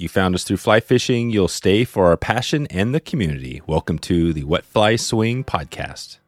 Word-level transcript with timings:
You 0.00 0.08
found 0.08 0.36
us 0.36 0.44
through 0.44 0.58
fly 0.58 0.78
fishing. 0.78 1.30
You'll 1.30 1.48
stay 1.48 1.82
for 1.82 2.06
our 2.06 2.16
passion 2.16 2.68
and 2.70 2.94
the 2.94 3.00
community. 3.00 3.62
Welcome 3.66 3.98
to 3.98 4.32
the 4.32 4.44
Wet 4.44 4.64
Fly 4.64 4.94
Swing 4.94 5.42
Podcast. 5.42 6.18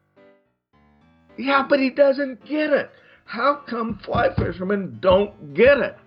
Yeah, 1.37 1.65
but 1.69 1.79
he 1.79 1.89
doesn't 1.89 2.43
get 2.43 2.73
it. 2.73 2.91
How 3.23 3.55
come 3.55 3.97
fly 3.99 4.35
fishermen 4.35 4.97
don't 4.99 5.53
get 5.53 5.77
it? 5.77 5.97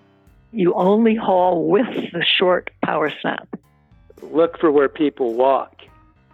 You 0.53 0.75
only 0.75 1.15
haul 1.15 1.67
with 1.67 1.87
the 2.13 2.23
short 2.23 2.69
power 2.83 3.11
snap. 3.23 3.49
Look 4.21 4.59
for 4.59 4.71
where 4.71 4.91
people 4.91 5.33
walk 5.33 5.85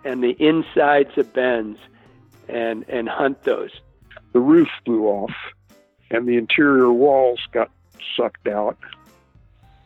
and 0.04 0.24
the 0.24 0.34
insides 0.40 1.16
of 1.16 1.32
bends 1.32 1.78
and, 2.48 2.84
and 2.88 3.08
hunt 3.08 3.44
those. 3.44 3.70
The 4.32 4.40
roof 4.40 4.68
blew 4.84 5.06
off 5.06 5.36
and 6.10 6.26
the 6.26 6.36
interior 6.36 6.92
walls 6.92 7.38
got 7.52 7.70
sucked 8.16 8.48
out. 8.48 8.76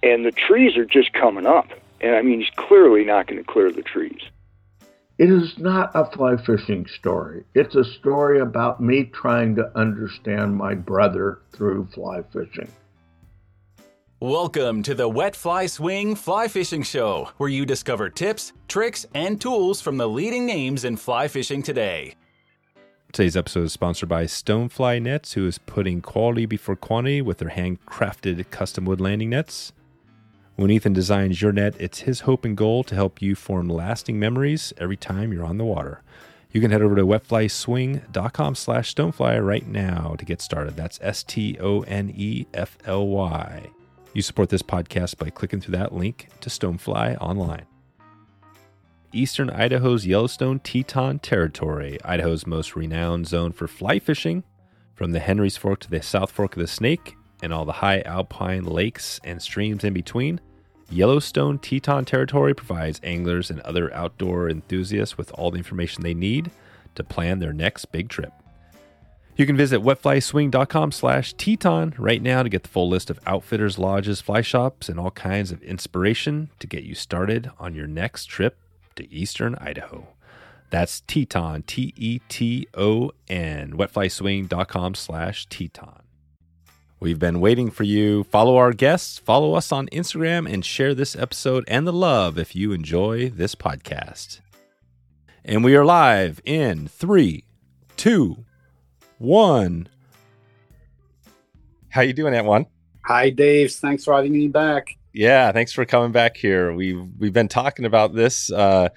And 0.05 0.23
the 0.23 0.33
trees 0.33 0.77
are 0.77 0.85
just 0.85 1.15
coming 1.15 1.47
up. 1.47 1.67
And 2.03 2.15
I 2.15 2.21
mean, 2.21 2.41
he's 2.41 2.51
clearly 2.57 3.07
not 3.07 3.27
going 3.27 3.43
to 3.43 3.51
clear 3.51 3.73
the 3.73 3.81
trees. 3.81 4.21
It 5.17 5.31
is 5.31 5.57
not 5.57 5.93
a 5.95 6.05
fly 6.11 6.37
fishing 6.45 6.87
story. 6.99 7.45
It's 7.55 7.75
a 7.75 7.85
story 7.85 8.39
about 8.39 8.83
me 8.83 9.05
trying 9.15 9.57
to 9.57 9.73
understand 9.75 10.57
my 10.57 10.75
brother 10.75 11.39
through 11.53 11.89
fly 11.95 12.21
fishing. 12.35 12.71
Welcome 14.21 14.83
to 14.83 14.95
the 14.95 15.09
Wet 15.09 15.35
Fly 15.35 15.65
Swing 15.65 16.15
Fly 16.15 16.49
Fishing 16.49 16.83
Show, 16.83 17.31
where 17.39 17.49
you 17.49 17.65
discover 17.65 18.11
tips, 18.11 18.53
tricks, 18.69 19.07
and 19.15 19.41
tools 19.41 19.81
from 19.81 19.97
the 19.97 20.07
leading 20.07 20.45
names 20.45 20.85
in 20.85 20.99
fly 20.99 21.29
fishing 21.29 21.63
today. 21.63 22.15
Today's 23.11 23.39
episode 23.39 23.65
is 23.65 23.73
sponsored 23.73 24.11
by 24.11 24.25
Stonefly 24.25 25.01
Nets, 25.01 25.33
who 25.33 25.47
is 25.47 25.57
putting 25.57 26.03
quality 26.03 26.45
before 26.45 26.77
quantity 26.77 27.23
with 27.23 27.39
their 27.39 27.49
handcrafted 27.49 28.51
custom 28.51 28.85
wood 28.85 29.01
landing 29.01 29.31
nets. 29.31 29.73
When 30.57 30.71
Ethan 30.71 30.93
designs 30.93 31.43
your 31.43 31.51
net, 31.51 31.75
it's 31.81 32.01
his 32.01 32.21
hope 32.21 32.45
and 32.45 32.57
goal 32.57 32.85
to 32.85 32.95
help 32.95 33.21
you 33.21 33.35
form 33.35 33.69
lasting 33.69 34.21
memories 34.21 34.73
every 34.79 34.97
time 34.97 35.33
you're 35.33 35.45
on 35.45 35.59
the 35.59 35.65
water. 35.65 36.01
You 36.53 36.61
can 36.61 36.71
head 36.71 36.83
over 36.83 36.95
to 36.95 37.05
wetflyswing.com 37.05 38.55
slash 38.55 38.95
stonefly 38.95 39.45
right 39.45 39.67
now 39.67 40.15
to 40.17 40.25
get 40.25 40.41
started. 40.41 40.77
That's 40.77 41.01
S-T-O-N-E-F-L-Y. 41.03 41.71
You 44.13 44.23
support 44.23 44.49
this 44.51 44.63
podcast 44.63 45.19
by 45.19 45.31
clicking 45.31 45.61
through 45.61 45.77
that 45.77 45.93
link 45.93 46.29
to 46.41 46.49
Stonefly 46.49 47.21
online. 47.21 47.67
Eastern 49.13 49.51
Idaho's 49.51 50.07
Yellowstone 50.07 50.61
Teton 50.61 51.19
Territory, 51.19 51.99
Idaho's 52.05 52.47
most 52.47 52.77
renowned 52.77 53.27
zone 53.27 53.51
for 53.51 53.67
fly 53.67 53.99
fishing, 53.99 54.45
from 54.95 55.11
the 55.11 55.19
Henry's 55.19 55.57
Fork 55.57 55.81
to 55.81 55.91
the 55.91 56.01
South 56.01 56.31
Fork 56.31 56.55
of 56.55 56.61
the 56.61 56.69
Snake, 56.69 57.17
and 57.43 57.53
all 57.53 57.65
the 57.65 57.73
high 57.73 58.01
alpine 58.03 58.65
lakes 58.65 59.21
and 59.25 59.43
streams 59.43 59.83
in 59.85 59.93
between, 59.93 60.41
Yellowstone 60.95 61.59
Teton 61.61 62.05
Territory 62.05 62.55
provides 62.55 63.01
anglers 63.03 63.51
and 63.51 63.61
other 63.61 63.93
outdoor 63.93 64.49
enthusiasts 64.49 65.19
with 65.19 65.33
all 65.33 65.51
the 65.51 65.59
information 65.59 66.03
they 66.03 66.15
need 66.15 66.51
to 66.95 67.03
plan 67.03 67.41
their 67.41 67.53
next 67.53 67.87
big 67.87 68.09
trip. 68.09 68.33
You 69.37 69.47
can 69.47 69.57
visit 69.57 69.81
wetflyswing.com 69.81 70.93
slash 70.93 71.35
Teton 71.35 71.95
right 71.99 72.23
now 72.23 72.45
to 72.45 72.49
get 72.49 72.63
the 72.63 72.69
full 72.69 72.89
list 72.89 73.11
of 73.11 73.19
outfitters, 73.27 73.81
lodges, 73.81 74.21
fly 74.21 74.43
shops, 74.43 74.89
and 74.89 75.01
all 75.01 75.11
kinds 75.11 75.51
of 75.51 75.61
inspiration 75.65 76.51
to 76.61 76.69
get 76.69 76.85
you 76.85 76.95
started 76.95 77.51
on 77.59 77.75
your 77.75 77.89
next 77.89 78.27
trip 78.27 78.57
to 78.95 79.13
eastern 79.13 79.57
Idaho. 79.57 80.07
That's 80.71 81.01
Teton, 81.01 81.65
T 81.65 81.93
E 81.97 82.21
T 82.29 82.69
O 82.75 83.11
N, 83.27 83.73
wetflyswing.com 83.73 84.95
slash 84.95 85.47
Teton. 85.47 86.04
We've 87.05 87.19
been 87.19 87.41
waiting 87.41 87.71
for 87.71 87.83
you. 87.83 88.25
Follow 88.25 88.57
our 88.57 88.73
guests, 88.73 89.19
follow 89.19 89.53
us 89.53 89.71
on 89.73 89.89
Instagram, 89.89 90.51
and 90.51 90.65
share 90.65 90.95
this 90.95 91.15
episode 91.15 91.63
and 91.69 91.87
the 91.87 91.93
love 91.93 92.39
if 92.39 92.57
you 92.57 92.73
enjoy 92.73 93.29
this 93.29 93.55
podcast. 93.55 94.41
And 95.45 95.63
we 95.63 95.77
are 95.77 95.85
live 95.85 96.41
in 96.47 96.89
three, 96.89 97.45
two, 97.99 98.47
one. 99.19 99.87
How 101.91 102.01
you 102.01 102.15
doing, 102.15 102.43
one? 102.47 102.65
Hi, 103.05 103.29
Dave. 103.29 103.71
Thanks 103.71 104.05
for 104.05 104.15
having 104.15 104.33
me 104.33 104.49
back. 104.49 104.97
Yeah, 105.13 105.53
thanks 105.53 105.73
for 105.73 105.85
coming 105.85 106.11
back 106.11 106.39
here. 106.39 106.73
We've 106.73 107.07
we've 107.19 107.35
been 107.35 107.49
talking 107.49 107.85
about 107.85 108.15
this 108.15 108.51
uh, 108.51 108.89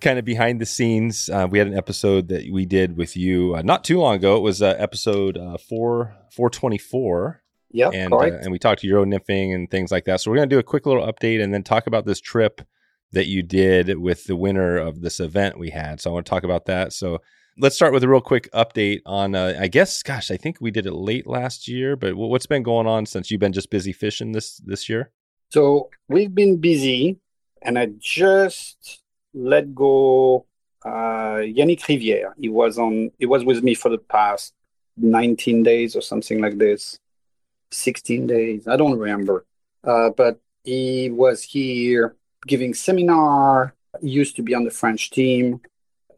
kind 0.00 0.18
of 0.18 0.24
behind 0.24 0.60
the 0.60 0.66
scenes. 0.66 1.30
Uh, 1.30 1.46
we 1.48 1.58
had 1.58 1.68
an 1.68 1.78
episode 1.78 2.26
that 2.26 2.44
we 2.50 2.66
did 2.66 2.96
with 2.96 3.16
you 3.16 3.54
uh, 3.54 3.62
not 3.62 3.84
too 3.84 4.00
long 4.00 4.16
ago. 4.16 4.36
It 4.36 4.42
was 4.42 4.62
uh, 4.62 4.74
episode 4.78 5.38
uh, 5.38 5.58
four 5.58 6.16
four 6.32 6.50
twenty 6.50 6.78
four. 6.78 7.38
Yeah, 7.72 7.90
and 7.92 8.12
uh, 8.12 8.18
and 8.18 8.52
we 8.52 8.58
talked 8.58 8.82
to 8.82 8.86
euro 8.86 9.04
nymphing 9.04 9.54
and 9.54 9.70
things 9.70 9.90
like 9.90 10.04
that. 10.04 10.20
So 10.20 10.30
we're 10.30 10.36
going 10.36 10.48
to 10.48 10.54
do 10.54 10.60
a 10.60 10.62
quick 10.62 10.86
little 10.86 11.06
update 11.06 11.42
and 11.42 11.52
then 11.52 11.62
talk 11.62 11.86
about 11.86 12.06
this 12.06 12.20
trip 12.20 12.60
that 13.12 13.26
you 13.26 13.42
did 13.42 13.98
with 13.98 14.24
the 14.24 14.36
winner 14.36 14.76
of 14.76 15.00
this 15.00 15.20
event 15.20 15.58
we 15.58 15.70
had. 15.70 16.00
So 16.00 16.10
I 16.10 16.14
want 16.14 16.26
to 16.26 16.30
talk 16.30 16.44
about 16.44 16.66
that. 16.66 16.92
So 16.92 17.20
let's 17.58 17.76
start 17.76 17.92
with 17.92 18.02
a 18.02 18.08
real 18.08 18.20
quick 18.20 18.50
update 18.52 19.00
on. 19.06 19.34
Uh, 19.34 19.54
I 19.58 19.68
guess, 19.68 20.02
gosh, 20.02 20.30
I 20.30 20.36
think 20.36 20.58
we 20.60 20.70
did 20.70 20.86
it 20.86 20.92
late 20.92 21.26
last 21.26 21.68
year, 21.68 21.96
but 21.96 22.14
what's 22.14 22.46
been 22.46 22.62
going 22.62 22.86
on 22.86 23.06
since 23.06 23.30
you've 23.30 23.40
been 23.40 23.52
just 23.52 23.70
busy 23.70 23.92
fishing 23.92 24.32
this 24.32 24.56
this 24.58 24.88
year? 24.88 25.10
So 25.50 25.90
we've 26.08 26.34
been 26.34 26.58
busy, 26.58 27.18
and 27.62 27.78
I 27.78 27.90
just 27.98 29.02
let 29.34 29.74
go 29.74 30.46
uh, 30.84 31.40
Yannick 31.44 31.80
Rivière. 31.80 32.32
He 32.38 32.48
was 32.48 32.78
on. 32.78 33.10
He 33.18 33.26
was 33.26 33.44
with 33.44 33.62
me 33.62 33.74
for 33.74 33.88
the 33.88 33.98
past 33.98 34.54
19 34.96 35.62
days 35.62 35.96
or 35.96 36.00
something 36.00 36.40
like 36.40 36.58
this. 36.58 36.98
16 37.72 38.26
days. 38.26 38.68
I 38.68 38.76
don't 38.76 38.98
remember. 38.98 39.44
Uh, 39.84 40.10
but 40.10 40.40
he 40.64 41.10
was 41.10 41.42
here 41.42 42.16
giving 42.46 42.74
seminar. 42.74 43.74
He 44.00 44.10
used 44.10 44.36
to 44.36 44.42
be 44.42 44.54
on 44.54 44.64
the 44.64 44.70
French 44.70 45.10
team. 45.10 45.60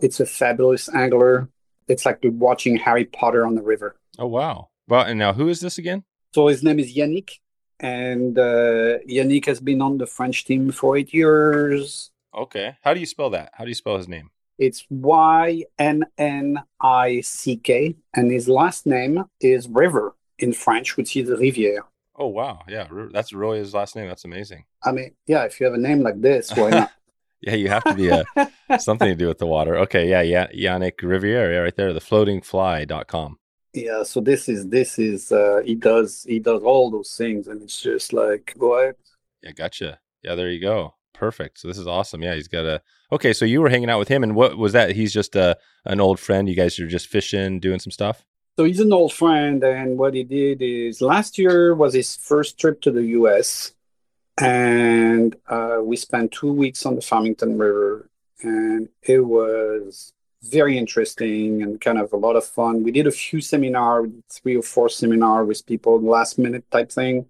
It's 0.00 0.20
a 0.20 0.26
fabulous 0.26 0.88
angler. 0.94 1.48
It's 1.88 2.04
like 2.04 2.20
watching 2.22 2.76
Harry 2.76 3.04
Potter 3.04 3.46
on 3.46 3.54
the 3.54 3.62
river. 3.62 3.96
Oh 4.18 4.26
wow! 4.26 4.68
Well, 4.88 5.02
and 5.02 5.18
now 5.18 5.32
who 5.32 5.48
is 5.48 5.60
this 5.60 5.78
again? 5.78 6.04
So 6.34 6.48
his 6.48 6.62
name 6.62 6.78
is 6.78 6.94
Yannick, 6.94 7.38
and 7.80 8.38
uh, 8.38 8.98
Yannick 9.08 9.46
has 9.46 9.60
been 9.60 9.82
on 9.82 9.98
the 9.98 10.06
French 10.06 10.44
team 10.44 10.72
for 10.72 10.96
eight 10.96 11.12
years. 11.12 12.10
Okay, 12.34 12.76
how 12.82 12.94
do 12.94 13.00
you 13.00 13.06
spell 13.06 13.30
that? 13.30 13.50
How 13.54 13.64
do 13.64 13.70
you 13.70 13.74
spell 13.74 13.96
his 13.96 14.08
name? 14.08 14.30
It's 14.58 14.86
Y 14.88 15.64
N 15.78 16.04
N 16.16 16.62
I 16.80 17.20
C 17.20 17.56
K, 17.56 17.96
and 18.14 18.30
his 18.30 18.48
last 18.48 18.86
name 18.86 19.24
is 19.40 19.68
River 19.68 20.14
in 20.38 20.52
French, 20.52 20.96
which 20.96 21.16
is 21.16 21.28
Rivière. 21.28 21.80
Oh 22.16 22.28
wow, 22.28 22.60
yeah, 22.68 22.86
that's 23.12 23.32
really 23.32 23.58
his 23.58 23.74
last 23.74 23.96
name. 23.96 24.06
That's 24.06 24.24
amazing. 24.24 24.64
I 24.82 24.92
mean, 24.92 25.14
yeah, 25.26 25.44
if 25.44 25.58
you 25.58 25.66
have 25.66 25.74
a 25.74 25.78
name 25.78 26.00
like 26.00 26.20
this, 26.20 26.54
why 26.54 26.70
not? 26.70 26.92
yeah, 27.40 27.54
you 27.54 27.68
have 27.68 27.82
to 27.84 27.94
be 27.94 28.08
a 28.08 28.24
something 28.78 29.08
to 29.08 29.16
do 29.16 29.26
with 29.26 29.38
the 29.38 29.46
water. 29.46 29.76
Okay, 29.78 30.08
yeah, 30.08 30.22
yeah, 30.22 30.46
Yannick 30.48 30.98
Rivière, 30.98 31.52
yeah, 31.52 31.58
right 31.58 31.74
there, 31.74 31.92
the 31.92 32.00
floatingfly.com. 32.00 33.38
Yeah, 33.72 34.04
so 34.04 34.20
this 34.20 34.48
is 34.48 34.68
this 34.68 35.00
is 35.00 35.32
uh 35.32 35.60
he 35.64 35.74
does 35.74 36.24
he 36.28 36.38
does 36.38 36.62
all 36.62 36.92
those 36.92 37.16
things 37.16 37.48
and 37.48 37.60
it's 37.60 37.82
just 37.82 38.12
like 38.12 38.54
what? 38.56 38.96
Yeah, 39.42 39.50
gotcha. 39.50 39.98
Yeah, 40.22 40.36
there 40.36 40.50
you 40.50 40.60
go. 40.60 40.94
Perfect. 41.12 41.58
So 41.58 41.66
this 41.66 41.78
is 41.78 41.88
awesome. 41.88 42.22
Yeah, 42.22 42.34
he's 42.34 42.46
got 42.46 42.64
a 42.64 42.80
Okay, 43.10 43.32
so 43.32 43.44
you 43.44 43.60
were 43.60 43.68
hanging 43.68 43.90
out 43.90 43.98
with 43.98 44.08
him 44.08 44.22
and 44.22 44.36
what 44.36 44.56
was 44.56 44.72
that? 44.74 44.92
He's 44.92 45.12
just 45.12 45.34
a 45.34 45.58
an 45.84 46.00
old 46.00 46.20
friend. 46.20 46.48
You 46.48 46.54
guys 46.54 46.78
are 46.78 46.86
just 46.86 47.08
fishing, 47.08 47.58
doing 47.58 47.80
some 47.80 47.90
stuff? 47.90 48.24
So 48.56 48.62
he's 48.64 48.78
an 48.78 48.92
old 48.92 49.12
friend, 49.12 49.64
and 49.64 49.98
what 49.98 50.14
he 50.14 50.22
did 50.22 50.62
is 50.62 51.00
last 51.00 51.38
year 51.38 51.74
was 51.74 51.92
his 51.92 52.14
first 52.14 52.56
trip 52.56 52.80
to 52.82 52.92
the 52.92 53.02
U.S., 53.18 53.74
and 54.38 55.34
uh, 55.48 55.78
we 55.82 55.96
spent 55.96 56.30
two 56.30 56.52
weeks 56.52 56.86
on 56.86 56.94
the 56.94 57.00
Farmington 57.00 57.58
River, 57.58 58.08
and 58.42 58.88
it 59.02 59.18
was 59.18 60.12
very 60.42 60.78
interesting 60.78 61.62
and 61.62 61.80
kind 61.80 61.98
of 61.98 62.12
a 62.12 62.16
lot 62.16 62.36
of 62.36 62.44
fun. 62.44 62.84
We 62.84 62.92
did 62.92 63.08
a 63.08 63.10
few 63.10 63.40
seminar, 63.40 64.06
three 64.30 64.56
or 64.56 64.62
four 64.62 64.88
seminar 64.88 65.44
with 65.44 65.66
people, 65.66 66.00
last 66.00 66.38
minute 66.38 66.70
type 66.70 66.92
thing, 66.92 67.26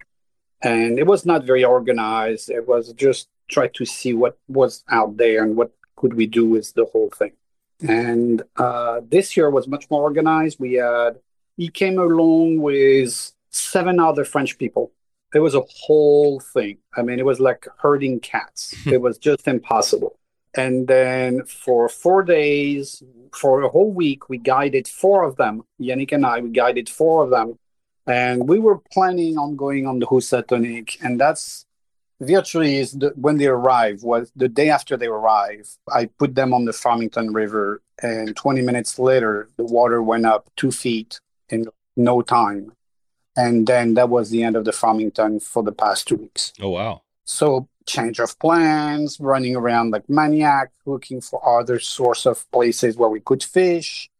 and 0.60 0.98
it 0.98 1.06
was 1.06 1.24
not 1.24 1.44
very 1.44 1.64
organized. 1.64 2.50
It 2.50 2.68
was 2.68 2.92
just 2.92 3.28
try 3.48 3.68
to 3.68 3.86
see 3.86 4.12
what 4.12 4.36
was 4.48 4.84
out 4.90 5.16
there 5.16 5.42
and 5.42 5.56
what 5.56 5.72
could 5.96 6.12
we 6.12 6.26
do 6.26 6.44
with 6.46 6.74
the 6.74 6.84
whole 6.84 7.08
thing. 7.08 7.32
And 7.80 8.42
uh, 8.56 9.00
this 9.08 9.36
year 9.36 9.50
was 9.50 9.66
much 9.66 9.90
more 9.90 10.02
organized. 10.02 10.58
We 10.60 10.74
had 10.74 11.18
he 11.56 11.68
came 11.68 11.98
along 11.98 12.60
with 12.60 13.32
seven 13.50 14.00
other 14.00 14.24
French 14.24 14.58
people. 14.58 14.92
It 15.34 15.40
was 15.40 15.54
a 15.54 15.62
whole 15.68 16.40
thing. 16.40 16.78
I 16.96 17.02
mean, 17.02 17.18
it 17.18 17.24
was 17.24 17.40
like 17.40 17.66
herding 17.78 18.20
cats. 18.20 18.74
it 18.86 19.00
was 19.00 19.18
just 19.18 19.46
impossible. 19.48 20.18
And 20.56 20.86
then 20.86 21.44
for 21.44 21.88
four 21.88 22.22
days, 22.22 23.02
for 23.32 23.62
a 23.62 23.68
whole 23.68 23.90
week, 23.90 24.28
we 24.28 24.38
guided 24.38 24.86
four 24.86 25.24
of 25.24 25.36
them. 25.36 25.62
Yannick 25.80 26.12
and 26.12 26.24
I, 26.24 26.40
we 26.40 26.50
guided 26.50 26.88
four 26.88 27.24
of 27.24 27.30
them. 27.30 27.58
And 28.06 28.48
we 28.48 28.60
were 28.60 28.78
planning 28.92 29.38
on 29.38 29.56
going 29.56 29.86
on 29.86 29.98
the 29.98 30.06
Housatonic. 30.06 30.98
And 31.02 31.20
that's 31.20 31.63
virtually 32.20 32.76
is 32.76 32.92
the, 32.92 33.12
when 33.16 33.38
they 33.38 33.46
arrive 33.46 34.02
was 34.02 34.30
the 34.36 34.48
day 34.48 34.70
after 34.70 34.96
they 34.96 35.06
arrive 35.06 35.68
i 35.92 36.06
put 36.06 36.34
them 36.34 36.54
on 36.54 36.64
the 36.64 36.72
farmington 36.72 37.32
river 37.32 37.82
and 38.02 38.36
20 38.36 38.62
minutes 38.62 38.98
later 38.98 39.48
the 39.56 39.64
water 39.64 40.02
went 40.02 40.24
up 40.24 40.50
two 40.56 40.70
feet 40.70 41.20
in 41.48 41.66
no 41.96 42.22
time 42.22 42.72
and 43.36 43.66
then 43.66 43.94
that 43.94 44.08
was 44.08 44.30
the 44.30 44.42
end 44.42 44.56
of 44.56 44.64
the 44.64 44.72
farmington 44.72 45.40
for 45.40 45.62
the 45.62 45.72
past 45.72 46.06
two 46.06 46.16
weeks 46.16 46.52
oh 46.60 46.70
wow 46.70 47.02
so 47.24 47.68
change 47.86 48.18
of 48.18 48.38
plans, 48.38 49.18
running 49.20 49.56
around 49.56 49.90
like 49.90 50.08
maniac, 50.08 50.70
looking 50.86 51.20
for 51.20 51.46
other 51.46 51.78
source 51.78 52.26
of 52.26 52.50
places 52.50 52.96
where 52.96 53.08
we 53.08 53.20
could 53.20 53.42
fish. 53.42 54.10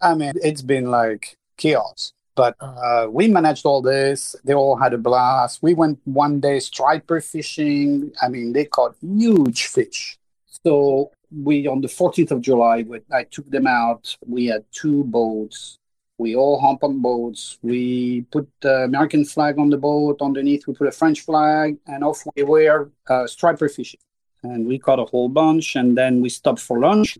I 0.00 0.14
mean, 0.14 0.32
it's 0.36 0.62
been 0.62 0.90
like 0.90 1.36
chaos. 1.56 2.12
But 2.36 2.56
uh, 2.60 3.06
we 3.10 3.28
managed 3.28 3.64
all 3.64 3.80
this. 3.80 4.34
They 4.44 4.54
all 4.54 4.76
had 4.76 4.92
a 4.92 4.98
blast. 4.98 5.62
We 5.62 5.74
went 5.74 6.00
one 6.04 6.40
day 6.40 6.58
striper 6.58 7.20
fishing. 7.20 8.12
I 8.20 8.28
mean, 8.28 8.52
they 8.52 8.64
caught 8.64 8.96
huge 9.00 9.66
fish. 9.66 10.18
So 10.64 11.12
we 11.30 11.66
on 11.66 11.80
the 11.80 11.88
14th 11.88 12.32
of 12.32 12.40
July, 12.40 12.84
I 13.12 13.24
took 13.24 13.48
them 13.50 13.66
out. 13.66 14.16
We 14.26 14.46
had 14.46 14.64
two 14.72 15.04
boats. 15.04 15.78
We 16.18 16.36
all 16.36 16.60
hump 16.60 16.84
on 16.84 17.00
boats. 17.00 17.58
We 17.62 18.22
put 18.30 18.48
the 18.60 18.84
American 18.84 19.24
flag 19.24 19.58
on 19.58 19.70
the 19.70 19.76
boat. 19.76 20.18
Underneath, 20.20 20.66
we 20.66 20.74
put 20.74 20.86
a 20.86 20.92
French 20.92 21.22
flag, 21.22 21.76
and 21.88 22.04
off 22.04 22.22
we 22.36 22.44
were 22.44 22.90
uh, 23.08 23.26
striper 23.26 23.68
fishing. 23.68 24.00
And 24.44 24.66
we 24.66 24.78
caught 24.78 25.00
a 25.00 25.04
whole 25.04 25.28
bunch. 25.28 25.74
And 25.74 25.98
then 25.98 26.20
we 26.20 26.28
stopped 26.28 26.60
for 26.60 26.78
lunch. 26.78 27.18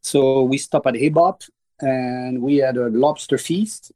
So 0.00 0.44
we 0.44 0.56
stopped 0.56 0.86
at 0.86 0.94
Hebop, 0.94 1.48
and 1.80 2.40
we 2.40 2.56
had 2.56 2.76
a 2.76 2.88
lobster 2.88 3.36
feast. 3.36 3.92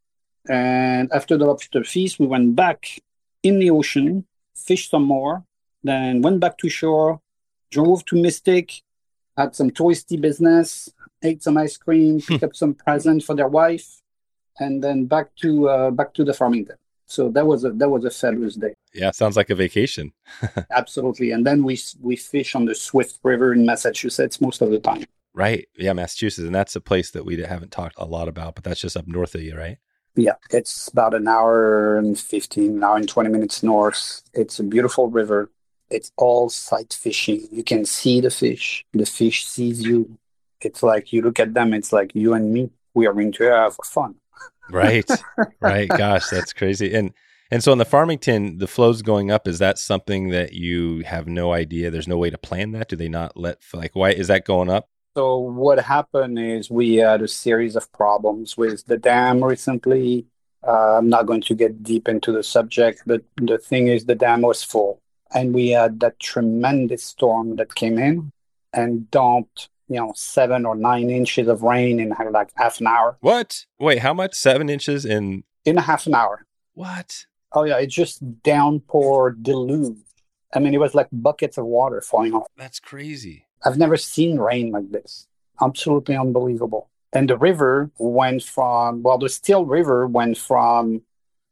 And 0.49 1.11
after 1.11 1.37
the 1.37 1.45
lobster 1.45 1.83
feast, 1.83 2.19
we 2.19 2.27
went 2.27 2.55
back 2.55 2.99
in 3.43 3.59
the 3.59 3.69
ocean, 3.71 4.25
fished 4.55 4.91
some 4.91 5.03
more, 5.03 5.43
then 5.83 6.21
went 6.21 6.39
back 6.39 6.57
to 6.59 6.69
shore, 6.69 7.19
drove 7.71 8.05
to 8.05 8.15
Mystic, 8.15 8.81
had 9.37 9.55
some 9.55 9.71
touristy 9.71 10.19
business, 10.19 10.89
ate 11.23 11.43
some 11.43 11.57
ice 11.57 11.77
cream, 11.77 12.21
picked 12.21 12.43
up 12.43 12.55
some 12.55 12.73
present 12.73 13.23
for 13.23 13.35
their 13.35 13.47
wife, 13.47 14.01
and 14.59 14.83
then 14.83 15.05
back 15.05 15.35
to 15.37 15.69
uh, 15.69 15.91
back 15.91 16.13
to 16.15 16.23
the 16.23 16.33
Farmington. 16.33 16.75
So 17.05 17.29
that 17.29 17.47
was 17.47 17.63
a 17.63 17.71
that 17.71 17.89
was 17.89 18.03
a 18.05 18.11
fabulous 18.11 18.55
day. 18.55 18.73
Yeah, 18.93 19.11
sounds 19.11 19.37
like 19.37 19.49
a 19.49 19.55
vacation. 19.55 20.11
Absolutely. 20.71 21.31
And 21.31 21.45
then 21.45 21.63
we 21.63 21.79
we 22.01 22.15
fish 22.15 22.55
on 22.55 22.65
the 22.65 22.75
Swift 22.75 23.19
River 23.23 23.53
in 23.53 23.65
Massachusetts 23.65 24.41
most 24.41 24.61
of 24.61 24.71
the 24.71 24.79
time. 24.79 25.05
Right. 25.33 25.67
Yeah, 25.77 25.93
Massachusetts, 25.93 26.45
and 26.45 26.55
that's 26.55 26.75
a 26.75 26.81
place 26.81 27.11
that 27.11 27.23
we 27.23 27.39
haven't 27.41 27.71
talked 27.71 27.95
a 27.97 28.05
lot 28.05 28.27
about, 28.27 28.55
but 28.55 28.63
that's 28.63 28.81
just 28.81 28.97
up 28.97 29.07
north 29.07 29.35
of 29.35 29.41
you, 29.41 29.55
right? 29.55 29.77
Yeah, 30.17 30.33
it's 30.49 30.87
about 30.87 31.13
an 31.13 31.27
hour 31.27 31.95
and 31.97 32.19
15, 32.19 32.77
an 32.77 32.83
hour 32.83 32.97
and 32.97 33.07
20 33.07 33.29
minutes 33.29 33.61
north. 33.61 34.23
It's 34.33 34.59
a 34.59 34.63
beautiful 34.63 35.09
river. 35.09 35.51
It's 35.91 36.11
all 36.17 36.49
sight 36.49 36.91
fishing. 36.91 37.47
You 37.51 37.63
can 37.63 37.85
see 37.85 38.19
the 38.19 38.31
fish. 38.31 38.83
The 38.93 39.05
fish 39.05 39.45
sees 39.45 39.83
you. 39.83 40.17
It's 40.59 40.81
like 40.81 41.13
you 41.13 41.21
look 41.21 41.39
at 41.39 41.53
them, 41.53 41.71
it's 41.71 41.93
like 41.93 42.15
you 42.15 42.33
and 42.33 42.51
me. 42.51 42.71
We 42.95 43.05
are 43.05 43.13
going 43.13 43.31
to 43.33 43.43
have 43.43 43.77
fun. 43.85 44.15
Right. 44.71 45.09
right. 45.61 45.87
Gosh, 45.87 46.27
that's 46.29 46.51
crazy. 46.51 46.93
And 46.93 47.13
and 47.49 47.63
so 47.63 47.71
in 47.71 47.77
the 47.77 47.85
Farmington, 47.85 48.57
the 48.57 48.67
flow's 48.67 49.01
going 49.01 49.31
up. 49.31 49.47
Is 49.47 49.59
that 49.59 49.77
something 49.77 50.29
that 50.29 50.53
you 50.53 51.03
have 51.05 51.27
no 51.27 51.53
idea? 51.53 51.91
There's 51.91 52.07
no 52.07 52.17
way 52.17 52.29
to 52.29 52.37
plan 52.37 52.71
that. 52.71 52.89
Do 52.89 52.95
they 52.95 53.07
not 53.07 53.37
let 53.37 53.59
like 53.71 53.95
why 53.95 54.09
is 54.11 54.27
that 54.27 54.45
going 54.45 54.69
up? 54.69 54.89
So 55.17 55.39
what 55.39 55.79
happened 55.79 56.37
is 56.37 56.69
we 56.69 56.97
had 56.97 57.23
a 57.23 57.27
series 57.27 57.75
of 57.75 57.91
problems 57.91 58.55
with 58.55 58.85
the 58.85 58.99
dam 58.99 59.43
recently. 59.43 60.27
Uh, 60.61 60.97
I'm 60.99 61.09
not 61.09 61.25
going 61.25 61.41
to 61.41 61.55
get 61.55 61.81
deep 61.81 62.07
into 62.07 62.31
the 62.31 62.43
subject, 62.43 63.01
but 63.07 63.23
the 63.37 63.57
thing 63.57 63.87
is 63.87 64.05
the 64.05 64.13
dam 64.13 64.41
was 64.41 64.61
full, 64.61 65.01
and 65.33 65.55
we 65.55 65.69
had 65.69 66.01
that 66.01 66.19
tremendous 66.19 67.03
storm 67.03 67.55
that 67.55 67.73
came 67.73 67.97
in 67.97 68.31
and 68.73 69.09
dumped 69.09 69.69
you 69.89 69.95
know 69.95 70.13
seven 70.15 70.67
or 70.67 70.75
nine 70.75 71.09
inches 71.09 71.47
of 71.47 71.63
rain 71.63 71.99
in 71.99 72.13
like 72.31 72.51
half 72.55 72.79
an 72.79 72.85
hour. 72.85 73.17
What? 73.21 73.65
Wait, 73.79 73.97
how 73.97 74.13
much? 74.13 74.35
Seven 74.35 74.69
inches 74.69 75.03
in 75.03 75.45
in 75.65 75.79
a 75.79 75.81
half 75.81 76.05
an 76.05 76.13
hour. 76.13 76.45
What? 76.75 77.25
Oh 77.53 77.63
yeah, 77.63 77.79
it 77.79 77.87
just 77.87 78.43
downpour 78.43 79.31
deluge. 79.31 79.97
I 80.53 80.59
mean, 80.59 80.75
it 80.75 80.79
was 80.79 80.93
like 80.93 81.07
buckets 81.11 81.57
of 81.57 81.65
water 81.65 82.01
falling 82.01 82.35
off. 82.35 82.45
That's 82.55 82.79
crazy. 82.79 83.46
I've 83.63 83.77
never 83.77 83.97
seen 83.97 84.39
rain 84.39 84.71
like 84.71 84.91
this. 84.91 85.27
Absolutely 85.61 86.15
unbelievable. 86.15 86.89
And 87.13 87.29
the 87.29 87.37
river 87.37 87.91
went 87.97 88.43
from 88.43 89.01
well, 89.03 89.17
the 89.17 89.29
Still 89.29 89.65
River 89.65 90.07
went 90.07 90.37
from 90.37 91.01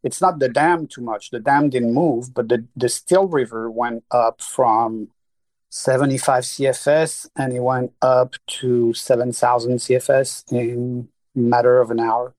it's 0.03 0.21
not 0.21 0.37
the 0.37 0.49
dam 0.49 0.85
too 0.85 1.01
much. 1.01 1.31
The 1.31 1.39
dam 1.39 1.69
didn't 1.71 1.93
move, 1.93 2.33
but 2.33 2.47
the, 2.47 2.65
the 2.75 2.89
Still 2.89 3.27
River 3.27 3.71
went 3.71 4.03
up 4.11 4.39
from 4.39 5.09
75 5.69 6.43
CFS 6.43 7.27
and 7.35 7.51
it 7.51 7.59
went 7.59 7.91
up 8.03 8.35
to 8.47 8.93
7,000 8.93 9.77
CFS 9.77 10.51
in 10.51 11.09
matter 11.33 11.81
of 11.81 11.89
an 11.89 11.99
hour. 11.99 12.35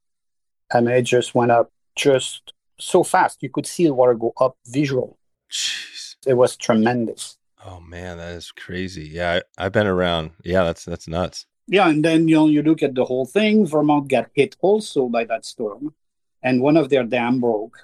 And 0.72 0.88
it 0.88 1.02
just 1.02 1.34
went 1.34 1.50
up 1.50 1.72
just 1.96 2.52
so 2.78 3.02
fast. 3.02 3.42
You 3.42 3.50
could 3.50 3.66
see 3.66 3.84
the 3.86 3.94
water 3.94 4.14
go 4.14 4.32
up 4.40 4.56
visual. 4.66 5.18
Jeez. 5.50 6.16
It 6.24 6.34
was 6.34 6.56
tremendous. 6.56 7.36
Oh 7.66 7.80
man, 7.80 8.18
that 8.18 8.32
is 8.32 8.52
crazy. 8.52 9.08
Yeah, 9.08 9.40
I, 9.58 9.64
have 9.64 9.72
been 9.72 9.88
around. 9.88 10.30
Yeah, 10.44 10.62
that's 10.62 10.84
that's 10.84 11.08
nuts. 11.08 11.46
Yeah, 11.66 11.88
and 11.88 12.04
then 12.04 12.28
you 12.28 12.36
know 12.36 12.46
you 12.46 12.62
look 12.62 12.82
at 12.82 12.94
the 12.94 13.04
whole 13.04 13.26
thing. 13.26 13.66
Vermont 13.66 14.08
got 14.08 14.30
hit 14.34 14.56
also 14.60 15.08
by 15.08 15.24
that 15.24 15.44
storm, 15.44 15.92
and 16.44 16.62
one 16.62 16.76
of 16.76 16.90
their 16.90 17.02
dam 17.02 17.40
broke. 17.40 17.76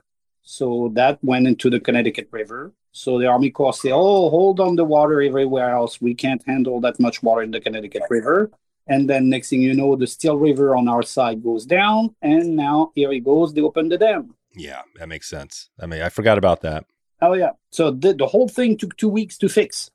So 0.42 0.90
that 0.94 1.18
went 1.22 1.48
into 1.48 1.68
the 1.68 1.80
Connecticut 1.80 2.28
River. 2.30 2.72
So 2.92 3.18
the 3.18 3.26
Army 3.26 3.50
Corps 3.50 3.74
said, 3.74 3.92
"Oh, 3.92 4.30
hold 4.30 4.60
on 4.60 4.76
the 4.76 4.84
water 4.84 5.20
everywhere 5.20 5.70
else. 5.70 6.00
We 6.00 6.14
can't 6.14 6.46
handle 6.46 6.80
that 6.82 7.00
much 7.00 7.20
water 7.22 7.42
in 7.42 7.50
the 7.50 7.60
Connecticut 7.60 8.04
River." 8.08 8.52
And 8.86 9.10
then 9.10 9.28
next 9.28 9.50
thing 9.50 9.62
you 9.62 9.74
know, 9.74 9.96
the 9.96 10.06
Still 10.06 10.36
River 10.36 10.76
on 10.76 10.86
our 10.86 11.02
side 11.02 11.42
goes 11.42 11.66
down, 11.66 12.14
and 12.22 12.54
now 12.54 12.92
here 12.94 13.12
it 13.12 13.24
goes. 13.24 13.52
They 13.52 13.62
open 13.62 13.88
the 13.88 13.98
dam. 13.98 14.36
Yeah, 14.54 14.82
that 14.98 15.08
makes 15.08 15.28
sense. 15.28 15.70
I 15.80 15.86
mean, 15.86 16.02
I 16.02 16.08
forgot 16.08 16.38
about 16.38 16.60
that. 16.62 16.84
Oh 17.22 17.32
yeah. 17.32 17.52
So 17.70 17.90
the 17.90 18.12
the 18.12 18.26
whole 18.26 18.48
thing 18.48 18.76
took 18.76 18.96
two 18.96 19.08
weeks 19.08 19.38
to 19.38 19.48
fix. 19.48 19.90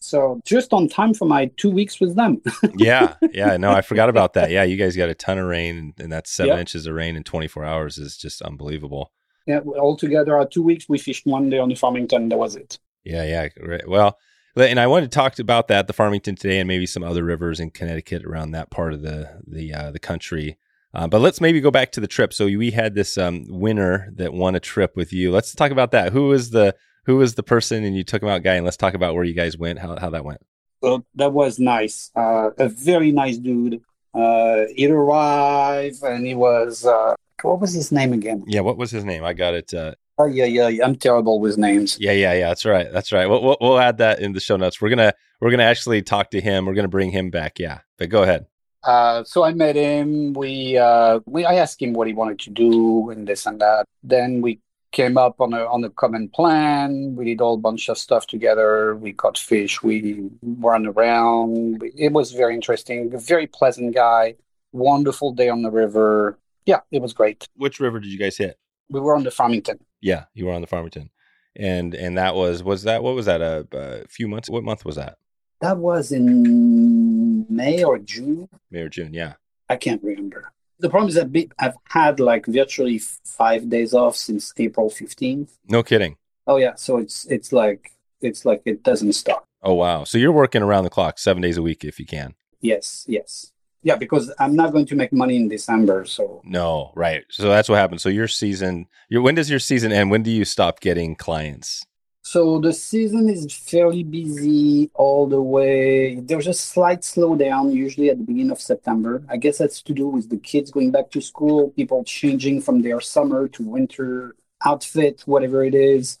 So 0.00 0.40
just 0.44 0.72
on 0.72 0.88
time 0.88 1.12
for 1.12 1.24
my 1.24 1.46
two 1.56 1.70
weeks 1.70 1.98
with 1.98 2.14
them. 2.14 2.40
yeah, 2.76 3.14
yeah. 3.32 3.56
No, 3.56 3.72
I 3.72 3.80
forgot 3.80 4.08
about 4.08 4.34
that. 4.34 4.52
Yeah, 4.52 4.62
you 4.62 4.76
guys 4.76 4.94
got 4.94 5.08
a 5.08 5.14
ton 5.14 5.38
of 5.38 5.46
rain, 5.46 5.92
and, 5.98 6.12
that's 6.12 6.30
seven 6.30 6.52
yep. 6.52 6.60
inches 6.60 6.86
of 6.86 6.94
rain 6.94 7.16
in 7.16 7.24
24 7.24 7.64
hours 7.64 7.98
is 7.98 8.16
just 8.16 8.40
unbelievable 8.40 9.10
yeah, 9.48 9.60
altogether, 9.78 10.36
our 10.36 10.46
two 10.46 10.62
weeks, 10.62 10.88
we 10.88 10.98
fished 10.98 11.26
one 11.26 11.48
day 11.48 11.58
on 11.58 11.70
the 11.70 11.74
Farmington. 11.74 12.28
That 12.28 12.36
was 12.36 12.54
it. 12.54 12.78
Yeah, 13.02 13.24
yeah. 13.24 13.48
Right. 13.58 13.88
Well, 13.88 14.18
and 14.54 14.78
I 14.78 14.86
wanted 14.86 15.10
to 15.10 15.14
talk 15.14 15.38
about 15.38 15.68
that, 15.68 15.86
the 15.86 15.94
Farmington 15.94 16.36
today, 16.36 16.58
and 16.58 16.68
maybe 16.68 16.84
some 16.84 17.02
other 17.02 17.24
rivers 17.24 17.58
in 17.58 17.70
Connecticut 17.70 18.26
around 18.26 18.50
that 18.50 18.70
part 18.70 18.92
of 18.92 19.00
the 19.00 19.40
the 19.46 19.72
uh, 19.72 19.90
the 19.90 19.98
country. 19.98 20.58
Uh, 20.94 21.06
but 21.06 21.20
let's 21.20 21.40
maybe 21.40 21.60
go 21.60 21.70
back 21.70 21.92
to 21.92 22.00
the 22.00 22.06
trip. 22.06 22.32
So 22.32 22.46
we 22.46 22.70
had 22.70 22.94
this 22.94 23.18
um, 23.18 23.44
winner 23.48 24.10
that 24.16 24.32
won 24.32 24.54
a 24.54 24.60
trip 24.60 24.96
with 24.96 25.12
you. 25.12 25.30
Let's 25.30 25.54
talk 25.54 25.70
about 25.70 25.90
that. 25.92 26.12
Who 26.12 26.28
was 26.28 26.50
the 26.50 26.74
who 27.04 27.16
was 27.16 27.34
the 27.34 27.42
person, 27.42 27.84
and 27.84 27.96
you 27.96 28.04
took 28.04 28.22
him 28.22 28.28
out, 28.28 28.42
guy, 28.42 28.54
and 28.54 28.64
let's 28.64 28.76
talk 28.76 28.94
about 28.94 29.14
where 29.14 29.24
you 29.24 29.34
guys 29.34 29.56
went, 29.56 29.78
how 29.78 29.98
how 29.98 30.10
that 30.10 30.24
went. 30.24 30.40
So 30.82 31.04
that 31.16 31.32
was 31.32 31.58
nice. 31.58 32.10
Uh, 32.14 32.50
a 32.58 32.68
very 32.68 33.12
nice 33.12 33.36
dude. 33.36 33.82
Uh, 34.14 34.64
he 34.74 34.86
arrived, 34.86 36.02
and 36.02 36.26
he 36.26 36.34
was 36.34 36.86
uh, 36.86 37.14
what 37.42 37.60
was 37.60 37.72
his 37.72 37.92
name 37.92 38.12
again? 38.12 38.44
Yeah, 38.46 38.60
what 38.60 38.78
was 38.78 38.90
his 38.90 39.04
name? 39.04 39.24
I 39.24 39.32
got 39.32 39.54
it. 39.54 39.72
Uh, 39.74 39.94
oh 40.18 40.26
yeah, 40.26 40.44
yeah, 40.44 40.68
yeah. 40.68 40.84
I'm 40.84 40.96
terrible 40.96 41.40
with 41.40 41.58
names. 41.58 41.98
Yeah, 42.00 42.12
yeah, 42.12 42.32
yeah. 42.32 42.48
That's 42.48 42.64
right. 42.64 42.90
That's 42.90 43.12
right. 43.12 43.28
We'll, 43.28 43.42
we'll, 43.42 43.56
we'll 43.60 43.78
add 43.78 43.98
that 43.98 44.20
in 44.20 44.32
the 44.32 44.40
show 44.40 44.56
notes. 44.56 44.80
We're 44.80 44.90
gonna 44.90 45.12
we're 45.40 45.50
gonna 45.50 45.64
actually 45.64 46.02
talk 46.02 46.30
to 46.30 46.40
him. 46.40 46.66
We're 46.66 46.74
gonna 46.74 46.88
bring 46.88 47.10
him 47.10 47.30
back. 47.30 47.58
Yeah, 47.58 47.80
but 47.98 48.08
go 48.08 48.22
ahead. 48.22 48.46
Uh, 48.84 49.24
so 49.24 49.44
I 49.44 49.52
met 49.52 49.76
him. 49.76 50.32
We 50.32 50.78
uh, 50.78 51.20
we 51.26 51.44
I 51.44 51.54
asked 51.54 51.82
him 51.82 51.92
what 51.92 52.06
he 52.06 52.12
wanted 52.12 52.38
to 52.40 52.50
do 52.50 53.10
and 53.10 53.26
this 53.26 53.46
and 53.46 53.60
that. 53.60 53.86
Then 54.02 54.40
we 54.40 54.60
came 54.92 55.18
up 55.18 55.40
on 55.40 55.52
a 55.52 55.64
on 55.66 55.84
a 55.84 55.90
common 55.90 56.28
plan. 56.28 57.14
We 57.16 57.24
did 57.26 57.40
all 57.40 57.56
bunch 57.56 57.88
of 57.88 57.98
stuff 57.98 58.26
together. 58.26 58.96
We 58.96 59.12
caught 59.12 59.38
fish. 59.38 59.82
We 59.82 60.30
ran 60.42 60.86
around. 60.86 61.82
It 61.96 62.12
was 62.12 62.32
very 62.32 62.54
interesting. 62.54 63.12
A 63.14 63.18
very 63.18 63.46
pleasant 63.46 63.94
guy. 63.94 64.36
Wonderful 64.72 65.32
day 65.32 65.48
on 65.48 65.62
the 65.62 65.70
river 65.70 66.38
yeah, 66.68 66.80
it 66.92 67.00
was 67.00 67.14
great. 67.14 67.48
Which 67.56 67.80
river 67.80 67.98
did 67.98 68.12
you 68.12 68.18
guys 68.18 68.36
hit? 68.36 68.58
We 68.90 69.00
were 69.00 69.16
on 69.16 69.24
the 69.24 69.30
Farmington. 69.30 69.78
Yeah, 70.02 70.24
you 70.34 70.44
were 70.44 70.52
on 70.52 70.60
the 70.60 70.66
Farmington, 70.66 71.08
and 71.56 71.94
and 71.94 72.18
that 72.18 72.34
was 72.34 72.62
was 72.62 72.82
that 72.82 73.02
what 73.02 73.14
was 73.14 73.24
that 73.24 73.40
a, 73.40 73.66
a 73.72 74.06
few 74.08 74.28
months? 74.28 74.50
What 74.50 74.64
month 74.64 74.84
was 74.84 74.96
that? 74.96 75.16
That 75.62 75.78
was 75.78 76.12
in 76.12 77.27
May 77.48 77.84
or 77.84 77.98
June. 77.98 78.48
May 78.70 78.80
or 78.80 78.88
June, 78.88 79.12
yeah. 79.12 79.34
I 79.68 79.76
can't 79.76 80.02
remember. 80.02 80.52
The 80.80 80.88
problem 80.88 81.08
is 81.08 81.14
that 81.16 81.48
I've 81.58 81.74
had 81.88 82.20
like 82.20 82.46
virtually 82.46 82.98
five 82.98 83.68
days 83.68 83.92
off 83.94 84.16
since 84.16 84.52
April 84.56 84.90
fifteenth. 84.90 85.58
No 85.68 85.82
kidding. 85.82 86.16
Oh 86.46 86.56
yeah, 86.56 86.74
so 86.76 86.98
it's 86.98 87.24
it's 87.26 87.52
like 87.52 87.92
it's 88.20 88.44
like 88.44 88.62
it 88.64 88.82
doesn't 88.82 89.12
stop. 89.12 89.44
Oh 89.62 89.74
wow! 89.74 90.04
So 90.04 90.18
you're 90.18 90.32
working 90.32 90.62
around 90.62 90.84
the 90.84 90.90
clock, 90.90 91.18
seven 91.18 91.42
days 91.42 91.56
a 91.56 91.62
week 91.62 91.84
if 91.84 91.98
you 91.98 92.06
can. 92.06 92.34
Yes, 92.60 93.04
yes. 93.08 93.52
Yeah, 93.82 93.96
because 93.96 94.32
I'm 94.38 94.56
not 94.56 94.72
going 94.72 94.86
to 94.86 94.96
make 94.96 95.12
money 95.12 95.36
in 95.36 95.48
December. 95.48 96.04
So 96.04 96.42
no, 96.44 96.92
right. 96.94 97.24
So 97.30 97.48
that's 97.48 97.68
what 97.68 97.76
happens. 97.76 98.02
So 98.02 98.08
your 98.08 98.28
season, 98.28 98.86
your 99.08 99.22
when 99.22 99.34
does 99.34 99.50
your 99.50 99.60
season 99.60 99.92
end? 99.92 100.10
When 100.10 100.22
do 100.22 100.30
you 100.30 100.44
stop 100.44 100.80
getting 100.80 101.16
clients? 101.16 101.84
So 102.30 102.60
the 102.60 102.74
season 102.74 103.30
is 103.30 103.50
fairly 103.50 104.02
busy 104.02 104.90
all 104.92 105.26
the 105.26 105.40
way. 105.40 106.16
There's 106.16 106.46
a 106.46 106.52
slight 106.52 107.00
slowdown 107.00 107.72
usually 107.72 108.10
at 108.10 108.18
the 108.18 108.22
beginning 108.22 108.50
of 108.50 108.60
September. 108.60 109.24
I 109.30 109.38
guess 109.38 109.56
that's 109.56 109.80
to 109.84 109.94
do 109.94 110.06
with 110.08 110.28
the 110.28 110.36
kids 110.36 110.70
going 110.70 110.90
back 110.90 111.10
to 111.12 111.22
school, 111.22 111.70
people 111.70 112.04
changing 112.04 112.60
from 112.60 112.82
their 112.82 113.00
summer 113.00 113.48
to 113.48 113.62
winter 113.62 114.36
outfit, 114.62 115.22
whatever 115.24 115.64
it 115.64 115.74
is. 115.74 116.18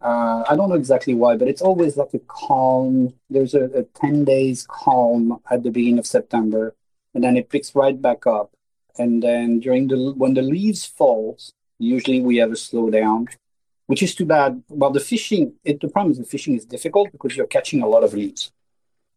Uh, 0.00 0.44
I 0.48 0.56
don't 0.56 0.70
know 0.70 0.76
exactly 0.76 1.12
why, 1.12 1.36
but 1.36 1.48
it's 1.48 1.60
always 1.60 1.98
like 1.98 2.14
a 2.14 2.20
calm. 2.20 3.12
There's 3.28 3.52
a, 3.52 3.64
a 3.80 3.82
10 3.82 4.24
days 4.24 4.66
calm 4.66 5.42
at 5.50 5.62
the 5.62 5.70
beginning 5.70 5.98
of 5.98 6.06
September, 6.06 6.74
and 7.12 7.22
then 7.22 7.36
it 7.36 7.50
picks 7.50 7.74
right 7.74 8.00
back 8.00 8.26
up. 8.26 8.50
And 8.96 9.22
then 9.22 9.60
during 9.60 9.88
the 9.88 10.14
when 10.16 10.32
the 10.32 10.40
leaves 10.40 10.86
falls, 10.86 11.52
usually 11.78 12.22
we 12.22 12.38
have 12.38 12.50
a 12.50 12.54
slowdown, 12.54 13.28
which 13.90 14.04
is 14.04 14.14
too 14.14 14.24
bad. 14.24 14.62
Well, 14.68 14.92
the 14.92 15.00
fishing, 15.00 15.54
it, 15.64 15.80
the 15.80 15.88
problem 15.88 16.12
is 16.12 16.18
the 16.18 16.24
fishing 16.24 16.54
is 16.54 16.64
difficult 16.64 17.10
because 17.10 17.36
you're 17.36 17.48
catching 17.48 17.82
a 17.82 17.88
lot 17.88 18.04
of 18.04 18.14
leaves, 18.14 18.52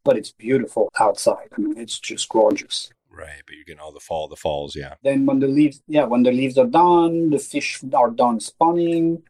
but 0.03 0.17
it's 0.17 0.31
beautiful 0.31 0.89
outside. 0.99 1.49
I 1.55 1.61
mean, 1.61 1.77
it's 1.77 1.99
just 1.99 2.27
gorgeous. 2.27 2.89
Right, 3.11 3.43
but 3.45 3.55
you're 3.55 3.65
getting 3.65 3.81
all 3.81 3.91
the 3.91 3.99
fall, 3.99 4.27
the 4.27 4.35
falls, 4.35 4.75
yeah. 4.75 4.95
Then 5.03 5.27
when 5.27 5.37
the 5.37 5.47
leaves, 5.47 5.83
yeah, 5.87 6.05
when 6.05 6.23
the 6.23 6.31
leaves 6.31 6.57
are 6.57 6.65
done, 6.65 7.29
the 7.29 7.37
fish 7.37 7.83
are 7.93 8.09
done 8.09 8.39
spawning. 8.39 9.21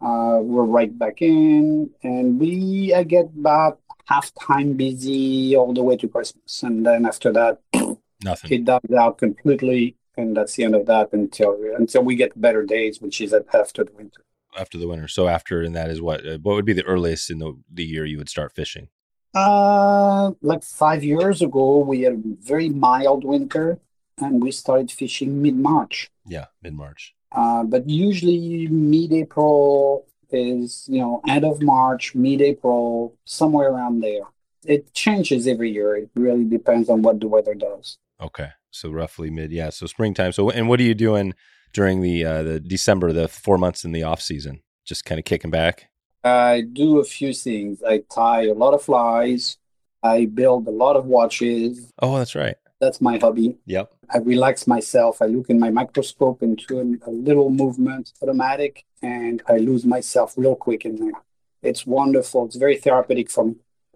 Uh, 0.00 0.38
we're 0.40 0.70
right 0.78 0.96
back 0.96 1.20
in, 1.20 1.90
and 2.04 2.38
we 2.38 2.94
I 2.94 3.02
get 3.02 3.26
about 3.36 3.80
half 4.04 4.32
time 4.34 4.74
busy 4.74 5.56
all 5.56 5.72
the 5.74 5.82
way 5.82 5.96
to 5.96 6.06
Christmas, 6.06 6.62
and 6.62 6.86
then 6.86 7.06
after 7.06 7.32
that, 7.32 7.58
Nothing. 8.22 8.52
it 8.52 8.64
dies 8.64 8.92
out 8.96 9.18
completely, 9.18 9.96
and 10.16 10.36
that's 10.36 10.54
the 10.54 10.62
end 10.62 10.76
of 10.76 10.86
that 10.86 11.12
until 11.12 11.58
until 11.76 12.02
we 12.02 12.14
get 12.14 12.40
better 12.40 12.62
days, 12.64 13.00
which 13.00 13.20
is 13.20 13.34
after 13.52 13.82
the 13.82 13.92
winter. 13.92 14.22
After 14.58 14.78
the 14.78 14.88
winter. 14.88 15.08
So 15.08 15.28
after, 15.28 15.62
and 15.62 15.74
that 15.74 15.90
is 15.90 16.00
what? 16.00 16.26
Uh, 16.26 16.38
what 16.42 16.54
would 16.54 16.64
be 16.64 16.72
the 16.72 16.84
earliest 16.84 17.30
in 17.30 17.38
the 17.38 17.58
the 17.72 17.84
year 17.84 18.04
you 18.04 18.18
would 18.18 18.28
start 18.28 18.54
fishing? 18.54 18.88
Uh, 19.34 20.32
like 20.42 20.62
five 20.62 21.02
years 21.02 21.40
ago, 21.40 21.78
we 21.78 22.02
had 22.02 22.12
a 22.12 22.22
very 22.40 22.68
mild 22.68 23.24
winter, 23.24 23.78
and 24.18 24.42
we 24.42 24.50
started 24.50 24.90
fishing 24.90 25.40
mid 25.40 25.56
March. 25.56 26.10
Yeah, 26.26 26.46
mid 26.62 26.74
March. 26.74 27.14
Uh, 27.32 27.64
but 27.64 27.88
usually 27.88 28.68
mid-April 28.68 30.06
is, 30.30 30.86
you 30.86 31.00
know, 31.00 31.22
end 31.26 31.46
of 31.46 31.62
March, 31.62 32.14
mid-April, 32.14 33.16
somewhere 33.24 33.70
around 33.70 34.00
there. 34.00 34.24
It 34.66 34.92
changes 34.92 35.46
every 35.46 35.70
year. 35.70 35.96
It 35.96 36.10
really 36.14 36.44
depends 36.44 36.90
on 36.90 37.00
what 37.00 37.20
the 37.20 37.28
weather 37.28 37.54
does. 37.54 37.96
Okay, 38.20 38.50
so 38.70 38.90
roughly 38.90 39.30
mid, 39.30 39.50
yeah. 39.50 39.70
So 39.70 39.86
springtime. 39.86 40.32
So 40.32 40.50
and 40.50 40.68
what 40.68 40.78
are 40.78 40.84
you 40.84 40.94
doing 40.94 41.34
during 41.72 42.00
the 42.00 42.24
uh, 42.24 42.42
the 42.42 42.60
December, 42.60 43.12
the 43.12 43.28
four 43.28 43.58
months 43.58 43.84
in 43.84 43.92
the 43.92 44.02
off 44.02 44.20
season? 44.20 44.62
Just 44.84 45.04
kind 45.04 45.18
of 45.18 45.24
kicking 45.24 45.50
back. 45.50 45.88
I 46.24 46.62
do 46.72 46.98
a 46.98 47.04
few 47.04 47.32
things. 47.32 47.82
I 47.82 48.02
tie 48.12 48.46
a 48.46 48.54
lot 48.54 48.74
of 48.74 48.82
flies. 48.82 49.58
I 50.02 50.26
build 50.26 50.66
a 50.66 50.70
lot 50.70 50.96
of 50.96 51.06
watches. 51.06 51.92
Oh, 52.00 52.18
that's 52.18 52.34
right. 52.34 52.56
That's 52.80 53.00
my 53.00 53.18
hobby. 53.18 53.58
Yep. 53.66 53.92
I 54.10 54.18
relax 54.18 54.66
myself. 54.66 55.22
I 55.22 55.26
look 55.26 55.48
in 55.50 55.58
my 55.58 55.70
microscope 55.70 56.42
into 56.42 56.80
a, 56.80 57.08
a 57.08 57.12
little 57.12 57.50
movement, 57.50 58.12
automatic, 58.20 58.84
and 59.00 59.40
I 59.48 59.58
lose 59.58 59.84
myself 59.84 60.34
real 60.36 60.56
quick 60.56 60.84
in 60.84 60.96
there. 60.96 61.12
It's 61.62 61.86
wonderful. 61.86 62.46
It's 62.46 62.56
very 62.56 62.76
therapeutic 62.76 63.30
for 63.30 63.44
me. 63.44 63.54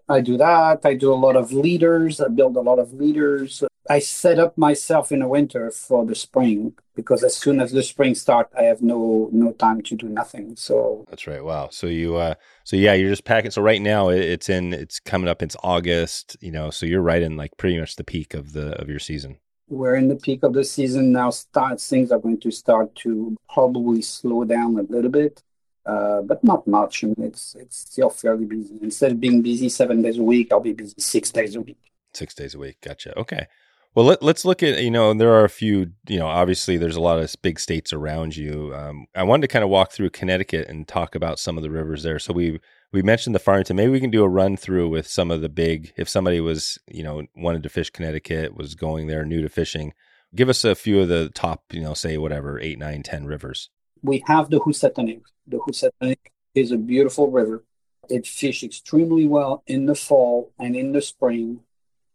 I 0.09 0.21
do 0.21 0.37
that. 0.37 0.85
I 0.85 0.93
do 0.95 1.13
a 1.13 1.15
lot 1.15 1.35
of 1.35 1.51
leaders. 1.51 2.21
I 2.21 2.29
build 2.29 2.55
a 2.55 2.61
lot 2.61 2.79
of 2.79 2.93
leaders. 2.93 3.63
I 3.89 3.99
set 3.99 4.37
up 4.37 4.57
myself 4.57 5.11
in 5.11 5.19
the 5.19 5.27
winter 5.27 5.71
for 5.71 6.05
the 6.05 6.15
spring 6.15 6.73
because 6.95 7.23
as 7.23 7.35
soon 7.35 7.61
as 7.61 7.71
the 7.71 7.83
spring 7.83 8.15
start, 8.15 8.49
I 8.57 8.63
have 8.63 8.81
no 8.81 9.29
no 9.31 9.53
time 9.53 9.81
to 9.83 9.95
do 9.95 10.07
nothing. 10.09 10.55
So 10.57 11.05
That's 11.09 11.25
right. 11.27 11.43
Wow. 11.43 11.69
So 11.71 11.87
you, 11.87 12.15
uh, 12.15 12.35
so 12.65 12.75
yeah, 12.75 12.93
you're 12.93 13.09
just 13.09 13.23
packing. 13.23 13.51
So 13.51 13.61
right 13.61 13.81
now 13.81 14.09
it's 14.09 14.49
in, 14.49 14.73
it's 14.73 14.99
coming 14.99 15.29
up. 15.29 15.41
It's 15.41 15.55
August. 15.63 16.35
You 16.41 16.51
know, 16.51 16.69
so 16.69 16.85
you're 16.85 17.01
right 17.01 17.21
in 17.21 17.37
like 17.37 17.55
pretty 17.57 17.79
much 17.79 17.95
the 17.95 18.03
peak 18.03 18.33
of 18.33 18.53
the 18.53 18.79
of 18.81 18.89
your 18.89 18.99
season. 18.99 19.37
we're 19.69 19.95
in 19.95 20.07
the 20.07 20.15
peak 20.15 20.43
of 20.43 20.53
the 20.53 20.63
season 20.63 21.11
now. 21.11 21.29
Start 21.29 21.79
things 21.81 22.11
are 22.11 22.19
going 22.19 22.39
to 22.41 22.51
start 22.51 22.93
to 23.03 23.35
probably 23.53 24.01
slow 24.01 24.43
down 24.45 24.77
a 24.77 24.83
little 24.83 25.11
bit, 25.11 25.43
uh, 25.87 26.21
but 26.21 26.43
not 26.43 26.67
much. 26.67 27.03
I 27.03 27.07
mean, 27.07 27.15
it's 27.19 27.55
it's 27.55 27.77
still 27.77 28.09
fairly 28.09 28.45
busy. 28.45 28.77
Instead 28.81 29.11
of 29.13 29.19
being 29.19 29.41
busy 29.41 29.69
seven 29.69 30.01
days 30.01 30.17
a 30.17 30.23
week, 30.23 30.51
I'll 30.51 30.59
be 30.59 30.73
busy 30.73 30.95
six 30.97 31.31
days 31.31 31.55
a 31.55 31.61
week. 31.61 31.79
Six 32.13 32.33
days 32.33 32.55
a 32.55 32.59
week. 32.59 32.77
Gotcha. 32.81 33.17
Okay. 33.17 33.47
Well, 33.95 34.05
let, 34.05 34.21
let's 34.21 34.45
look 34.45 34.61
at, 34.61 34.83
you 34.83 34.91
know, 34.91 35.11
there 35.15 35.33
are 35.33 35.43
a 35.43 35.49
few, 35.49 35.91
you 36.07 36.19
know, 36.19 36.27
obviously 36.27 36.77
there's 36.77 36.97
a 36.97 37.01
lot 37.01 37.17
of 37.17 37.33
big 37.41 37.59
states 37.59 37.91
around 37.93 38.37
you. 38.37 38.71
Um, 38.75 39.07
I 39.15 39.23
wanted 39.23 39.41
to 39.41 39.47
kind 39.47 39.63
of 39.63 39.71
walk 39.71 39.91
through 39.91 40.11
Connecticut 40.11 40.67
and 40.67 40.87
talk 40.87 41.15
about 41.15 41.39
some 41.39 41.57
of 41.57 41.63
the 41.63 41.71
rivers 41.71 42.03
there. 42.03 42.19
So 42.19 42.31
we, 42.31 42.59
we 42.91 43.01
mentioned 43.01 43.33
the 43.33 43.39
Farmington. 43.39 43.75
Maybe 43.75 43.91
we 43.91 43.99
can 43.99 44.11
do 44.11 44.23
a 44.23 44.29
run 44.29 44.55
through 44.55 44.89
with 44.89 45.07
some 45.07 45.31
of 45.31 45.41
the 45.41 45.49
big, 45.49 45.93
if 45.97 46.07
somebody 46.07 46.39
was, 46.39 46.77
you 46.87 47.01
know, 47.01 47.23
wanted 47.35 47.63
to 47.63 47.69
fish 47.69 47.89
Connecticut, 47.89 48.55
was 48.55 48.75
going 48.75 49.07
there 49.07 49.25
new 49.25 49.41
to 49.41 49.49
fishing, 49.49 49.93
give 50.35 50.47
us 50.47 50.63
a 50.63 50.75
few 50.75 50.99
of 51.01 51.07
the 51.07 51.29
top, 51.33 51.63
you 51.71 51.81
know, 51.81 51.95
say 51.95 52.17
whatever, 52.17 52.59
eight, 52.59 52.77
nine, 52.77 53.01
ten 53.01 53.25
rivers. 53.25 53.71
We 54.03 54.23
have 54.27 54.49
the 54.49 54.59
Housatonic. 54.59 55.21
The 55.47 55.59
Housatonic 55.65 56.31
is 56.55 56.71
a 56.71 56.77
beautiful 56.77 57.29
river. 57.31 57.63
It 58.09 58.25
fish 58.25 58.63
extremely 58.63 59.27
well 59.27 59.63
in 59.67 59.85
the 59.85 59.95
fall 59.95 60.51
and 60.59 60.75
in 60.75 60.91
the 60.93 61.01
spring. 61.01 61.61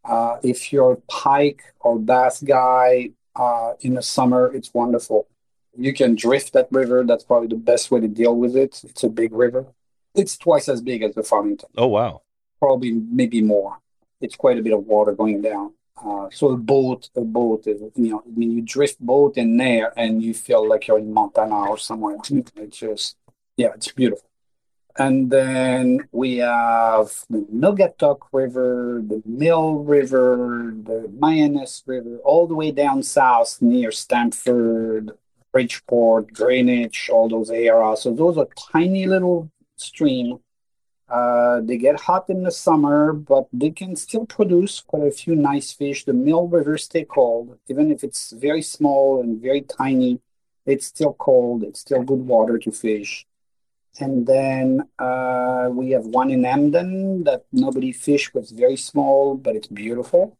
Uh, 0.03 0.37
if 0.43 0.73
you're 0.73 0.93
a 0.93 0.97
pike 1.07 1.61
or 1.79 1.97
bass 1.99 2.41
guy 2.41 3.11
uh, 3.35 3.73
in 3.81 3.93
the 3.93 4.01
summer, 4.01 4.51
it's 4.53 4.73
wonderful. 4.73 5.27
You 5.77 5.93
can 5.93 6.15
drift 6.15 6.53
that 6.53 6.67
river. 6.71 7.03
That's 7.03 7.23
probably 7.23 7.47
the 7.47 7.55
best 7.55 7.89
way 7.91 7.99
to 8.01 8.07
deal 8.07 8.35
with 8.35 8.55
it. 8.55 8.81
It's 8.83 9.03
a 9.03 9.09
big 9.09 9.33
river. 9.33 9.65
It's 10.13 10.37
twice 10.37 10.67
as 10.69 10.81
big 10.81 11.01
as 11.03 11.15
the 11.15 11.23
Farmington, 11.23 11.69
Oh, 11.77 11.87
wow. 11.87 12.21
probably 12.59 12.91
maybe 12.91 13.41
more. 13.41 13.79
It's 14.21 14.35
quite 14.35 14.59
a 14.59 14.61
bit 14.61 14.73
of 14.73 14.85
water 14.85 15.13
going 15.13 15.41
down. 15.41 15.73
Uh, 16.05 16.27
so 16.31 16.49
a 16.49 16.57
boat, 16.57 17.09
a 17.15 17.21
boat 17.21 17.65
you 17.65 17.91
know, 17.95 18.23
I 18.25 18.29
mean, 18.37 18.51
you 18.51 18.61
drift 18.61 18.99
boat 18.99 19.37
in 19.37 19.55
there 19.57 19.93
and 19.97 20.21
you 20.21 20.33
feel 20.33 20.67
like 20.67 20.87
you're 20.87 20.99
in 20.99 21.13
Montana 21.13 21.69
or 21.69 21.77
somewhere. 21.77 22.17
It's 22.55 22.77
just, 22.77 23.15
yeah, 23.55 23.71
it's 23.75 23.91
beautiful. 23.91 24.27
And 24.97 25.31
then 25.31 26.07
we 26.11 26.37
have 26.37 27.09
the 27.29 27.47
Naugatuck 27.51 28.19
River, 28.31 29.01
the 29.05 29.23
Mill 29.25 29.75
River, 29.75 30.73
the 30.83 31.09
Mianus 31.19 31.81
River, 31.87 32.17
all 32.23 32.45
the 32.47 32.53
way 32.53 32.71
down 32.71 33.01
south 33.01 33.59
near 33.61 33.91
Stamford, 33.91 35.11
Bridgeport, 35.51 36.33
Greenwich, 36.33 37.09
all 37.09 37.27
those 37.27 37.49
areas. 37.49 38.01
So 38.01 38.13
those 38.13 38.37
are 38.37 38.47
tiny 38.71 39.07
little 39.07 39.49
streams. 39.77 40.39
Uh, 41.13 41.61
they 41.61 41.77
get 41.77 41.99
hot 41.99 42.27
in 42.27 42.41
the 42.41 42.51
summer, 42.51 43.13
but 43.13 43.45
they 43.53 43.69
can 43.69 43.95
still 43.95 44.25
produce 44.25 44.81
quite 44.81 45.05
a 45.05 45.11
few 45.11 45.35
nice 45.35 45.71
fish. 45.71 46.05
The 46.05 46.13
Mill 46.13 46.47
River 46.47 46.75
stay 46.79 47.05
cold, 47.05 47.59
even 47.67 47.91
if 47.91 48.03
it's 48.03 48.31
very 48.31 48.63
small 48.63 49.21
and 49.21 49.39
very 49.39 49.61
tiny. 49.61 50.19
It's 50.65 50.87
still 50.87 51.13
cold. 51.13 51.61
It's 51.61 51.81
still 51.81 52.01
good 52.01 52.25
water 52.25 52.57
to 52.57 52.71
fish. 52.71 53.27
And 53.99 54.25
then 54.25 54.89
uh, 54.97 55.69
we 55.71 55.91
have 55.91 56.05
one 56.05 56.31
in 56.31 56.45
Hamden 56.45 57.25
that 57.25 57.43
nobody 57.51 57.91
fish, 57.91 58.31
but 58.33 58.39
it's 58.39 58.51
very 58.51 58.77
small, 58.77 59.35
but 59.35 59.55
it's 59.55 59.67
beautiful. 59.67 60.35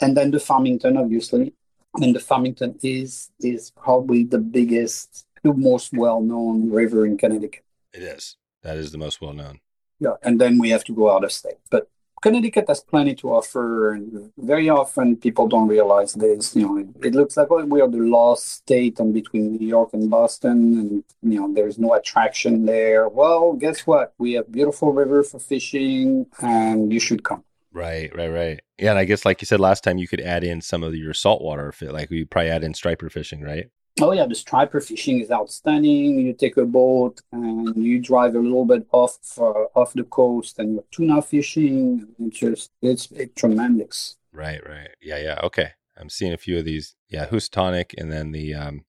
And 0.00 0.16
then 0.16 0.30
the 0.30 0.40
Farmington, 0.40 0.96
obviously. 0.96 1.52
And 1.96 2.14
the 2.14 2.20
Farmington 2.20 2.78
is 2.82 3.30
is 3.40 3.70
probably 3.72 4.24
the 4.24 4.38
biggest, 4.38 5.26
the 5.42 5.52
most 5.52 5.92
well-known 5.92 6.70
river 6.70 7.04
in 7.04 7.18
Connecticut. 7.18 7.64
It 7.92 8.02
is. 8.02 8.36
That 8.62 8.78
is 8.78 8.92
the 8.92 8.98
most 8.98 9.20
well 9.20 9.34
known. 9.34 9.60
Yeah, 10.00 10.14
and 10.22 10.40
then 10.40 10.58
we 10.58 10.70
have 10.70 10.84
to 10.84 10.94
go 10.94 11.14
out 11.14 11.24
of 11.24 11.30
state. 11.30 11.58
But 11.70 11.88
Connecticut 12.22 12.66
has 12.68 12.80
plenty 12.80 13.14
to 13.16 13.30
offer, 13.32 13.92
and 13.92 14.30
very 14.36 14.68
often 14.68 15.16
people 15.16 15.48
don't 15.48 15.68
realize 15.68 16.12
this. 16.14 16.54
You 16.54 16.62
know, 16.66 16.76
it, 16.78 17.06
it 17.06 17.14
looks 17.14 17.36
like 17.36 17.48
well, 17.48 17.64
we 17.64 17.80
are 17.80 17.88
the 17.88 17.98
lost 17.98 18.46
state 18.46 18.98
in 18.98 19.12
between 19.12 19.56
New 19.56 19.66
York 19.66 19.90
and 19.94 20.10
Boston, 20.10 20.78
and 20.78 21.04
you 21.22 21.40
know, 21.40 21.52
there's 21.52 21.78
no 21.78 21.94
attraction 21.94 22.66
there. 22.66 23.08
Well, 23.08 23.54
guess 23.54 23.86
what? 23.86 24.12
We 24.18 24.34
have 24.34 24.52
beautiful 24.52 24.92
river 24.92 25.22
for 25.22 25.38
fishing, 25.38 26.26
and 26.40 26.92
you 26.92 27.00
should 27.00 27.24
come. 27.24 27.44
Right, 27.72 28.14
right, 28.14 28.28
right. 28.28 28.60
Yeah, 28.78 28.90
and 28.90 28.98
I 28.98 29.04
guess 29.04 29.24
like 29.24 29.40
you 29.40 29.46
said 29.46 29.60
last 29.60 29.84
time, 29.84 29.96
you 29.96 30.08
could 30.08 30.20
add 30.20 30.44
in 30.44 30.60
some 30.60 30.82
of 30.82 30.94
your 30.94 31.14
saltwater. 31.14 31.72
Like 31.80 32.10
we 32.10 32.24
probably 32.24 32.50
add 32.50 32.64
in 32.64 32.74
striper 32.74 33.08
fishing, 33.08 33.42
right? 33.42 33.70
Oh 34.02 34.12
yeah, 34.12 34.26
the 34.26 34.34
striper 34.34 34.80
fishing 34.80 35.20
is 35.20 35.30
outstanding. 35.30 36.18
You 36.20 36.32
take 36.32 36.56
a 36.56 36.64
boat 36.64 37.20
and 37.32 37.76
you 37.76 38.00
drive 38.00 38.34
a 38.34 38.38
little 38.38 38.64
bit 38.64 38.86
off 38.92 39.18
uh, 39.38 39.64
off 39.74 39.92
the 39.92 40.04
coast, 40.04 40.58
and 40.58 40.74
you're 40.74 40.84
tuna 40.90 41.22
fishing. 41.22 42.06
It's 42.18 42.38
just 42.38 42.70
it's, 42.80 43.10
it's 43.12 43.34
tremendous. 43.34 44.16
Right, 44.32 44.60
right. 44.66 44.90
Yeah, 45.02 45.18
yeah. 45.18 45.38
Okay. 45.42 45.70
I'm 45.98 46.08
seeing 46.08 46.32
a 46.32 46.38
few 46.38 46.58
of 46.58 46.64
these. 46.64 46.94
Yeah, 47.08 47.26
Housatonic 47.26 47.94
and 47.98 48.10
then 48.10 48.32
the 48.32 48.54
um 48.54 48.84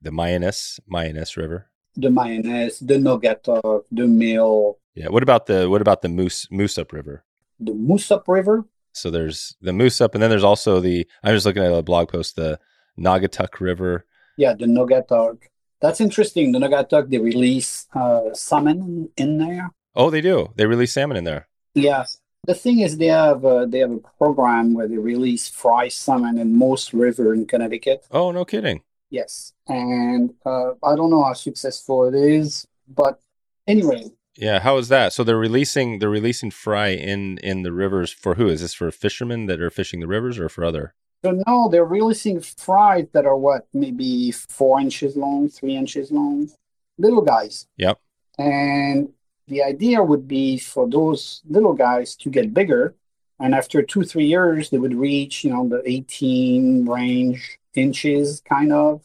the 0.00 0.10
Mianus, 0.10 0.80
Mianus 0.90 1.36
River. 1.36 1.70
The 1.96 2.08
Mianus, 2.08 2.86
the 2.86 2.94
Naugatuck, 2.94 3.84
the 3.90 4.06
mill, 4.06 4.78
Yeah. 4.94 5.08
What 5.08 5.22
about 5.22 5.46
the 5.46 5.68
what 5.68 5.80
about 5.82 6.02
the 6.02 6.08
Moose 6.08 6.46
Moosup 6.46 6.92
River? 6.92 7.24
the 7.58 7.72
Moosup 7.72 8.24
River. 8.28 8.66
So 8.92 9.10
there's 9.10 9.56
the 9.62 9.72
Moosup 9.72 10.14
and 10.14 10.22
then 10.22 10.30
there's 10.30 10.44
also 10.44 10.78
the 10.80 11.06
I'm 11.22 11.34
just 11.34 11.46
looking 11.46 11.62
at 11.62 11.72
a 11.72 11.82
blog 11.82 12.08
post, 12.08 12.36
the 12.36 12.58
Naugatuck 12.98 13.60
River. 13.60 14.06
Yeah, 14.36 14.54
the 14.54 14.66
Naugatuck. 14.66 15.38
That's 15.80 16.00
interesting. 16.00 16.52
The 16.52 16.58
Naugatuck, 16.58 17.10
they 17.10 17.18
release 17.18 17.86
uh, 17.94 18.32
salmon 18.34 19.10
in 19.16 19.38
there. 19.38 19.70
Oh, 19.94 20.10
they 20.10 20.20
do. 20.20 20.52
They 20.56 20.66
release 20.66 20.92
salmon 20.92 21.16
in 21.16 21.24
there. 21.24 21.48
Yeah. 21.74 22.04
The 22.46 22.54
thing 22.54 22.80
is, 22.80 22.96
they 22.98 23.06
have 23.06 23.44
uh, 23.44 23.66
they 23.66 23.80
have 23.80 23.90
a 23.90 23.98
program 24.18 24.72
where 24.74 24.86
they 24.86 24.98
release 24.98 25.48
fry 25.48 25.88
salmon 25.88 26.38
in 26.38 26.56
most 26.56 26.92
river 26.92 27.34
in 27.34 27.46
Connecticut. 27.46 28.06
Oh, 28.10 28.30
no 28.30 28.44
kidding. 28.44 28.82
Yes, 29.10 29.52
and 29.68 30.34
uh, 30.44 30.72
I 30.82 30.94
don't 30.96 31.10
know 31.10 31.24
how 31.24 31.32
successful 31.32 32.04
it 32.08 32.14
is, 32.14 32.66
but 32.88 33.20
anyway, 33.66 34.10
Yeah, 34.36 34.58
how 34.60 34.76
is 34.78 34.88
that? 34.88 35.12
So 35.12 35.24
they're 35.24 35.36
releasing 35.38 35.98
they're 35.98 36.10
releasing 36.10 36.50
fry 36.50 36.88
in 36.88 37.38
in 37.38 37.62
the 37.62 37.72
rivers 37.72 38.12
for 38.12 38.34
who? 38.34 38.48
Is 38.48 38.60
this 38.60 38.74
for 38.74 38.90
fishermen 38.90 39.46
that 39.46 39.60
are 39.60 39.70
fishing 39.70 40.00
the 40.00 40.06
rivers 40.06 40.38
or 40.38 40.48
for 40.48 40.64
other? 40.64 40.94
So 41.24 41.42
now 41.46 41.68
they're 41.68 41.84
releasing 41.84 42.40
fries 42.40 43.06
that 43.12 43.26
are 43.26 43.36
what, 43.36 43.66
maybe 43.72 44.30
four 44.30 44.80
inches 44.80 45.16
long, 45.16 45.48
three 45.48 45.76
inches 45.76 46.10
long, 46.12 46.50
little 46.98 47.22
guys. 47.22 47.66
Yep. 47.78 47.98
And 48.38 49.12
the 49.48 49.62
idea 49.62 50.02
would 50.02 50.28
be 50.28 50.58
for 50.58 50.88
those 50.88 51.42
little 51.48 51.72
guys 51.72 52.16
to 52.16 52.30
get 52.30 52.54
bigger. 52.54 52.94
And 53.38 53.54
after 53.54 53.82
two, 53.82 54.04
three 54.04 54.26
years, 54.26 54.70
they 54.70 54.78
would 54.78 54.94
reach, 54.94 55.44
you 55.44 55.50
know, 55.50 55.68
the 55.68 55.82
18 55.84 56.86
range 56.86 57.58
inches 57.74 58.40
kind 58.40 58.72
of. 58.72 59.02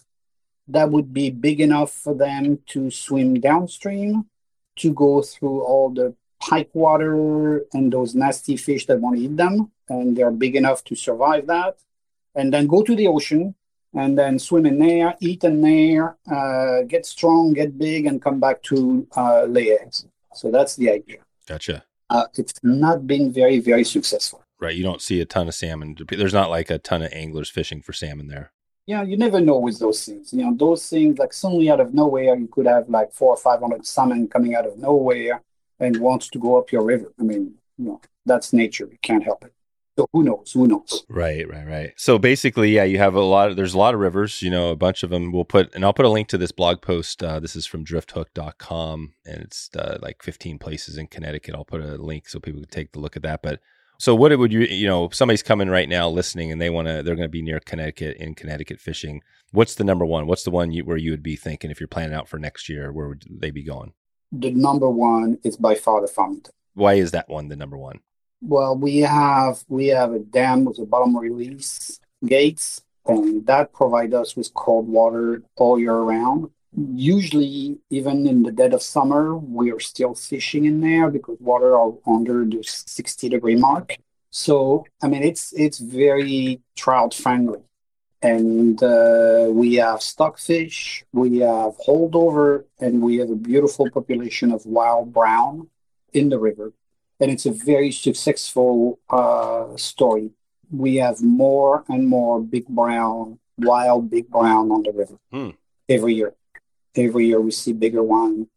That 0.67 0.89
would 0.89 1.13
be 1.13 1.29
big 1.29 1.59
enough 1.59 1.91
for 1.91 2.13
them 2.13 2.59
to 2.67 2.89
swim 2.91 3.39
downstream, 3.39 4.27
to 4.77 4.93
go 4.93 5.21
through 5.21 5.61
all 5.63 5.89
the 5.89 6.15
pike 6.39 6.69
water 6.73 7.65
and 7.73 7.91
those 7.91 8.15
nasty 8.15 8.57
fish 8.57 8.85
that 8.87 8.99
want 8.99 9.17
to 9.17 9.23
eat 9.23 9.37
them. 9.37 9.71
And 9.89 10.15
they're 10.15 10.31
big 10.31 10.55
enough 10.55 10.83
to 10.85 10.95
survive 10.95 11.47
that. 11.47 11.79
And 12.35 12.53
then 12.53 12.67
go 12.67 12.81
to 12.83 12.95
the 12.95 13.07
ocean 13.07 13.55
and 13.93 14.17
then 14.17 14.39
swim 14.39 14.65
in 14.65 14.79
there, 14.79 15.15
eat 15.19 15.43
in 15.43 15.61
there, 15.61 16.17
uh, 16.31 16.83
get 16.83 17.05
strong, 17.05 17.53
get 17.53 17.77
big, 17.77 18.05
and 18.05 18.21
come 18.21 18.39
back 18.39 18.61
to 18.63 19.05
uh, 19.17 19.43
lay 19.43 19.71
eggs. 19.71 20.05
So 20.33 20.49
that's 20.49 20.75
the 20.75 20.89
idea. 20.89 21.17
Gotcha. 21.47 21.83
Uh, 22.09 22.25
it's 22.35 22.53
not 22.63 23.05
been 23.05 23.31
very, 23.31 23.59
very 23.59 23.83
successful. 23.83 24.43
Right. 24.59 24.75
You 24.75 24.83
don't 24.83 25.01
see 25.01 25.19
a 25.21 25.25
ton 25.25 25.47
of 25.47 25.55
salmon. 25.55 25.97
There's 26.07 26.33
not 26.33 26.49
like 26.49 26.69
a 26.69 26.77
ton 26.77 27.01
of 27.01 27.11
anglers 27.11 27.49
fishing 27.49 27.81
for 27.81 27.93
salmon 27.93 28.27
there. 28.27 28.51
Yeah, 28.85 29.03
you 29.03 29.15
never 29.15 29.39
know 29.39 29.57
with 29.57 29.79
those 29.79 30.03
things. 30.05 30.33
You 30.33 30.43
know, 30.43 30.55
those 30.55 30.89
things 30.89 31.17
like 31.19 31.33
suddenly 31.33 31.69
out 31.69 31.79
of 31.79 31.93
nowhere, 31.93 32.35
you 32.35 32.47
could 32.47 32.65
have 32.65 32.89
like 32.89 33.13
four 33.13 33.29
or 33.33 33.37
five 33.37 33.59
hundred 33.59 33.85
salmon 33.85 34.27
coming 34.27 34.55
out 34.55 34.65
of 34.65 34.77
nowhere 34.77 35.41
and 35.79 35.97
wants 35.97 36.29
to 36.29 36.39
go 36.39 36.57
up 36.57 36.71
your 36.71 36.83
river. 36.83 37.13
I 37.19 37.23
mean, 37.23 37.53
you 37.77 37.85
know, 37.85 38.01
that's 38.25 38.53
nature. 38.53 38.87
You 38.91 38.97
can't 39.01 39.23
help 39.23 39.45
it. 39.45 39.53
So 40.01 40.09
who 40.13 40.23
knows? 40.23 40.51
Who 40.53 40.67
knows? 40.67 41.05
Right, 41.09 41.47
right, 41.47 41.67
right. 41.67 41.93
So 41.95 42.17
basically, 42.17 42.71
yeah, 42.71 42.85
you 42.85 42.97
have 42.97 43.13
a 43.13 43.21
lot. 43.21 43.51
Of, 43.51 43.55
there's 43.55 43.75
a 43.75 43.77
lot 43.77 43.93
of 43.93 43.99
rivers. 43.99 44.41
You 44.41 44.49
know, 44.49 44.71
a 44.71 44.75
bunch 44.75 45.03
of 45.03 45.11
them. 45.11 45.31
We'll 45.31 45.45
put, 45.45 45.75
and 45.75 45.85
I'll 45.85 45.93
put 45.93 46.05
a 46.05 46.09
link 46.09 46.27
to 46.29 46.39
this 46.39 46.51
blog 46.51 46.81
post. 46.81 47.21
Uh, 47.21 47.39
this 47.39 47.55
is 47.55 47.67
from 47.67 47.85
drifthook.com, 47.85 49.13
and 49.27 49.41
it's 49.43 49.69
uh, 49.77 49.99
like 50.01 50.23
15 50.23 50.57
places 50.57 50.97
in 50.97 51.05
Connecticut. 51.05 51.53
I'll 51.53 51.65
put 51.65 51.81
a 51.81 51.97
link 51.97 52.27
so 52.27 52.39
people 52.39 52.61
can 52.61 52.69
take 52.69 52.95
a 52.95 52.99
look 52.99 53.15
at 53.15 53.21
that. 53.21 53.43
But 53.43 53.59
so, 53.99 54.15
what 54.15 54.35
would 54.35 54.51
you, 54.51 54.61
you 54.61 54.87
know, 54.87 55.09
somebody's 55.09 55.43
coming 55.43 55.69
right 55.69 55.87
now 55.87 56.09
listening, 56.09 56.51
and 56.51 56.59
they 56.59 56.71
want 56.71 56.87
to, 56.87 57.03
they're 57.03 57.15
going 57.15 57.27
to 57.27 57.29
be 57.29 57.43
near 57.43 57.59
Connecticut 57.59 58.17
in 58.17 58.33
Connecticut 58.33 58.79
fishing. 58.79 59.21
What's 59.51 59.75
the 59.75 59.83
number 59.83 60.05
one? 60.05 60.25
What's 60.25 60.43
the 60.43 60.49
one 60.49 60.71
you, 60.71 60.83
where 60.83 60.97
you 60.97 61.11
would 61.11 61.21
be 61.21 61.35
thinking 61.35 61.69
if 61.69 61.79
you're 61.79 61.87
planning 61.87 62.15
out 62.15 62.27
for 62.27 62.39
next 62.39 62.69
year? 62.69 62.91
Where 62.91 63.09
would 63.09 63.25
they 63.29 63.51
be 63.51 63.63
going? 63.63 63.93
The 64.31 64.49
number 64.49 64.89
one 64.89 65.37
is 65.43 65.57
by 65.57 65.75
far 65.75 66.01
the 66.01 66.07
Farmington. 66.07 66.53
Why 66.73 66.95
is 66.95 67.11
that 67.11 67.29
one 67.29 67.49
the 67.49 67.55
number 67.55 67.77
one? 67.77 67.99
Well, 68.41 68.75
we 68.75 68.97
have 68.99 69.63
we 69.67 69.87
have 69.87 70.13
a 70.13 70.19
dam 70.19 70.65
with 70.65 70.79
a 70.79 70.85
bottom 70.85 71.15
release 71.15 71.99
gates, 72.25 72.81
and 73.05 73.45
that 73.45 73.71
provide 73.71 74.13
us 74.15 74.35
with 74.35 74.53
cold 74.55 74.87
water 74.87 75.43
all 75.57 75.79
year 75.79 75.99
round. 75.99 76.49
Usually, 76.73 77.77
even 77.91 78.25
in 78.25 78.41
the 78.43 78.51
dead 78.51 78.73
of 78.73 78.81
summer, 78.81 79.35
we 79.37 79.71
are 79.71 79.79
still 79.79 80.15
fishing 80.15 80.65
in 80.65 80.81
there 80.81 81.11
because 81.11 81.37
water 81.39 81.77
are 81.77 81.93
under 82.07 82.43
the 82.45 82.63
60 82.63 83.29
degree 83.29 83.55
mark. 83.55 83.97
So, 84.31 84.85
I 85.03 85.07
mean, 85.07 85.23
it's 85.23 85.53
it's 85.53 85.77
very 85.77 86.61
trout 86.75 87.13
friendly, 87.13 87.59
and 88.23 88.81
uh, 88.81 89.49
we 89.51 89.75
have 89.75 90.01
stockfish, 90.01 91.03
we 91.13 91.39
have 91.39 91.77
holdover, 91.77 92.65
and 92.79 93.03
we 93.03 93.17
have 93.17 93.29
a 93.29 93.35
beautiful 93.35 93.87
population 93.91 94.51
of 94.51 94.65
wild 94.65 95.13
brown 95.13 95.67
in 96.13 96.29
the 96.29 96.39
river 96.39 96.73
and 97.21 97.31
it's 97.31 97.45
a 97.45 97.51
very 97.51 97.91
successful 97.91 98.99
uh, 99.09 99.67
story. 99.77 100.31
We 100.71 100.95
have 100.95 101.21
more 101.21 101.83
and 101.87 102.07
more 102.07 102.41
big 102.41 102.67
brown, 102.67 103.39
wild 103.57 104.09
big 104.09 104.27
brown 104.29 104.71
on 104.71 104.81
the 104.83 104.91
river 104.91 105.17
Hmm. 105.31 105.51
every 105.87 106.15
year. 106.15 106.33
Every 106.95 107.27
year 107.27 107.39
we 107.39 107.51
see 107.51 107.73
bigger 107.73 108.03
one, 108.03 108.47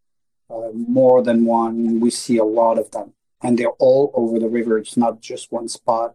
uh, 0.51 0.71
more 0.75 1.23
than 1.23 1.45
one. 1.45 2.01
We 2.01 2.11
see 2.11 2.38
a 2.38 2.45
lot 2.61 2.79
of 2.79 2.91
them, 2.91 3.12
and 3.43 3.57
they're 3.59 3.79
all 3.88 4.11
over 4.15 4.38
the 4.41 4.49
river. 4.49 4.79
It's 4.79 4.97
not 4.97 5.21
just 5.21 5.53
one 5.53 5.69
spot. 5.69 6.15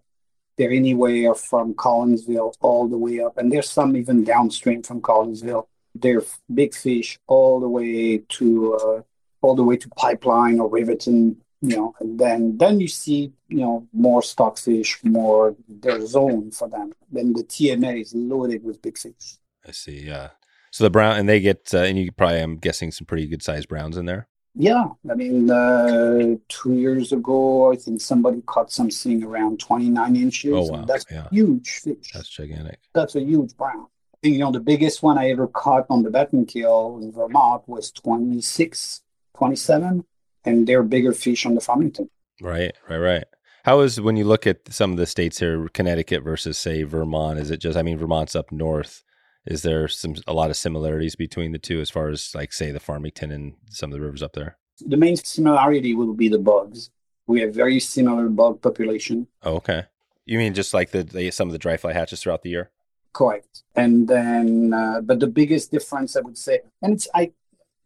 They're 0.58 0.72
anywhere 0.72 1.34
from 1.36 1.74
Collinsville 1.76 2.54
all 2.60 2.88
the 2.90 2.98
way 2.98 3.22
up, 3.22 3.38
and 3.38 3.50
there's 3.52 3.70
some 3.70 3.96
even 3.96 4.26
downstream 4.26 4.82
from 4.84 5.00
Collinsville. 5.02 5.68
They're 5.96 6.24
big 6.54 6.74
fish 6.76 7.18
all 7.28 7.60
the 7.62 7.70
way 7.70 8.18
to 8.38 8.46
uh, 8.76 9.02
all 9.42 9.56
the 9.56 9.64
way 9.64 9.78
to 9.78 9.88
Pipeline 9.90 10.60
or 10.60 10.68
Riverton 10.70 11.38
you 11.62 11.76
know, 11.76 11.94
and 12.00 12.20
then 12.20 12.58
then 12.58 12.80
you 12.80 12.88
see, 12.88 13.32
you 13.50 13.58
know, 13.58 13.88
more 13.94 14.22
stockfish, 14.22 15.00
more 15.04 15.56
their 15.68 16.06
zone 16.06 16.52
for 16.52 16.68
them. 16.70 16.94
Then 17.12 17.34
the 17.34 17.44
TMA 17.44 18.02
is 18.02 18.14
loaded 18.14 18.64
with 18.64 18.82
big 18.82 18.98
fish. 18.98 19.38
I 19.68 19.72
see. 19.72 20.06
Yeah. 20.06 20.30
So 20.72 20.84
the 20.84 20.90
brown, 20.90 21.18
and 21.18 21.28
they 21.28 21.40
get, 21.40 21.72
uh, 21.74 21.80
and 21.80 21.98
you 21.98 22.12
probably, 22.12 22.40
I'm 22.42 22.58
guessing, 22.58 22.92
some 22.92 23.06
pretty 23.06 23.26
good 23.28 23.42
sized 23.42 23.68
browns 23.68 23.98
in 23.98 24.06
there. 24.06 24.28
Yeah, 24.56 24.86
I 25.10 25.14
mean, 25.16 25.50
uh, 25.50 26.36
two 26.48 26.74
years 26.74 27.12
ago, 27.12 27.72
I 27.72 27.76
think 27.76 28.02
somebody 28.02 28.42
caught 28.46 28.72
something 28.72 29.24
around 29.24 29.60
29 29.60 30.16
inches. 30.16 30.52
Oh, 30.54 30.64
wow. 30.72 30.86
That's 30.86 31.06
Yeah. 31.10 31.28
huge 31.32 31.70
fish. 31.80 32.12
That's 32.14 32.30
gigantic. 32.30 32.80
That's 32.94 33.16
a 33.16 33.22
huge 33.22 33.56
brown. 33.58 33.86
I 34.14 34.18
think, 34.22 34.34
you 34.34 34.40
know, 34.40 34.52
the 34.52 34.60
biggest 34.60 35.02
one 35.02 35.18
I 35.18 35.30
ever 35.30 35.48
caught 35.48 35.86
on 35.90 36.04
the 36.04 36.10
Battenkill 36.10 37.02
in 37.02 37.12
Vermont 37.12 37.68
was 37.68 37.92
26, 37.92 39.02
27, 39.38 40.04
and 40.46 40.68
they're 40.68 40.84
bigger 40.84 41.14
fish 41.14 41.46
on 41.46 41.56
the 41.56 41.62
Farmington. 41.62 42.10
Right, 42.42 42.74
right, 42.90 42.98
right. 42.98 43.24
How 43.64 43.82
is 43.82 44.00
when 44.00 44.16
you 44.16 44.24
look 44.24 44.48
at 44.48 44.72
some 44.72 44.92
of 44.92 44.98
the 44.98 45.06
states 45.06 45.40
here, 45.40 45.68
Connecticut 45.70 46.24
versus 46.24 46.58
say 46.58 46.84
Vermont? 46.84 47.40
Is 47.40 47.52
it 47.52 47.58
just? 47.58 47.78
I 47.78 47.82
mean, 47.82 47.98
Vermont's 47.98 48.36
up 48.36 48.52
north. 48.52 49.04
Is 49.46 49.62
there 49.62 49.88
some 49.88 50.16
a 50.28 50.34
lot 50.34 50.50
of 50.50 50.58
similarities 50.58 51.16
between 51.16 51.52
the 51.52 51.60
two 51.60 51.82
as 51.82 51.90
far 51.90 52.10
as 52.10 52.34
like 52.34 52.54
say 52.54 52.72
the 52.72 52.80
Farmington 52.80 53.32
and 53.32 53.56
some 53.70 53.92
of 53.92 53.98
the 53.98 54.04
rivers 54.04 54.24
up 54.24 54.34
there? 54.34 54.58
The 54.86 54.98
main 54.98 55.18
similarity 55.18 55.94
will 55.94 56.14
be 56.14 56.30
the 56.30 56.40
bugs. 56.40 56.90
We 57.28 57.42
have 57.42 57.54
very 57.54 57.80
similar 57.80 58.30
bug 58.30 58.62
population. 58.62 59.28
Oh, 59.44 59.56
okay. 59.56 59.86
You 60.26 60.38
mean 60.38 60.54
just 60.54 60.74
like 60.74 60.92
the, 60.92 61.04
the 61.04 61.32
some 61.32 61.48
of 61.48 61.52
the 61.52 61.58
dry 61.58 61.78
fly 61.78 61.94
hatches 61.94 62.22
throughout 62.22 62.44
the 62.44 62.50
year? 62.50 62.72
Correct. 63.14 63.64
And 63.76 64.08
then, 64.08 64.74
uh, 64.74 65.02
but 65.02 65.20
the 65.20 65.28
biggest 65.28 65.72
difference 65.72 66.16
I 66.16 66.22
would 66.22 66.38
say, 66.38 66.62
and 66.82 66.94
it's, 66.94 67.08
I, 67.14 67.32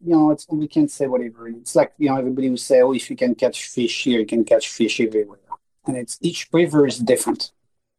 you 0.05 0.11
know, 0.11 0.31
it's, 0.31 0.45
we 0.49 0.67
can't 0.67 0.91
say 0.91 1.07
whatever. 1.07 1.47
It's 1.47 1.75
like, 1.75 1.93
you 1.97 2.09
know, 2.09 2.17
everybody 2.17 2.49
would 2.49 2.59
say, 2.59 2.81
oh, 2.81 2.93
if 2.93 3.09
you 3.09 3.15
can 3.15 3.35
catch 3.35 3.65
fish 3.65 4.03
here, 4.03 4.19
you 4.19 4.25
can 4.25 4.43
catch 4.43 4.67
fish 4.67 4.99
everywhere. 4.99 5.39
And 5.85 5.97
it's 5.97 6.17
each 6.21 6.47
river 6.51 6.85
is 6.87 6.99
different. 6.99 7.51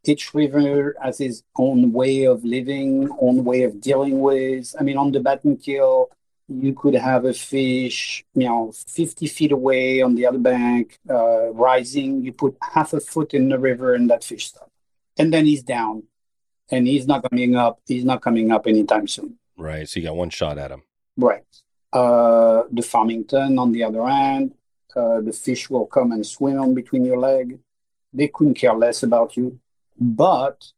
Each 0.05 0.35
river 0.35 0.97
has 1.03 1.21
its 1.21 1.43
own 1.57 1.93
way 1.93 2.25
of 2.25 2.45
living, 2.45 3.09
own 3.21 3.45
way 3.45 3.62
of 3.62 3.81
dealing 3.81 4.21
with. 4.21 4.75
I 4.79 4.83
mean, 4.83 4.99
on 4.99 5.12
the 5.12 5.21
Battenkill, 5.21 6.09
you 6.49 6.75
could 6.75 6.95
have 6.95 7.25
a 7.25 7.33
fish, 7.33 8.23
you 8.35 8.47
know, 8.47 8.73
50 8.73 9.27
feet 9.29 9.53
away 9.53 10.03
on 10.03 10.14
the 10.14 10.27
other 10.27 10.38
bank, 10.38 10.99
uh, 11.09 11.51
rising. 11.53 12.23
You 12.23 12.33
put 12.33 12.57
half 12.61 12.93
a 12.93 13.01
foot 13.01 13.33
in 13.33 13.49
the 13.49 13.59
river 13.59 13.95
and 13.95 14.11
that 14.11 14.25
fish 14.25 14.49
stops. 14.49 14.71
And 15.17 15.33
then 15.33 15.47
he's 15.47 15.62
down 15.62 16.03
and 16.71 16.87
he's 16.87 17.07
not 17.07 17.29
coming 17.31 17.57
up. 17.57 17.81
He's 17.87 18.05
not 18.05 18.21
coming 18.21 18.53
up 18.53 18.67
anytime 18.67 19.09
soon. 19.09 19.38
Right. 19.57 19.88
So 19.88 20.01
you 20.01 20.07
got 20.07 20.17
one 20.17 20.31
shot 20.31 20.59
at 20.59 20.71
him. 20.71 20.83
Right. 21.17 21.45
Uh, 21.95 22.65
the 22.73 22.83
Farmington, 22.83 23.57
on 23.59 23.71
the 23.71 23.85
other 23.85 24.05
hand, 24.05 24.53
uh, 24.97 25.21
the 25.21 25.33
fish 25.33 25.71
will 25.71 25.87
come 25.87 26.11
and 26.11 26.27
swim 26.27 26.61
on 26.61 26.75
between 26.75 27.05
your 27.05 27.19
leg. 27.19 27.59
They 28.13 28.29
couldn't 28.29 28.55
care 28.55 28.75
less 28.75 29.05
about 29.05 29.37
you, 29.37 29.61
but 29.97 30.73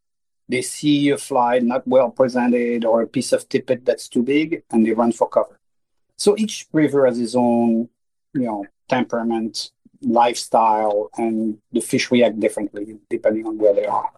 they 0.49 0.63
see 0.63 1.11
a 1.11 1.19
fly 1.19 1.59
not 1.59 1.89
well 1.89 2.11
presented 2.11 2.85
or 2.85 3.03
a 3.03 3.07
piece 3.07 3.33
of 3.33 3.49
tippet 3.49 3.85
that's 3.87 4.09
too 4.09 4.23
big, 4.23 4.63
and 4.71 4.85
they 4.85 4.93
run 4.93 5.13
for 5.13 5.29
cover. 5.29 5.59
So 6.19 6.37
each 6.37 6.67
river 6.73 7.07
has 7.07 7.19
its 7.19 7.35
own, 7.35 7.89
you 8.35 8.43
know, 8.43 8.67
temperament, 8.89 9.73
lifestyle, 10.03 11.11
and 11.17 11.59
the 11.73 11.81
fish 11.81 12.11
react 12.11 12.39
differently 12.39 12.99
depending 13.09 13.47
on 13.47 13.59
where 13.59 13.75
they 13.75 13.87
are. 13.87 14.11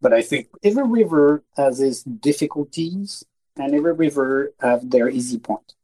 But 0.00 0.12
I 0.12 0.22
think 0.22 0.48
every 0.62 0.84
river 0.84 1.44
has 1.56 1.80
its 1.80 2.02
difficulties, 2.02 3.24
and 3.56 3.74
every 3.74 3.94
river 3.94 4.52
have 4.60 4.90
their 4.90 5.08
easy 5.08 5.38
point, 5.38 5.74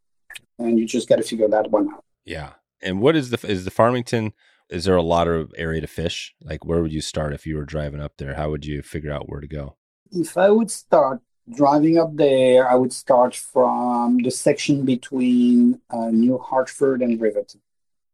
and 0.59 0.79
you 0.79 0.87
just 0.87 1.09
got 1.09 1.16
to 1.16 1.23
figure 1.23 1.49
that 1.49 1.71
one 1.71 1.92
out. 1.92 2.05
Yeah. 2.25 2.55
And 2.81 3.01
what 3.01 3.16
is 3.16 3.31
the 3.31 3.38
is 3.47 3.64
the 3.64 3.71
Farmington? 3.71 4.33
Is 4.68 4.85
there 4.85 4.97
a 4.97 5.03
lot 5.03 5.29
of 5.29 5.53
area 5.57 5.81
to 5.81 5.87
fish? 5.87 6.35
Like 6.42 6.64
where 6.64 6.83
would 6.83 6.92
you 6.92 7.01
start 7.01 7.33
if 7.33 7.47
you 7.47 7.57
were 7.57 7.64
driving 7.64 8.01
up 8.01 8.16
there? 8.18 8.35
How 8.35 8.51
would 8.51 8.64
you 8.66 8.83
figure 8.83 9.12
out 9.12 9.29
where 9.29 9.40
to 9.40 9.49
go? 9.49 9.77
If 10.11 10.37
I 10.37 10.51
would 10.51 10.71
start 10.71 11.21
driving 11.51 11.99
up 11.99 12.14
there, 12.16 12.68
I 12.68 12.75
would 12.75 12.92
start 12.92 13.35
from 13.35 14.18
the 14.18 14.31
section 14.31 14.85
between 14.85 15.81
uh, 15.90 16.11
New 16.11 16.38
Hartford 16.38 17.03
and 17.03 17.21
Riverton. 17.21 17.61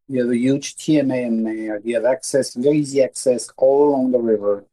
You 0.07 0.21
have 0.21 0.31
a 0.31 0.37
huge 0.37 0.75
TMA 0.75 1.25
in 1.25 1.43
there. 1.43 1.81
You 1.83 1.95
have 1.95 2.05
access, 2.05 2.53
very 2.53 2.77
easy 2.77 3.01
access 3.01 3.49
all 3.57 3.89
along 3.89 4.11
the 4.11 4.19
river. 4.19 4.65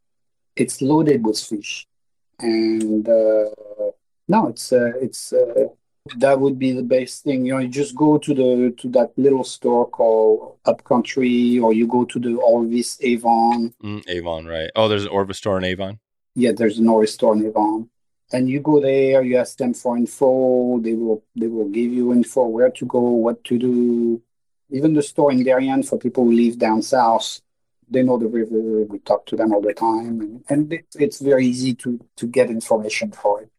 It's 0.56 0.82
loaded 0.82 1.24
with 1.24 1.40
fish, 1.40 1.86
and 2.38 3.08
uh, 3.08 3.48
no, 4.28 4.48
it's 4.48 4.70
uh, 4.72 4.92
it's 5.00 5.32
uh, 5.32 5.68
That 6.16 6.40
would 6.40 6.58
be 6.58 6.72
the 6.72 6.82
best 6.82 7.22
thing. 7.22 7.46
You 7.46 7.54
know, 7.54 7.58
you 7.60 7.68
just 7.68 7.94
go 7.94 8.18
to 8.18 8.34
the 8.34 8.74
to 8.78 8.88
that 8.90 9.12
little 9.16 9.44
store 9.44 9.88
called 9.88 10.58
Upcountry, 10.64 11.60
or 11.60 11.72
you 11.72 11.86
go 11.86 12.04
to 12.04 12.18
the 12.18 12.34
Orvis 12.34 12.98
Avon. 13.02 13.72
Mm, 13.82 14.08
Avon, 14.08 14.46
right? 14.46 14.70
Oh, 14.74 14.88
there's 14.88 15.04
an 15.04 15.10
Orvis 15.10 15.38
store 15.38 15.58
in 15.58 15.64
Avon. 15.64 16.00
Yeah, 16.34 16.52
there's 16.56 16.78
an 16.78 16.88
Orvis 16.88 17.14
store 17.14 17.36
in 17.36 17.46
Avon, 17.46 17.88
and 18.32 18.50
you 18.50 18.58
go 18.58 18.80
there. 18.80 19.22
You 19.22 19.36
ask 19.36 19.56
them 19.58 19.74
for 19.74 19.96
info. 19.96 20.80
They 20.80 20.94
will 20.94 21.22
they 21.36 21.46
will 21.46 21.68
give 21.68 21.92
you 21.92 22.12
info 22.12 22.48
where 22.48 22.70
to 22.70 22.84
go, 22.84 22.98
what 22.98 23.44
to 23.44 23.58
do. 23.58 24.20
Even 24.70 24.94
the 24.94 25.02
store 25.02 25.30
in 25.30 25.44
Darien 25.44 25.84
for 25.84 25.98
people 25.98 26.24
who 26.24 26.32
live 26.32 26.58
down 26.58 26.82
south, 26.82 27.40
they 27.88 28.02
know 28.02 28.18
the 28.18 28.26
river. 28.26 28.82
We 28.88 28.98
talk 28.98 29.26
to 29.26 29.36
them 29.36 29.52
all 29.52 29.60
the 29.60 29.72
time, 29.72 30.20
and, 30.20 30.44
and 30.48 30.72
it, 30.72 30.86
it's 30.96 31.20
very 31.20 31.46
easy 31.46 31.74
to 31.76 32.04
to 32.16 32.26
get 32.26 32.50
information 32.50 33.12
for 33.12 33.42
it. 33.42 33.51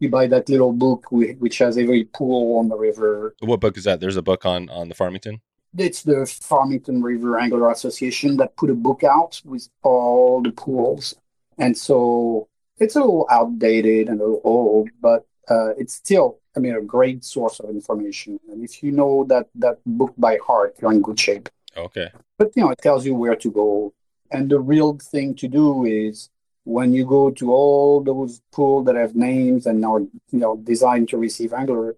You 0.00 0.08
buy 0.08 0.26
that 0.26 0.48
little 0.48 0.72
book 0.72 1.06
which 1.12 1.58
has 1.58 1.78
every 1.78 2.04
pool 2.04 2.58
on 2.58 2.68
the 2.68 2.76
river. 2.76 3.34
What 3.40 3.60
book 3.60 3.76
is 3.76 3.84
that? 3.84 4.00
There's 4.00 4.16
a 4.16 4.22
book 4.22 4.44
on 4.44 4.68
on 4.70 4.88
the 4.88 4.94
Farmington. 4.94 5.40
It's 5.76 6.02
the 6.02 6.26
Farmington 6.26 7.00
River 7.00 7.38
Angler 7.38 7.70
Association 7.70 8.36
that 8.38 8.56
put 8.56 8.70
a 8.70 8.74
book 8.74 9.04
out 9.04 9.40
with 9.44 9.68
all 9.84 10.42
the 10.42 10.50
pools, 10.50 11.14
and 11.58 11.78
so 11.78 12.48
it's 12.80 12.96
a 12.96 13.00
little 13.00 13.26
outdated 13.30 14.08
and 14.08 14.20
a 14.20 14.24
little 14.24 14.40
old, 14.42 14.88
but 15.00 15.26
uh, 15.48 15.74
it's 15.76 15.94
still, 15.94 16.38
I 16.56 16.60
mean, 16.60 16.74
a 16.74 16.80
great 16.80 17.24
source 17.24 17.60
of 17.60 17.70
information. 17.70 18.40
And 18.50 18.64
if 18.64 18.82
you 18.82 18.90
know 18.90 19.24
that 19.28 19.48
that 19.56 19.78
book 19.84 20.14
by 20.16 20.38
heart, 20.44 20.76
you're 20.80 20.92
in 20.92 21.02
good 21.02 21.20
shape. 21.20 21.48
Okay. 21.76 22.08
But 22.38 22.52
you 22.56 22.64
know, 22.64 22.70
it 22.70 22.78
tells 22.78 23.04
you 23.04 23.14
where 23.14 23.36
to 23.36 23.50
go. 23.50 23.92
And 24.30 24.50
the 24.50 24.60
real 24.60 24.96
thing 24.96 25.34
to 25.36 25.48
do 25.48 25.84
is 25.84 26.30
when 26.70 26.92
you 26.92 27.04
go 27.04 27.30
to 27.30 27.52
all 27.52 28.02
those 28.02 28.40
pools 28.52 28.86
that 28.86 28.94
have 28.94 29.16
names 29.16 29.66
and 29.66 29.84
are 29.84 30.00
you 30.00 30.40
know 30.42 30.56
designed 30.56 31.08
to 31.08 31.18
receive 31.18 31.52
angler, 31.52 31.96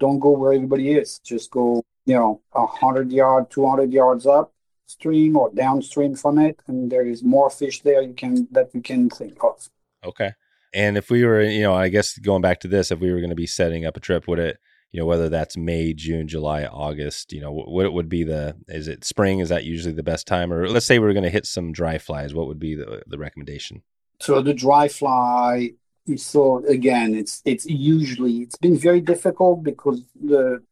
don't 0.00 0.18
go 0.18 0.30
where 0.30 0.52
everybody 0.52 0.92
is. 0.92 1.18
Just 1.20 1.50
go, 1.50 1.82
you 2.04 2.14
know, 2.14 2.40
hundred 2.52 3.12
yard, 3.12 3.50
two 3.50 3.66
hundred 3.68 3.92
yards 3.92 4.26
upstream 4.26 5.36
or 5.36 5.50
downstream 5.54 6.14
from 6.16 6.38
it, 6.38 6.58
and 6.66 6.90
there 6.90 7.06
is 7.06 7.22
more 7.22 7.48
fish 7.48 7.82
there 7.82 8.02
you 8.02 8.14
can 8.14 8.48
that 8.50 8.74
you 8.74 8.82
can 8.82 9.08
think 9.08 9.38
of. 9.44 9.68
Okay. 10.04 10.32
And 10.74 10.98
if 10.98 11.10
we 11.10 11.24
were, 11.24 11.42
you 11.42 11.62
know, 11.62 11.74
I 11.74 11.88
guess 11.88 12.18
going 12.18 12.42
back 12.42 12.60
to 12.60 12.68
this, 12.68 12.90
if 12.90 13.00
we 13.00 13.10
were 13.10 13.20
going 13.20 13.30
to 13.30 13.36
be 13.36 13.46
setting 13.46 13.86
up 13.86 13.96
a 13.96 14.00
trip, 14.00 14.28
would 14.28 14.38
it, 14.38 14.58
you 14.92 15.00
know, 15.00 15.06
whether 15.06 15.28
that's 15.28 15.56
May, 15.56 15.94
June, 15.94 16.28
July, 16.28 16.64
August, 16.64 17.32
you 17.32 17.40
know, 17.40 17.52
what 17.52 17.92
would 17.92 18.08
be 18.08 18.22
the, 18.22 18.54
is 18.68 18.86
it 18.86 19.04
spring? 19.04 19.38
Is 19.38 19.48
that 19.48 19.64
usually 19.64 19.94
the 19.94 20.02
best 20.02 20.26
time? 20.26 20.52
Or 20.52 20.68
let's 20.68 20.84
say 20.84 20.98
we 20.98 21.08
are 21.08 21.14
going 21.14 21.24
to 21.24 21.30
hit 21.30 21.46
some 21.46 21.72
dry 21.72 21.96
flies. 21.96 22.34
What 22.34 22.48
would 22.48 22.58
be 22.58 22.74
the, 22.74 23.02
the 23.06 23.16
recommendation? 23.18 23.82
So 24.20 24.42
the 24.42 24.54
dry 24.54 24.88
fly, 24.88 25.72
so 26.16 26.64
again, 26.66 27.14
it's 27.14 27.42
it's 27.44 27.66
usually 27.66 28.38
it's 28.38 28.56
been 28.56 28.76
very 28.76 29.00
difficult 29.00 29.62
because 29.62 30.02
the 30.20 30.62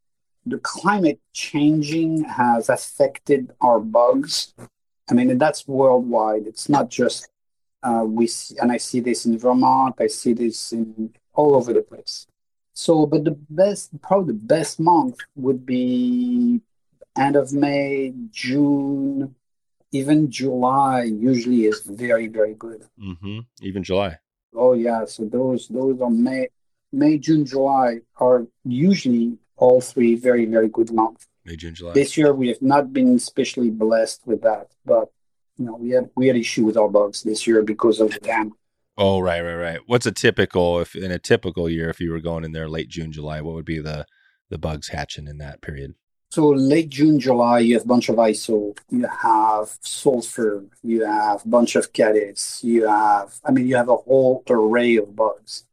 the 0.46 0.58
climate 0.58 1.20
changing 1.32 2.24
has 2.24 2.68
affected 2.68 3.52
our 3.60 3.80
bugs. 3.80 4.54
I 5.10 5.14
mean, 5.14 5.36
that's 5.38 5.68
worldwide. 5.68 6.46
It's 6.46 6.68
not 6.68 6.88
just 6.90 7.28
uh, 7.82 8.04
we 8.04 8.26
see, 8.26 8.56
and 8.58 8.72
I 8.72 8.78
see 8.78 9.00
this 9.00 9.26
in 9.26 9.38
Vermont. 9.38 9.96
I 9.98 10.06
see 10.06 10.32
this 10.32 10.72
in 10.72 11.14
all 11.34 11.54
over 11.54 11.72
the 11.72 11.82
place. 11.82 12.26
So, 12.72 13.06
but 13.06 13.24
the 13.24 13.36
best, 13.50 13.90
probably 14.02 14.34
the 14.34 14.40
best 14.40 14.80
month 14.80 15.18
would 15.34 15.64
be 15.64 16.60
end 17.16 17.36
of 17.36 17.52
May, 17.52 18.12
June, 18.30 19.34
even 19.92 20.30
July. 20.30 21.04
Usually 21.04 21.66
is 21.66 21.80
very 21.82 22.28
very 22.28 22.54
good. 22.54 22.84
Mm-hmm. 23.00 23.40
Even 23.62 23.82
July. 23.82 24.18
Oh 24.54 24.72
yeah, 24.72 25.04
so 25.04 25.24
those 25.24 25.68
those 25.68 26.00
are 26.00 26.10
May, 26.10 26.48
May, 26.92 27.18
June, 27.18 27.44
July 27.44 27.98
are 28.16 28.46
usually 28.64 29.38
all 29.56 29.80
three 29.80 30.14
very 30.14 30.46
very 30.46 30.68
good 30.68 30.92
months. 30.92 31.26
May, 31.44 31.56
June, 31.56 31.74
July. 31.74 31.92
This 31.92 32.16
year 32.16 32.34
we 32.34 32.48
have 32.48 32.62
not 32.62 32.92
been 32.92 33.14
especially 33.14 33.70
blessed 33.70 34.22
with 34.26 34.42
that, 34.42 34.68
but 34.84 35.10
you 35.58 35.66
know 35.66 35.76
we 35.76 35.90
had 35.90 36.10
we 36.16 36.26
had 36.26 36.36
issue 36.36 36.64
with 36.64 36.76
our 36.76 36.88
bugs 36.88 37.22
this 37.22 37.46
year 37.46 37.62
because 37.62 38.00
of 38.00 38.10
the 38.10 38.18
dam. 38.20 38.52
Oh, 38.98 39.20
right, 39.20 39.42
right, 39.42 39.56
right. 39.56 39.80
What's 39.86 40.06
a 40.06 40.12
typical 40.12 40.80
if 40.80 40.96
in 40.96 41.10
a 41.10 41.18
typical 41.18 41.68
year 41.68 41.90
if 41.90 42.00
you 42.00 42.10
were 42.10 42.20
going 42.20 42.44
in 42.44 42.52
there 42.52 42.68
late 42.68 42.88
June, 42.88 43.12
July, 43.12 43.42
what 43.42 43.54
would 43.54 43.66
be 43.66 43.78
the 43.78 44.06
the 44.48 44.58
bugs 44.58 44.88
hatching 44.88 45.28
in 45.28 45.38
that 45.38 45.60
period? 45.60 45.94
So 46.30 46.48
late 46.48 46.90
June, 46.90 47.18
July, 47.18 47.60
you 47.60 47.74
have 47.74 47.84
a 47.84 47.88
bunch 47.88 48.08
of 48.08 48.16
ISO, 48.16 48.76
you 48.90 49.06
have 49.22 49.70
sulfur, 49.80 50.64
you 50.82 51.04
have 51.04 51.44
a 51.44 51.48
bunch 51.48 51.76
of 51.76 51.92
caddis, 51.92 52.60
you 52.62 52.86
have, 52.86 53.38
I 53.44 53.52
mean, 53.52 53.66
you 53.66 53.76
have 53.76 53.88
a 53.88 53.96
whole 53.96 54.42
array 54.50 54.96
of 54.96 55.14
bugs, 55.16 55.64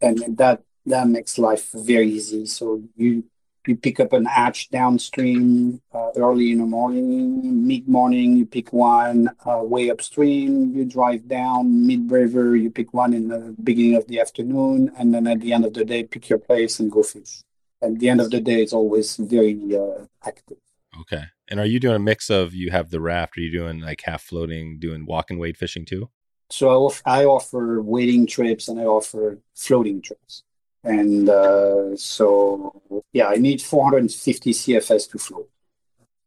and 0.00 0.36
that 0.38 0.62
that 0.86 1.08
makes 1.08 1.36
life 1.38 1.72
very 1.72 2.08
easy. 2.08 2.46
So 2.46 2.82
you 2.96 3.24
you 3.66 3.76
pick 3.76 3.98
up 3.98 4.12
an 4.12 4.26
hatch 4.26 4.70
downstream 4.70 5.80
uh, 5.92 6.10
early 6.16 6.52
in 6.52 6.58
the 6.58 6.66
morning, 6.66 7.66
mid 7.66 7.88
morning 7.88 8.36
you 8.36 8.46
pick 8.46 8.72
one 8.72 9.28
uh, 9.44 9.58
way 9.62 9.90
upstream. 9.90 10.72
You 10.74 10.84
drive 10.84 11.26
down 11.26 11.86
mid 11.86 12.10
river, 12.10 12.54
you 12.56 12.70
pick 12.70 12.94
one 12.94 13.12
in 13.12 13.28
the 13.28 13.54
beginning 13.62 13.96
of 13.96 14.06
the 14.06 14.20
afternoon, 14.20 14.92
and 14.96 15.12
then 15.12 15.26
at 15.26 15.40
the 15.40 15.52
end 15.52 15.64
of 15.64 15.74
the 15.74 15.84
day, 15.84 16.04
pick 16.04 16.28
your 16.28 16.38
place 16.38 16.78
and 16.78 16.90
go 16.90 17.02
fish. 17.02 17.42
At 17.86 17.98
the 17.98 18.08
end 18.08 18.20
of 18.20 18.30
the 18.30 18.40
day, 18.40 18.62
it's 18.62 18.72
always 18.72 19.16
very 19.16 19.76
uh, 19.76 20.04
active. 20.24 20.58
Okay. 21.00 21.24
And 21.48 21.60
are 21.60 21.66
you 21.66 21.78
doing 21.78 21.96
a 21.96 22.00
mix 22.00 22.30
of 22.30 22.54
you 22.54 22.70
have 22.70 22.90
the 22.90 23.00
raft? 23.00 23.36
Are 23.38 23.40
you 23.40 23.52
doing 23.52 23.80
like 23.80 24.02
half 24.02 24.22
floating, 24.22 24.78
doing 24.78 25.06
walk 25.06 25.30
and 25.30 25.38
wade 25.38 25.56
fishing 25.56 25.84
too? 25.84 26.10
So 26.50 26.68
I, 26.68 26.74
off- 26.74 27.02
I 27.06 27.24
offer 27.24 27.80
wading 27.82 28.26
trips 28.26 28.68
and 28.68 28.80
I 28.80 28.84
offer 28.84 29.38
floating 29.54 30.02
trips. 30.02 30.42
And 30.82 31.28
uh, 31.28 31.96
so, 31.96 33.02
yeah, 33.12 33.28
I 33.28 33.36
need 33.36 33.60
450 33.60 34.52
CFS 34.52 35.10
to 35.10 35.18
float. 35.18 35.48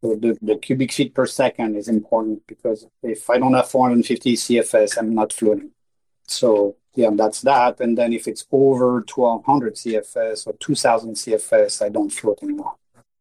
So 0.02 0.16
the, 0.16 0.38
the 0.42 0.56
cubic 0.58 0.92
feet 0.94 1.14
per 1.14 1.26
second 1.26 1.76
is 1.76 1.88
important 1.88 2.46
because 2.48 2.88
if 3.04 3.30
I 3.30 3.38
don't 3.38 3.54
have 3.54 3.70
450 3.70 4.36
CFS, 4.36 4.98
I'm 4.98 5.14
not 5.14 5.34
floating. 5.34 5.72
So 6.28 6.76
yeah, 7.00 7.10
that's 7.14 7.42
that. 7.42 7.80
And 7.80 7.98
then 7.98 8.12
if 8.12 8.28
it's 8.28 8.46
over 8.52 8.96
1200 8.96 9.76
CFS 9.76 10.48
or 10.48 10.54
2000 10.60 11.14
CFS, 11.16 11.82
I 11.82 11.90
don't 11.90 12.10
float 12.10 12.40
anymore. 12.44 12.76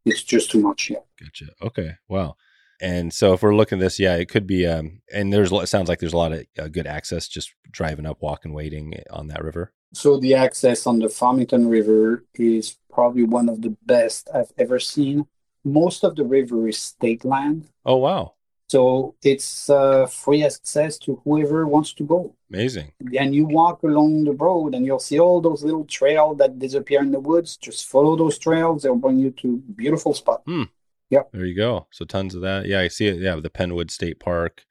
It's 0.04 0.22
just 0.22 0.50
too 0.50 0.60
much. 0.60 0.90
Yeah. 0.90 0.98
Gotcha. 1.20 1.46
Okay. 1.62 1.92
Wow. 2.08 2.36
And 2.80 3.12
so 3.12 3.34
if 3.34 3.42
we're 3.42 3.54
looking 3.54 3.78
at 3.78 3.82
this, 3.82 4.00
yeah, 4.00 4.16
it 4.16 4.28
could 4.28 4.46
be. 4.46 4.66
Um, 4.66 5.00
and 5.12 5.32
there's 5.32 5.52
it 5.52 5.68
sounds 5.68 5.88
like 5.88 6.00
there's 6.00 6.12
a 6.12 6.16
lot 6.16 6.32
of 6.32 6.44
uh, 6.58 6.68
good 6.68 6.86
access 6.86 7.28
just 7.28 7.52
driving 7.70 8.06
up, 8.06 8.18
walking, 8.20 8.52
waiting 8.52 8.94
on 9.10 9.28
that 9.28 9.44
river. 9.44 9.72
So 9.94 10.18
the 10.18 10.34
access 10.34 10.86
on 10.86 10.98
the 10.98 11.08
Farmington 11.08 11.68
River 11.68 12.24
is 12.34 12.76
probably 12.90 13.24
one 13.24 13.48
of 13.48 13.62
the 13.62 13.76
best 13.86 14.28
I've 14.34 14.52
ever 14.58 14.78
seen. 14.78 15.26
Most 15.64 16.04
of 16.04 16.14
the 16.16 16.24
river 16.24 16.68
is 16.68 16.78
state 16.78 17.24
land, 17.24 17.68
Oh 17.84 17.96
wow, 17.96 18.34
so 18.68 19.14
it's 19.22 19.70
uh, 19.70 20.06
free 20.06 20.44
access 20.44 20.98
to 20.98 21.20
whoever 21.24 21.66
wants 21.66 21.92
to 21.94 22.04
go. 22.04 22.34
amazing. 22.52 22.92
And 23.18 23.34
you 23.34 23.46
walk 23.46 23.82
along 23.82 24.24
the 24.24 24.32
road, 24.32 24.74
and 24.74 24.84
you'll 24.86 24.98
see 24.98 25.18
all 25.18 25.40
those 25.40 25.64
little 25.64 25.86
trails 25.86 26.38
that 26.38 26.58
disappear 26.58 27.00
in 27.00 27.10
the 27.10 27.20
woods. 27.20 27.56
Just 27.56 27.86
follow 27.86 28.14
those 28.16 28.38
trails; 28.38 28.82
they'll 28.82 28.96
bring 28.96 29.18
you 29.18 29.30
to 29.42 29.56
beautiful 29.74 30.14
spots. 30.14 30.44
Yeah, 31.10 31.22
There 31.32 31.46
you 31.46 31.56
go. 31.56 31.86
So 31.90 32.04
tons 32.04 32.34
of 32.34 32.42
that. 32.42 32.66
Yeah, 32.66 32.80
I 32.80 32.88
see 32.88 33.06
it. 33.06 33.16
Yeah, 33.16 33.36
the 33.36 33.48
Penwood 33.48 33.90
State 33.90 34.20
Park. 34.20 34.64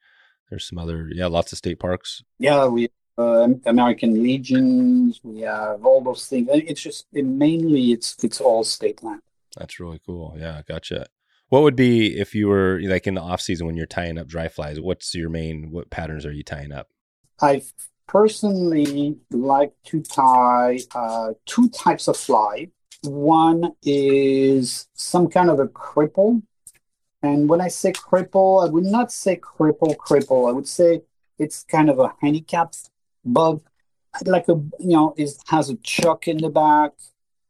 There's 0.48 0.68
some 0.68 0.78
other. 0.78 1.10
Yeah, 1.12 1.26
lots 1.26 1.50
of 1.52 1.58
state 1.58 1.80
parks. 1.80 2.22
Yeah, 2.38 2.66
we 2.68 2.88
uh, 3.18 3.48
American 3.66 4.22
Legions. 4.22 5.20
We 5.24 5.40
have 5.40 5.84
all 5.84 6.00
those 6.00 6.26
things. 6.26 6.48
It's 6.52 6.80
just 6.80 7.06
it, 7.12 7.24
mainly 7.24 7.90
it's 7.90 8.16
it's 8.22 8.40
all 8.40 8.62
state 8.62 9.02
land. 9.02 9.22
That's 9.56 9.80
really 9.80 10.00
cool. 10.06 10.36
Yeah, 10.38 10.62
gotcha. 10.66 11.06
What 11.48 11.62
would 11.62 11.76
be 11.76 12.18
if 12.18 12.34
you 12.34 12.48
were 12.48 12.80
like 12.82 13.06
in 13.06 13.14
the 13.14 13.22
off 13.22 13.40
season 13.40 13.66
when 13.66 13.76
you're 13.76 13.86
tying 13.86 14.18
up 14.18 14.26
dry 14.26 14.48
flies? 14.48 14.80
What's 14.80 15.14
your 15.14 15.30
main? 15.30 15.70
What 15.70 15.90
patterns 15.90 16.26
are 16.26 16.32
you 16.32 16.42
tying 16.42 16.72
up? 16.72 16.88
I 17.40 17.62
personally 18.06 19.16
like 19.30 19.72
to 19.84 20.02
tie 20.02 20.80
uh, 20.94 21.32
two 21.46 21.68
types 21.70 22.08
of 22.08 22.16
fly. 22.16 22.68
One 23.02 23.72
is 23.82 24.88
some 24.94 25.28
kind 25.28 25.48
of 25.48 25.60
a 25.60 25.68
cripple. 25.68 26.42
And 27.22 27.48
when 27.48 27.60
I 27.60 27.68
say 27.68 27.92
cripple, 27.92 28.66
I 28.66 28.70
would 28.70 28.84
not 28.84 29.10
say 29.10 29.36
cripple, 29.36 29.96
cripple. 29.96 30.48
I 30.48 30.52
would 30.52 30.68
say 30.68 31.02
it's 31.38 31.64
kind 31.64 31.88
of 31.88 31.98
a 31.98 32.14
handicapped 32.20 32.90
bug. 33.24 33.62
Like 34.24 34.48
a, 34.48 34.54
you 34.80 34.96
know, 34.96 35.14
it 35.16 35.30
has 35.46 35.70
a 35.70 35.76
chuck 35.76 36.28
in 36.28 36.38
the 36.38 36.50
back. 36.50 36.92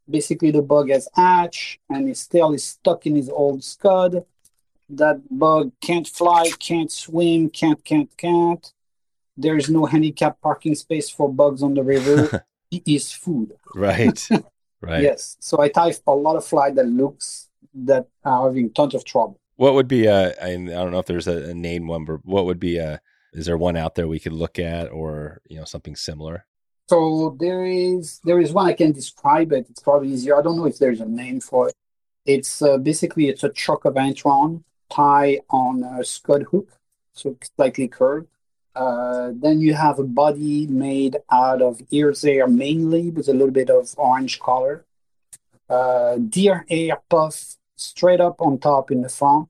Basically, 0.09 0.51
the 0.51 0.63
bug 0.63 0.91
has 0.91 1.09
hatch 1.15 1.79
and 1.91 2.09
his 2.09 2.27
tail 2.27 2.53
is 2.53 2.65
stuck 2.65 3.07
in 3.07 3.17
his 3.17 3.29
old 3.29 3.63
scud. 3.63 4.25
That 4.91 5.21
bug 5.31 5.73
can't 5.81 6.09
fly, 6.09 6.51
can't 6.59 6.91
swim, 6.91 7.51
can't, 7.51 7.85
can't, 7.85 8.11
can't. 8.17 8.73
There 9.37 9.57
is 9.57 9.69
no 9.69 9.85
handicap 9.85 10.41
parking 10.41 10.75
space 10.75 11.11
for 11.11 11.33
bugs 11.33 11.63
on 11.63 11.75
the 11.75 11.83
river. 11.83 12.47
it 12.71 12.83
is 12.87 13.13
food. 13.13 13.53
Right. 13.75 14.27
right. 14.81 15.03
Yes. 15.03 15.37
So 15.41 15.61
I 15.61 15.69
type 15.69 15.97
a 16.07 16.15
lot 16.15 16.37
of 16.37 16.45
fly 16.45 16.71
that 16.71 16.87
looks 16.87 17.49
that 17.75 18.09
are 18.25 18.49
having 18.49 18.71
tons 18.71 18.95
of 18.95 19.05
trouble. 19.05 19.39
What 19.57 19.75
would 19.75 19.89
be 19.89 20.07
a? 20.07 20.31
I 20.43 20.53
I 20.53 20.57
don't 20.57 20.93
know 20.93 21.01
if 21.01 21.07
there's 21.07 21.29
a, 21.29 21.51
a 21.51 21.55
name 21.55 21.87
one, 21.87 22.05
but 22.05 22.25
what 22.25 22.47
would 22.47 22.61
be 22.61 22.79
a? 22.79 23.01
Is 23.33 23.47
there 23.47 23.59
one 23.59 23.77
out 23.77 23.95
there 23.95 24.09
we 24.09 24.21
could 24.21 24.33
look 24.33 24.59
at, 24.59 24.91
or 24.91 25.41
you 25.47 25.59
know 25.59 25.65
something 25.65 25.97
similar? 25.97 26.47
So 26.89 27.37
there 27.39 27.67
is 27.67 28.19
there 28.25 28.41
is 28.41 28.53
one 28.53 28.67
I 28.67 28.73
can 28.73 28.93
describe 28.93 29.53
it. 29.53 29.67
It's 29.69 29.83
probably 29.83 30.09
easier. 30.09 30.39
I 30.39 30.43
don't 30.43 30.57
know 30.57 30.67
if 30.67 30.79
there's 30.79 31.01
a 31.01 31.07
name 31.07 31.41
for 31.41 31.69
it. 31.69 31.75
It's 32.25 32.63
uh, 32.63 32.79
basically 32.79 33.29
it's 33.29 33.45
a 33.45 33.55
shuck 33.55 33.85
of 33.85 33.95
antron 33.95 34.65
tie 34.91 35.41
on 35.51 35.83
a 35.83 36.03
scud 36.03 36.45
hook, 36.51 36.69
so 37.13 37.37
slightly 37.57 37.89
curved. 37.89 38.29
Uh, 38.75 39.33
then 39.35 39.61
you 39.61 39.75
have 39.75 39.99
a 39.99 40.05
body 40.05 40.67
made 40.67 41.17
out 41.31 41.61
of 41.61 41.83
ear's 41.91 42.23
hair 42.23 42.47
mainly 42.47 43.11
with 43.11 43.29
a 43.29 43.33
little 43.33 43.51
bit 43.51 43.69
of 43.69 43.95
orange 43.99 44.39
color. 44.39 44.85
Uh, 45.69 46.17
deer 46.17 46.65
hair 46.71 47.03
puff 47.11 47.57
straight 47.77 48.21
up 48.21 48.41
on 48.41 48.59
top 48.59 48.91
in 48.91 49.03
the 49.03 49.09
front, 49.09 49.49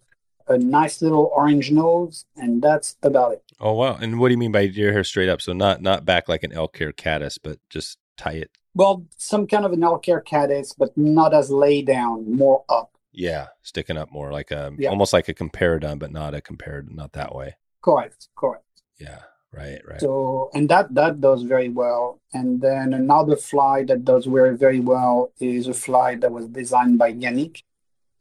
a 0.49 0.59
nice 0.59 1.03
little 1.03 1.31
orange 1.35 1.71
nose, 1.71 2.25
and 2.37 2.63
that's 2.63 2.97
about 3.03 3.33
it. 3.33 3.43
Oh 3.61 3.73
wow! 3.75 3.97
And 4.01 4.19
what 4.19 4.29
do 4.29 4.33
you 4.33 4.39
mean 4.39 4.53
by 4.53 4.67
deer 4.67 4.93
hair 4.93 5.05
straight 5.05 5.29
up? 5.29 5.41
So 5.43 5.53
not 5.53 5.83
not 5.83 6.05
back 6.05 6.29
like 6.29 6.43
an 6.45 6.53
elk 6.53 6.79
hair 6.79 6.93
caddis, 6.93 7.39
but 7.39 7.59
just 7.71 7.99
tie 8.17 8.33
it. 8.33 8.51
Well, 8.75 9.05
some 9.17 9.47
kind 9.47 9.65
of 9.65 9.73
an 9.73 9.83
elk 9.83 10.07
hair 10.07 10.21
caddis, 10.21 10.73
but 10.73 10.97
not 10.97 11.35
as 11.35 11.51
lay 11.51 11.83
down, 11.83 12.33
more 12.37 12.65
up. 12.69 12.97
Yeah, 13.13 13.49
sticking 13.63 13.97
up 13.97 14.13
more 14.13 14.31
like 14.33 14.51
a 14.53 14.73
Yeah. 14.79 14.91
almost 14.91 15.13
like 15.13 15.29
a 15.29 15.35
comparadun, 15.35 15.99
but 15.99 16.13
not 16.13 16.35
a 16.35 16.41
compared, 16.41 16.95
not 16.95 17.13
that 17.15 17.35
way. 17.35 17.57
Correct, 17.83 18.29
correct. 18.37 18.65
Yeah, 19.01 19.23
right, 19.53 19.81
right. 19.89 20.01
So, 20.01 20.51
and 20.55 20.69
that 20.69 20.95
that 20.95 21.21
does 21.21 21.43
very 21.43 21.69
well. 21.69 22.21
And 22.33 22.61
then 22.61 22.93
another 22.95 23.35
fly 23.37 23.83
that 23.85 24.05
does 24.05 24.27
very 24.27 24.57
very 24.57 24.79
well 24.81 25.33
is 25.41 25.67
a 25.67 25.75
fly 25.75 26.15
that 26.17 26.31
was 26.31 26.47
designed 26.47 26.99
by 26.99 27.13
Yannick, 27.13 27.63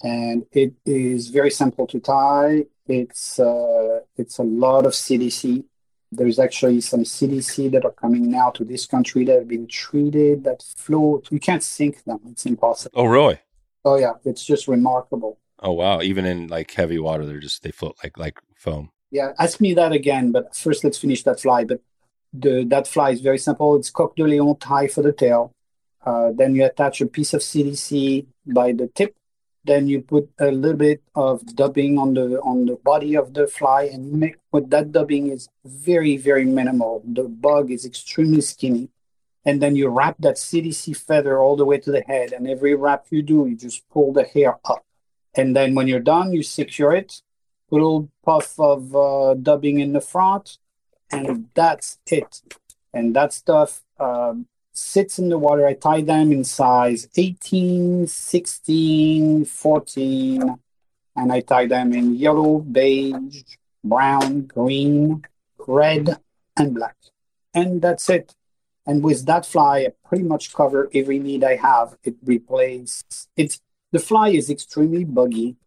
and 0.04 0.46
it 0.52 0.74
is 0.86 1.30
very 1.30 1.52
simple 1.52 1.88
to 1.88 2.00
tie. 2.00 2.66
It's 2.88 3.40
uh, 3.40 4.02
it's 4.16 4.38
a 4.38 4.44
lot 4.44 4.86
of 4.86 4.94
CDC. 4.94 5.64
There's 6.12 6.40
actually 6.40 6.80
some 6.82 7.04
CDC 7.04 7.72
that 7.72 7.84
are 7.84 7.92
coming 7.92 8.32
now 8.32 8.50
to 8.52 8.64
this 8.64 8.86
country 8.86 9.26
that 9.26 9.40
have 9.40 9.48
been 9.48 9.68
treated 9.68 10.44
that 10.46 10.64
float. 10.78 11.28
You 11.32 11.40
can't 11.40 11.64
sink 11.64 12.04
them. 12.06 12.20
It's 12.30 12.46
impossible. 12.46 13.00
oh 13.00 13.06
really? 13.06 13.40
Oh 13.84 13.96
yeah, 13.96 14.14
it's 14.24 14.46
just 14.46 14.68
remarkable. 14.68 15.38
Oh 15.60 15.74
wow! 15.74 16.02
Even 16.02 16.26
in 16.26 16.48
like 16.48 16.72
heavy 16.72 17.00
water, 17.00 17.26
they're 17.26 17.40
just 17.40 17.64
they 17.64 17.72
float 17.72 17.98
like 18.04 18.18
like 18.18 18.40
foam. 18.56 18.92
Yeah, 19.12 19.34
ask 19.40 19.60
me 19.60 19.74
that 19.74 19.92
again, 19.92 20.32
but 20.32 20.56
first 20.56 20.84
let's 20.84 20.98
finish 20.98 21.24
that 21.24 21.40
fly. 21.40 21.64
But 21.64 21.82
the 22.34 22.64
that 22.66 22.88
fly 22.88 23.12
is 23.12 23.22
very 23.22 23.38
simple. 23.40 23.76
It's 23.76 23.90
coq 23.90 24.16
de 24.16 24.24
leon 24.24 24.58
tie 24.60 24.88
for 24.88 25.02
the 25.02 25.14
tail. 25.14 25.54
Uh, 26.06 26.32
then 26.34 26.56
you 26.56 26.64
attach 26.64 27.02
a 27.02 27.06
piece 27.06 27.34
of 27.34 27.42
CDC 27.42 28.26
by 28.46 28.72
the 28.72 28.88
tip. 28.88 29.14
Then 29.66 29.88
you 29.88 30.02
put 30.02 30.30
a 30.40 30.52
little 30.52 30.78
bit 30.78 31.02
of 31.16 31.46
dubbing 31.56 31.98
on 31.98 32.14
the 32.14 32.40
on 32.42 32.66
the 32.66 32.76
body 32.76 33.16
of 33.16 33.34
the 33.34 33.48
fly, 33.48 33.84
and 33.84 34.14
make 34.14 34.38
what 34.52 34.70
that 34.70 34.92
dubbing 34.92 35.30
is 35.30 35.50
very 35.66 36.18
very 36.18 36.46
minimal. 36.46 37.04
The 37.06 37.24
bug 37.24 37.72
is 37.72 37.86
extremely 37.86 38.42
skinny, 38.42 38.90
and 39.46 39.62
then 39.62 39.76
you 39.76 39.90
wrap 39.90 40.16
that 40.20 40.36
CDC 40.36 40.96
feather 40.96 41.40
all 41.40 41.56
the 41.56 41.66
way 41.66 41.80
to 41.80 41.92
the 41.92 42.02
head. 42.02 42.32
And 42.32 42.48
every 42.48 42.76
wrap 42.76 43.08
you 43.10 43.22
do, 43.22 43.48
you 43.48 43.56
just 43.56 43.88
pull 43.90 44.14
the 44.14 44.24
hair 44.24 44.58
up. 44.66 44.86
And 45.36 45.56
then 45.56 45.76
when 45.76 45.88
you're 45.88 46.00
done, 46.00 46.34
you 46.34 46.44
secure 46.44 46.94
it 46.94 47.22
put 47.70 47.82
a 47.82 47.84
little 47.84 48.10
puff 48.24 48.60
of 48.60 48.96
uh, 48.96 49.34
dubbing 49.36 49.80
in 49.80 49.94
the 49.94 50.02
front, 50.02 50.58
and 51.12 51.50
that's 51.54 52.00
it. 52.08 52.42
And 52.94 53.16
that 53.16 53.34
stuff 53.34 53.84
um, 54.00 54.48
sits 54.78 55.18
in 55.20 55.30
the 55.30 55.38
water. 55.38 55.66
I 55.66 55.74
tie 55.74 56.02
them 56.02 56.32
in 56.32 56.44
size 56.44 57.08
18, 57.16 58.08
16, 58.08 59.46
14, 59.46 60.60
and 61.16 61.32
I 61.32 61.40
tie 61.42 61.66
them 61.66 61.94
in 61.94 62.16
yellow, 62.16 62.60
beige, 62.60 63.44
brown, 63.84 64.42
green, 64.42 65.26
red, 65.68 66.18
and 66.56 66.76
black. 66.76 66.96
And 67.54 67.82
that's 67.82 68.10
it. 68.10 68.36
And 68.86 69.04
with 69.04 69.26
that 69.26 69.46
fly, 69.46 69.80
I 69.80 69.94
pretty 70.08 70.24
much 70.24 70.54
cover 70.54 70.90
every 70.94 71.20
need 71.20 71.44
I 71.44 71.56
have. 71.56 71.98
It 72.04 72.16
replaces 72.24 73.04
it's 73.36 73.60
the 73.92 74.00
fly 74.00 74.30
is 74.30 74.50
extremely 74.50 75.04
buggy 75.04 75.58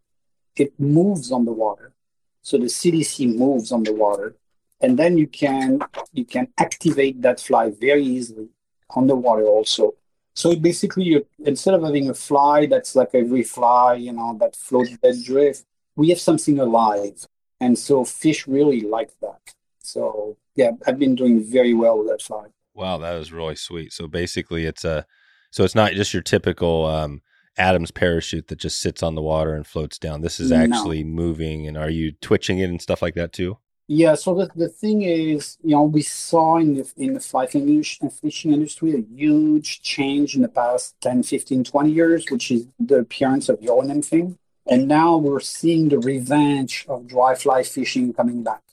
it 0.55 0.79
moves 0.79 1.31
on 1.31 1.45
the 1.45 1.51
water. 1.51 1.93
So 2.41 2.57
the 2.57 2.65
CDC 2.65 3.35
moves 3.35 3.71
on 3.71 3.83
the 3.83 3.93
water, 3.93 4.35
and 4.79 4.97
then 4.97 5.17
you 5.17 5.27
can 5.27 5.79
you 6.11 6.25
can 6.25 6.47
activate 6.57 7.21
that 7.21 7.39
fly 7.39 7.71
very 7.71 8.03
easily 8.03 8.49
on 8.95 9.07
the 9.07 9.15
water 9.15 9.45
also. 9.45 9.93
So 10.35 10.55
basically, 10.55 11.03
you 11.03 11.25
instead 11.45 11.73
of 11.73 11.83
having 11.83 12.09
a 12.09 12.13
fly 12.13 12.65
that's 12.65 12.95
like 12.95 13.09
every 13.13 13.43
fly, 13.43 13.95
you 13.95 14.13
know, 14.13 14.37
that 14.39 14.55
floats 14.55 14.97
that 15.03 15.21
drift, 15.23 15.65
we 15.95 16.09
have 16.09 16.19
something 16.19 16.59
alive, 16.59 17.25
and 17.59 17.77
so 17.77 18.05
fish 18.05 18.47
really 18.47 18.81
like 18.81 19.11
that. 19.21 19.41
So 19.79 20.37
yeah, 20.55 20.71
I've 20.87 20.99
been 20.99 21.15
doing 21.15 21.43
very 21.43 21.73
well 21.73 21.97
with 21.99 22.07
that 22.07 22.21
fly. 22.21 22.47
Wow, 22.73 22.97
that 22.99 23.15
is 23.17 23.33
really 23.33 23.55
sweet. 23.55 23.91
So 23.91 24.07
basically, 24.07 24.65
it's 24.65 24.85
a 24.85 25.05
so 25.51 25.63
it's 25.65 25.75
not 25.75 25.91
just 25.91 26.13
your 26.13 26.23
typical 26.23 26.85
um, 26.85 27.21
Adams 27.57 27.91
parachute 27.91 28.47
that 28.47 28.59
just 28.59 28.79
sits 28.79 29.03
on 29.03 29.15
the 29.15 29.21
water 29.21 29.53
and 29.53 29.67
floats 29.67 29.99
down. 29.99 30.21
This 30.21 30.39
is 30.39 30.51
No. 30.51 30.57
actually 30.57 31.03
moving, 31.03 31.67
and 31.67 31.77
are 31.77 31.89
you 31.89 32.13
twitching 32.13 32.59
it 32.59 32.69
and 32.69 32.81
stuff 32.81 33.01
like 33.01 33.15
that 33.15 33.33
too? 33.33 33.57
Yeah, 33.93 34.15
so 34.15 34.33
the, 34.35 34.49
the 34.55 34.69
thing 34.69 35.01
is, 35.01 35.57
you 35.61 35.71
know, 35.71 35.83
we 35.83 36.01
saw 36.01 36.59
in 36.59 36.75
the 36.75 36.89
in 36.95 37.13
the 37.13 37.19
fly 37.19 37.45
fishing 37.45 38.09
fishing 38.09 38.53
industry 38.53 38.93
a 38.95 39.03
huge 39.13 39.81
change 39.81 40.33
in 40.33 40.43
the 40.43 40.47
past 40.47 40.95
10, 41.01 41.23
15, 41.23 41.65
20 41.65 41.91
years, 41.91 42.25
which 42.31 42.51
is 42.51 42.67
the 42.79 42.99
appearance 42.99 43.49
of 43.49 43.61
Euro 43.61 43.81
nymphing. 43.81 44.37
And 44.65 44.87
now 44.87 45.17
we're 45.17 45.41
seeing 45.41 45.89
the 45.89 45.99
revenge 45.99 46.85
of 46.87 47.05
dry 47.05 47.35
fly 47.35 47.63
fishing 47.63 48.13
coming 48.13 48.43
back. 48.43 48.63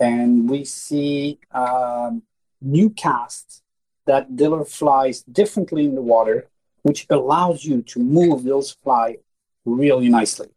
And 0.00 0.50
we 0.50 0.64
see 0.64 1.38
um, 1.52 2.24
new 2.60 2.90
casts 2.90 3.62
that 4.06 4.34
deliver 4.34 4.64
flies 4.64 5.22
differently 5.22 5.84
in 5.84 5.94
the 5.94 6.02
water, 6.02 6.48
which 6.82 7.06
allows 7.10 7.64
you 7.64 7.82
to 7.82 8.00
move 8.00 8.42
those 8.42 8.72
fly 8.82 9.18
really 9.64 10.08
nicely 10.08 10.48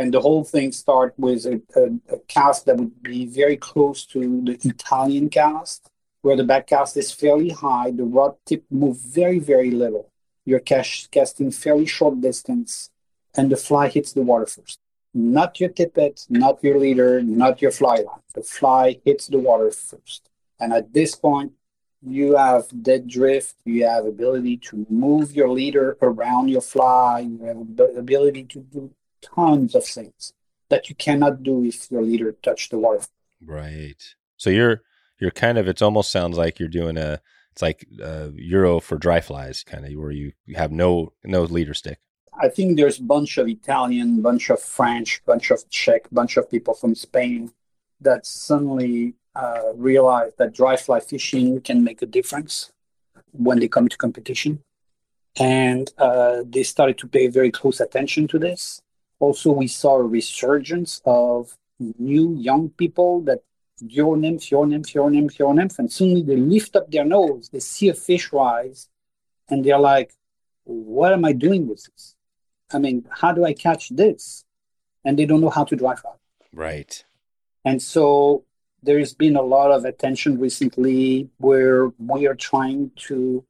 and 0.00 0.14
the 0.14 0.20
whole 0.26 0.44
thing 0.44 0.72
start 0.72 1.12
with 1.18 1.44
a, 1.44 1.60
a, 1.76 2.14
a 2.14 2.18
cast 2.26 2.64
that 2.64 2.76
would 2.78 3.02
be 3.02 3.26
very 3.26 3.58
close 3.58 4.06
to 4.06 4.40
the 4.46 4.56
Italian 4.74 5.28
cast, 5.28 5.90
where 6.22 6.36
the 6.36 6.48
back 6.52 6.68
cast 6.68 6.96
is 6.96 7.12
fairly 7.12 7.50
high, 7.50 7.90
the 7.90 8.04
rod 8.04 8.34
tip 8.46 8.64
move 8.70 8.96
very, 8.98 9.38
very 9.38 9.70
little. 9.70 10.06
You're 10.46 10.66
cash, 10.72 11.06
casting 11.08 11.50
fairly 11.50 11.84
short 11.84 12.18
distance, 12.22 12.88
and 13.36 13.52
the 13.52 13.58
fly 13.58 13.88
hits 13.88 14.14
the 14.14 14.22
water 14.22 14.46
first. 14.46 14.78
Not 15.12 15.60
your 15.60 15.68
tippet, 15.68 16.24
not 16.30 16.64
your 16.64 16.78
leader, 16.78 17.22
not 17.22 17.60
your 17.60 17.70
fly 17.70 17.96
line. 17.96 18.24
The 18.34 18.42
fly 18.42 19.00
hits 19.04 19.26
the 19.26 19.38
water 19.38 19.70
first. 19.70 20.30
And 20.58 20.72
at 20.72 20.94
this 20.94 21.14
point, 21.14 21.52
you 22.00 22.36
have 22.36 22.64
dead 22.82 23.06
drift, 23.06 23.56
you 23.66 23.84
have 23.84 24.06
ability 24.06 24.56
to 24.68 24.86
move 24.88 25.32
your 25.32 25.50
leader 25.50 25.98
around 26.00 26.48
your 26.48 26.62
fly, 26.62 27.18
you 27.20 27.38
have 27.44 27.98
ability 27.98 28.44
to 28.44 28.60
do 28.60 28.90
tons 29.22 29.74
of 29.74 29.84
things 29.84 30.32
that 30.68 30.88
you 30.88 30.94
cannot 30.94 31.42
do 31.42 31.64
if 31.64 31.90
your 31.90 32.02
leader 32.02 32.32
touched 32.42 32.70
the 32.70 32.78
water. 32.78 33.04
Right. 33.44 34.02
So 34.36 34.50
you're 34.50 34.82
you're 35.18 35.30
kind 35.30 35.58
of. 35.58 35.68
It 35.68 35.82
almost 35.82 36.10
sounds 36.10 36.36
like 36.38 36.58
you're 36.58 36.68
doing 36.68 36.96
a. 36.96 37.20
It's 37.52 37.62
like 37.62 37.86
uh, 38.02 38.28
Euro 38.34 38.80
for 38.80 38.96
dry 38.96 39.20
flies, 39.20 39.64
kind 39.64 39.84
of 39.84 39.92
where 39.94 40.12
you 40.12 40.32
have 40.54 40.72
no 40.72 41.12
no 41.24 41.42
leader 41.42 41.74
stick. 41.74 41.98
I 42.40 42.48
think 42.48 42.76
there's 42.76 42.98
a 42.98 43.02
bunch 43.02 43.38
of 43.38 43.48
Italian, 43.48 44.22
bunch 44.22 44.50
of 44.50 44.60
French, 44.60 45.22
bunch 45.26 45.50
of 45.50 45.68
Czech, 45.68 46.08
bunch 46.10 46.36
of 46.36 46.50
people 46.50 46.74
from 46.74 46.94
Spain 46.94 47.52
that 48.00 48.24
suddenly 48.24 49.14
uh, 49.34 49.72
realize 49.74 50.32
that 50.38 50.54
dry 50.54 50.76
fly 50.76 51.00
fishing 51.00 51.60
can 51.60 51.84
make 51.84 52.00
a 52.02 52.06
difference 52.06 52.72
when 53.32 53.58
they 53.58 53.68
come 53.68 53.88
to 53.88 53.96
competition. 53.96 54.62
And 55.38 55.90
uh, 55.98 56.42
they 56.44 56.62
started 56.62 56.98
to 56.98 57.08
pay 57.08 57.26
very 57.28 57.50
close 57.50 57.80
attention 57.80 58.26
to 58.28 58.38
this. 58.38 58.80
Also, 59.20 59.52
we 59.52 59.68
saw 59.68 59.96
a 59.96 60.02
resurgence 60.02 61.00
of 61.04 61.56
new 61.78 62.34
young 62.34 62.70
people 62.70 63.20
that 63.22 63.40
Euro 63.80 64.14
nymph, 64.14 64.50
Euro 64.50 64.64
nymph, 64.64 64.94
Euro 64.94 65.08
nymph, 65.08 65.38
Euro 65.38 65.52
nymph, 65.52 65.78
and 65.78 65.92
suddenly 65.92 66.22
they 66.22 66.36
lift 66.36 66.74
up 66.76 66.90
their 66.90 67.04
nose, 67.04 67.48
they 67.50 67.60
see 67.60 67.88
a 67.88 67.94
fish 67.94 68.32
rise, 68.32 68.88
and 69.48 69.64
they're 69.64 69.78
like, 69.78 70.12
what 70.64 71.12
am 71.12 71.24
I 71.24 71.32
doing 71.32 71.66
with 71.66 71.84
this? 71.84 72.16
I 72.72 72.78
mean, 72.78 73.06
how 73.10 73.32
do 73.32 73.44
I 73.44 73.52
catch 73.52 73.88
this? 73.90 74.44
And 75.04 75.18
they 75.18 75.26
don't 75.26 75.40
know 75.40 75.50
how 75.50 75.64
to 75.64 75.76
dry 75.76 75.94
fly. 75.94 76.12
Right. 76.52 77.04
And 77.64 77.80
so 77.80 78.44
there's 78.82 79.14
been 79.14 79.36
a 79.36 79.42
lot 79.42 79.70
of 79.70 79.84
attention 79.84 80.38
recently 80.38 81.28
where 81.38 81.88
we 81.98 82.26
are 82.26 82.34
trying 82.34 82.90
to 83.08 83.44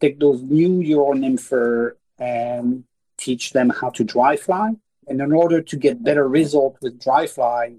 take 0.00 0.18
those 0.20 0.42
new 0.42 0.80
Euro 0.80 1.14
nympher 1.14 1.92
and 2.18 2.84
teach 3.16 3.52
them 3.52 3.70
how 3.70 3.90
to 3.90 4.04
dry 4.04 4.36
fly. 4.36 4.76
And 5.06 5.20
in 5.20 5.32
order 5.32 5.60
to 5.62 5.76
get 5.76 6.02
better 6.02 6.28
result 6.28 6.76
with 6.82 7.00
dry 7.00 7.26
fly, 7.26 7.76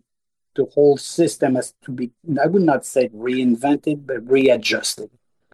the 0.56 0.66
whole 0.74 0.98
system 0.98 1.56
has 1.56 1.74
to 1.84 1.92
be, 1.92 2.12
I 2.42 2.48
would 2.48 2.62
not 2.62 2.86
say 2.86 3.10
reinvented, 3.10 4.06
but 4.06 4.28
readjusted. 4.30 5.12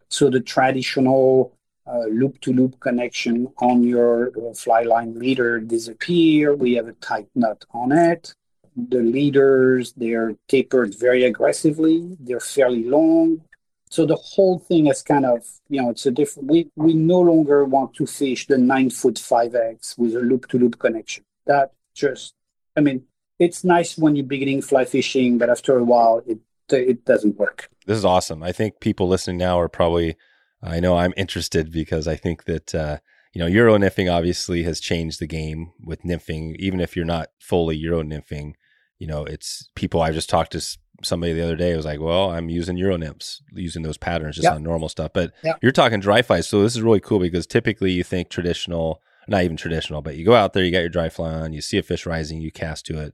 So 0.08 0.30
the 0.30 0.40
traditional 0.40 1.58
uh, 1.86 2.06
loop-to-loop 2.10 2.80
connection 2.80 3.48
on 3.58 3.84
your 3.84 4.32
uh, 4.38 4.54
fly 4.54 4.84
line 4.84 5.20
leader 5.20 5.60
disappear. 5.60 6.56
We 6.56 6.74
have 6.76 6.88
a 6.88 6.94
tight 6.94 7.28
nut 7.36 7.66
on 7.72 7.92
it. 7.92 8.34
The 8.76 9.02
leaders, 9.02 9.94
they're 9.94 10.36
tapered 10.48 10.96
very 10.98 11.26
aggressively. 11.26 12.16
They're 12.20 12.40
fairly 12.40 12.86
long. 12.86 13.42
So 13.90 14.06
the 14.06 14.16
whole 14.16 14.58
thing 14.60 14.88
is 14.88 15.04
kind 15.04 15.26
of, 15.26 15.46
you 15.70 15.82
know, 15.82 15.90
it's 15.92 16.06
a 16.08 16.12
different. 16.12 16.50
We 16.50 16.72
we 16.76 16.96
no 16.96 17.20
longer 17.20 17.66
want 17.66 17.94
to 17.96 18.08
fish 18.08 18.48
the 18.48 18.58
nine 18.58 18.90
foot 18.90 19.20
five 19.20 19.54
X 19.54 19.96
with 19.98 20.16
a 20.16 20.20
loop 20.20 20.48
to 20.48 20.58
loop 20.58 20.80
connection. 20.80 21.24
That 21.46 21.74
just, 21.96 22.34
I 22.78 22.82
mean, 22.82 23.04
it's 23.40 23.64
nice 23.64 23.98
when 23.98 24.16
you're 24.16 24.26
beginning 24.26 24.62
fly 24.62 24.86
fishing, 24.86 25.38
but 25.38 25.50
after 25.50 25.78
a 25.78 25.84
while, 25.84 26.22
it 26.26 26.40
it 26.72 27.06
doesn't 27.06 27.38
work. 27.38 27.70
This 27.86 27.98
is 27.98 28.06
awesome. 28.06 28.42
I 28.42 28.52
think 28.52 28.80
people 28.80 29.08
listening 29.08 29.38
now 29.38 29.60
are 29.60 29.70
probably. 29.70 30.16
I 30.62 30.80
know 30.80 30.98
I'm 30.98 31.14
interested 31.18 31.74
because 31.74 32.08
I 32.08 32.16
think 32.16 32.46
that 32.46 32.74
uh, 32.74 33.00
you 33.34 33.40
know 33.40 33.48
euro 33.48 33.78
nymphing 33.78 34.12
obviously 34.12 34.64
has 34.64 34.80
changed 34.80 35.20
the 35.20 35.28
game 35.28 35.74
with 35.84 36.04
nymphing. 36.04 36.56
Even 36.58 36.80
if 36.80 36.96
you're 36.96 37.06
not 37.06 37.30
fully 37.40 37.76
euro 37.76 38.02
nymphing, 38.02 38.54
you 38.98 39.08
know 39.08 39.26
it's 39.26 39.70
people. 39.76 40.02
I 40.02 40.12
just 40.12 40.30
talked 40.30 40.54
to 40.54 40.62
somebody 41.02 41.34
the 41.34 41.44
other 41.44 41.58
day. 41.58 41.76
was 41.76 41.86
like, 41.86 42.00
well, 42.00 42.32
I'm 42.32 42.50
using 42.50 42.78
euro 42.78 42.96
nymphs, 42.96 43.42
using 43.52 43.84
those 43.84 43.98
patterns 43.98 44.36
just 44.36 44.46
yep. 44.46 44.54
on 44.54 44.64
normal 44.64 44.88
stuff. 44.88 45.12
But 45.14 45.34
yep. 45.44 45.60
you're 45.62 45.74
talking 45.74 46.00
dry 46.00 46.22
flies, 46.22 46.48
so 46.48 46.64
this 46.64 46.76
is 46.76 46.82
really 46.82 47.02
cool 47.02 47.20
because 47.20 47.46
typically 47.46 47.92
you 47.92 48.04
think 48.04 48.30
traditional, 48.30 49.02
not 49.28 49.44
even 49.44 49.58
traditional, 49.58 50.02
but 50.02 50.16
you 50.16 50.26
go 50.26 50.36
out 50.36 50.54
there, 50.54 50.64
you 50.64 50.72
got 50.72 50.80
your 50.80 50.90
dry 50.90 51.10
fly 51.10 51.34
on, 51.34 51.54
you 51.54 51.62
see 51.62 51.78
a 51.78 51.84
fish 51.84 52.06
rising, 52.06 52.42
you 52.42 52.52
cast 52.52 52.86
to 52.88 53.00
it. 53.00 53.14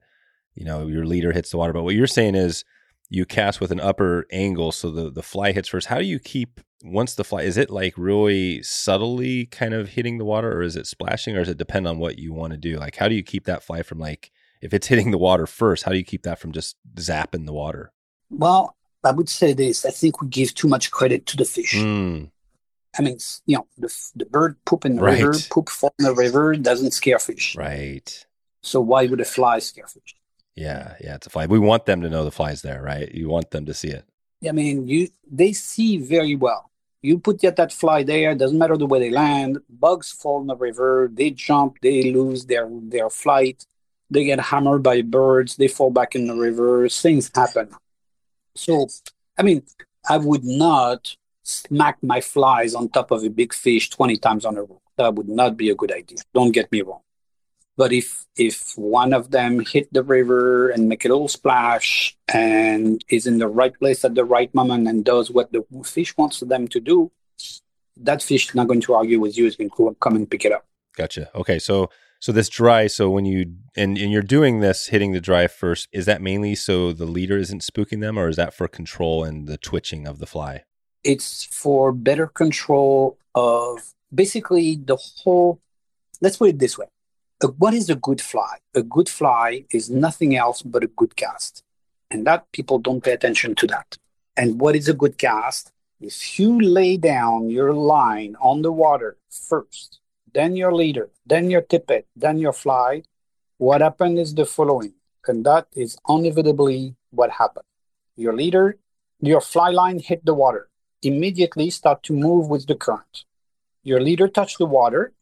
You 0.55 0.65
know, 0.65 0.87
your 0.87 1.05
leader 1.05 1.31
hits 1.31 1.51
the 1.51 1.57
water. 1.57 1.73
But 1.73 1.83
what 1.83 1.95
you're 1.95 2.07
saying 2.07 2.35
is 2.35 2.65
you 3.09 3.25
cast 3.25 3.61
with 3.61 3.71
an 3.71 3.79
upper 3.79 4.25
angle 4.31 4.71
so 4.71 4.91
the, 4.91 5.09
the 5.09 5.23
fly 5.23 5.51
hits 5.51 5.69
first. 5.69 5.87
How 5.87 5.99
do 5.99 6.05
you 6.05 6.19
keep 6.19 6.59
once 6.83 7.15
the 7.15 7.23
fly 7.23 7.41
is 7.41 7.57
it 7.57 7.69
like 7.69 7.93
really 7.97 8.63
subtly 8.63 9.45
kind 9.47 9.73
of 9.73 9.89
hitting 9.89 10.17
the 10.17 10.23
water 10.25 10.57
or 10.57 10.61
is 10.61 10.77
it 10.77 10.87
splashing 10.87 11.35
or 11.35 11.39
does 11.39 11.49
it 11.49 11.57
depend 11.57 11.85
on 11.87 11.99
what 11.99 12.17
you 12.17 12.33
want 12.33 12.51
to 12.51 12.57
do? 12.57 12.77
Like 12.77 12.95
how 12.95 13.07
do 13.07 13.15
you 13.15 13.23
keep 13.23 13.45
that 13.45 13.63
fly 13.63 13.83
from 13.83 13.99
like 13.99 14.31
if 14.61 14.73
it's 14.73 14.87
hitting 14.87 15.11
the 15.11 15.17
water 15.17 15.45
first, 15.45 15.83
how 15.83 15.91
do 15.91 15.97
you 15.97 16.05
keep 16.05 16.23
that 16.23 16.39
from 16.39 16.51
just 16.51 16.77
zapping 16.95 17.45
the 17.45 17.53
water? 17.53 17.91
Well, 18.29 18.75
I 19.03 19.11
would 19.11 19.29
say 19.29 19.53
this. 19.53 19.85
I 19.85 19.91
think 19.91 20.21
we 20.21 20.27
give 20.27 20.53
too 20.53 20.67
much 20.67 20.91
credit 20.91 21.25
to 21.27 21.37
the 21.37 21.45
fish. 21.45 21.75
Mm. 21.75 22.31
I 22.97 23.01
mean, 23.01 23.17
you 23.45 23.57
know, 23.57 23.67
the, 23.77 23.93
the 24.15 24.25
bird 24.25 24.57
poop 24.65 24.85
in 24.85 24.95
the 24.95 25.01
right. 25.01 25.21
river, 25.21 25.37
poop 25.49 25.69
fall 25.69 25.93
in 25.99 26.05
the 26.05 26.15
river 26.15 26.55
doesn't 26.55 26.91
scare 26.91 27.19
fish. 27.19 27.55
Right. 27.55 28.25
So 28.61 28.81
why 28.81 29.05
would 29.05 29.21
a 29.21 29.25
fly 29.25 29.59
scare 29.59 29.87
fish? 29.87 30.15
Yeah, 30.55 30.95
yeah, 30.99 31.15
it's 31.15 31.27
a 31.27 31.29
fly. 31.29 31.45
We 31.45 31.59
want 31.59 31.85
them 31.85 32.01
to 32.01 32.09
know 32.09 32.25
the 32.25 32.31
fly's 32.31 32.61
there, 32.61 32.81
right? 32.81 33.09
You 33.13 33.29
want 33.29 33.51
them 33.51 33.65
to 33.65 33.73
see 33.73 33.89
it. 33.89 34.05
I 34.47 34.51
mean, 34.51 34.87
you 34.87 35.09
they 35.29 35.53
see 35.53 35.97
very 35.97 36.35
well. 36.35 36.69
You 37.01 37.19
put 37.19 37.41
yet 37.43 37.55
that 37.55 37.71
fly 37.71 38.03
there, 38.03 38.35
doesn't 38.35 38.57
matter 38.57 38.75
the 38.75 38.85
way 38.85 38.99
they 38.99 39.09
land. 39.09 39.59
Bugs 39.69 40.11
fall 40.11 40.41
in 40.41 40.47
the 40.47 40.55
river, 40.55 41.09
they 41.13 41.29
jump, 41.29 41.77
they 41.81 42.11
lose 42.11 42.45
their 42.45 42.67
their 42.69 43.09
flight, 43.09 43.65
they 44.09 44.25
get 44.25 44.39
hammered 44.39 44.83
by 44.83 45.01
birds, 45.01 45.55
they 45.55 45.67
fall 45.67 45.91
back 45.91 46.15
in 46.15 46.27
the 46.27 46.35
river. 46.35 46.89
Things 46.89 47.31
happen. 47.33 47.69
So, 48.55 48.87
I 49.37 49.43
mean, 49.43 49.63
I 50.09 50.17
would 50.17 50.43
not 50.43 51.15
smack 51.49 51.97
my 52.01 52.21
flies 52.21 52.75
on 52.75 52.89
top 52.89 53.11
of 53.11 53.23
a 53.23 53.29
big 53.29 53.53
fish 53.53 53.89
twenty 53.89 54.17
times 54.17 54.45
on 54.45 54.57
a 54.57 54.63
row. 54.63 54.81
That 54.97 55.15
would 55.15 55.29
not 55.29 55.57
be 55.57 55.69
a 55.69 55.75
good 55.75 55.91
idea. 55.91 56.19
Don't 56.33 56.51
get 56.51 56.71
me 56.71 56.81
wrong. 56.81 57.01
But 57.75 57.91
if 57.93 58.25
if 58.35 58.77
one 58.77 59.13
of 59.13 59.31
them 59.31 59.61
hit 59.61 59.91
the 59.91 60.03
river 60.03 60.69
and 60.69 60.89
make 60.89 61.05
a 61.05 61.07
little 61.07 61.27
splash 61.27 62.15
and 62.27 63.03
is 63.09 63.25
in 63.25 63.39
the 63.39 63.47
right 63.47 63.73
place 63.79 64.05
at 64.05 64.15
the 64.15 64.25
right 64.25 64.53
moment 64.53 64.87
and 64.87 65.05
does 65.05 65.31
what 65.31 65.51
the 65.51 65.63
fish 65.83 66.15
wants 66.17 66.41
them 66.41 66.67
to 66.67 66.79
do, 66.79 67.11
that 67.97 68.21
fish 68.21 68.49
is 68.49 68.55
not 68.55 68.67
going 68.67 68.81
to 68.81 68.93
argue 68.93 69.19
with 69.19 69.37
you. 69.37 69.45
It's 69.45 69.55
going 69.55 69.69
to 69.69 69.95
come 70.01 70.15
and 70.15 70.29
pick 70.29 70.45
it 70.45 70.51
up. 70.51 70.65
Gotcha. 70.95 71.29
Okay, 71.33 71.59
so 71.59 71.89
so 72.19 72.33
this 72.33 72.49
dry, 72.49 72.87
so 72.87 73.09
when 73.09 73.25
you 73.25 73.55
and, 73.77 73.97
and 73.97 74.11
you're 74.11 74.21
doing 74.21 74.59
this, 74.59 74.87
hitting 74.87 75.13
the 75.13 75.21
dry 75.21 75.47
first, 75.47 75.87
is 75.93 76.05
that 76.05 76.21
mainly 76.21 76.53
so 76.55 76.91
the 76.91 77.05
leader 77.05 77.37
isn't 77.37 77.61
spooking 77.61 78.01
them, 78.01 78.19
or 78.19 78.27
is 78.27 78.35
that 78.35 78.53
for 78.53 78.67
control 78.67 79.23
and 79.23 79.47
the 79.47 79.57
twitching 79.57 80.05
of 80.05 80.19
the 80.19 80.27
fly? 80.27 80.65
It's 81.03 81.45
for 81.45 81.91
better 81.91 82.27
control 82.27 83.17
of 83.35 83.93
basically 84.13 84.75
the 84.75 84.97
whole. 84.97 85.59
Let's 86.21 86.37
put 86.37 86.49
it 86.49 86.59
this 86.59 86.77
way: 86.77 86.87
what 87.57 87.73
is 87.73 87.89
a 87.89 87.95
good 87.95 88.21
fly? 88.21 88.57
A 88.75 88.83
good 88.83 89.09
fly 89.09 89.65
is 89.71 89.89
nothing 89.89 90.35
else 90.35 90.61
but 90.61 90.83
a 90.83 90.87
good 90.87 91.15
cast. 91.15 91.63
And 92.11 92.25
that 92.25 92.51
people 92.51 92.79
don't 92.79 93.03
pay 93.03 93.13
attention 93.13 93.55
to 93.55 93.67
that. 93.67 93.97
And 94.35 94.59
what 94.59 94.75
is 94.75 94.89
a 94.89 94.93
good 94.93 95.17
cast? 95.17 95.71
If 96.01 96.39
you 96.39 96.59
lay 96.59 96.97
down 96.97 97.49
your 97.49 97.73
line 97.73 98.35
on 98.39 98.61
the 98.61 98.71
water 98.71 99.17
first, 99.29 99.99
then 100.33 100.55
your 100.55 100.73
leader, 100.73 101.09
then 101.25 101.49
your 101.49 101.61
tippet, 101.61 102.07
then 102.15 102.37
your 102.39 102.53
fly, 102.53 103.03
what 103.57 103.81
happened 103.81 104.17
is 104.17 104.33
the 104.33 104.45
following. 104.45 104.93
And 105.27 105.45
that 105.45 105.67
is 105.73 105.97
inevitably 106.07 106.95
what 107.11 107.31
happened. 107.31 107.65
Your 108.15 108.33
leader, 108.33 108.77
your 109.21 109.41
fly 109.41 109.69
line 109.69 109.99
hit 109.99 110.25
the 110.25 110.33
water, 110.33 110.69
immediately 111.01 111.69
start 111.69 112.03
to 112.03 112.13
move 112.13 112.47
with 112.49 112.67
the 112.67 112.75
current. 112.75 113.25
Your 113.83 114.01
leader 114.01 114.27
touched 114.27 114.57
the 114.57 114.65
water, 114.65 115.13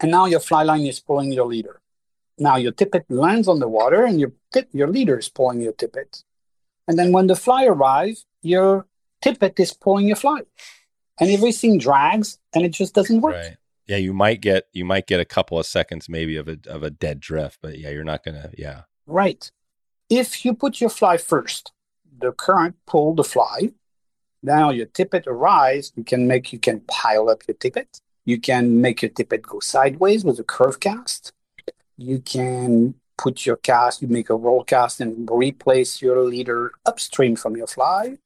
and 0.00 0.10
now 0.10 0.26
your 0.26 0.40
fly 0.40 0.62
line 0.62 0.86
is 0.86 1.00
pulling 1.00 1.32
your 1.32 1.46
leader. 1.46 1.80
Now 2.38 2.56
your 2.56 2.72
tippet 2.72 3.04
lands 3.08 3.46
on 3.46 3.60
the 3.60 3.68
water 3.68 4.04
and 4.04 4.18
your 4.18 4.32
tip, 4.52 4.68
your 4.72 4.88
leader 4.88 5.18
is 5.18 5.28
pulling 5.28 5.60
your 5.60 5.72
tippet. 5.72 6.24
And 6.88 6.98
then 6.98 7.12
when 7.12 7.26
the 7.26 7.36
fly 7.36 7.66
arrives, 7.66 8.26
your 8.42 8.86
tippet 9.20 9.60
is 9.60 9.72
pulling 9.72 10.08
your 10.08 10.16
fly. 10.16 10.40
And 11.20 11.30
everything 11.30 11.78
drags 11.78 12.38
and 12.54 12.64
it 12.64 12.70
just 12.70 12.94
doesn't 12.94 13.20
work. 13.20 13.36
Right. 13.36 13.56
Yeah, 13.86 13.98
you 13.98 14.12
might 14.12 14.40
get 14.40 14.68
you 14.72 14.84
might 14.84 15.06
get 15.06 15.20
a 15.20 15.24
couple 15.24 15.58
of 15.58 15.66
seconds 15.66 16.08
maybe 16.08 16.36
of 16.36 16.48
a 16.48 16.58
of 16.66 16.82
a 16.82 16.90
dead 16.90 17.20
drift, 17.20 17.58
but 17.60 17.78
yeah, 17.78 17.90
you're 17.90 18.04
not 18.04 18.24
gonna 18.24 18.50
yeah. 18.56 18.82
Right. 19.06 19.50
If 20.08 20.44
you 20.44 20.54
put 20.54 20.80
your 20.80 20.90
fly 20.90 21.16
first, 21.16 21.72
the 22.18 22.32
current 22.32 22.76
pull 22.86 23.14
the 23.14 23.24
fly. 23.24 23.70
Now 24.42 24.70
your 24.70 24.86
tippet 24.86 25.26
arrives, 25.26 25.92
you 25.96 26.04
can 26.04 26.26
make 26.26 26.52
you 26.52 26.58
can 26.58 26.80
pile 26.80 27.28
up 27.28 27.42
your 27.46 27.56
tippet 27.56 28.00
you 28.24 28.40
can 28.40 28.80
make 28.80 29.02
your 29.02 29.10
tippet 29.10 29.42
go 29.42 29.60
sideways 29.60 30.24
with 30.24 30.38
a 30.38 30.44
curve 30.44 30.80
cast. 30.80 31.32
You 31.96 32.20
can 32.20 32.94
put 33.18 33.46
your 33.46 33.56
cast, 33.56 34.02
you 34.02 34.08
make 34.08 34.30
a 34.30 34.36
roll 34.36 34.64
cast 34.64 35.00
and 35.00 35.28
replace 35.30 36.00
your 36.00 36.22
leader 36.24 36.72
upstream 36.86 37.36
from 37.36 37.56
your 37.56 37.66
fly. 37.66 38.18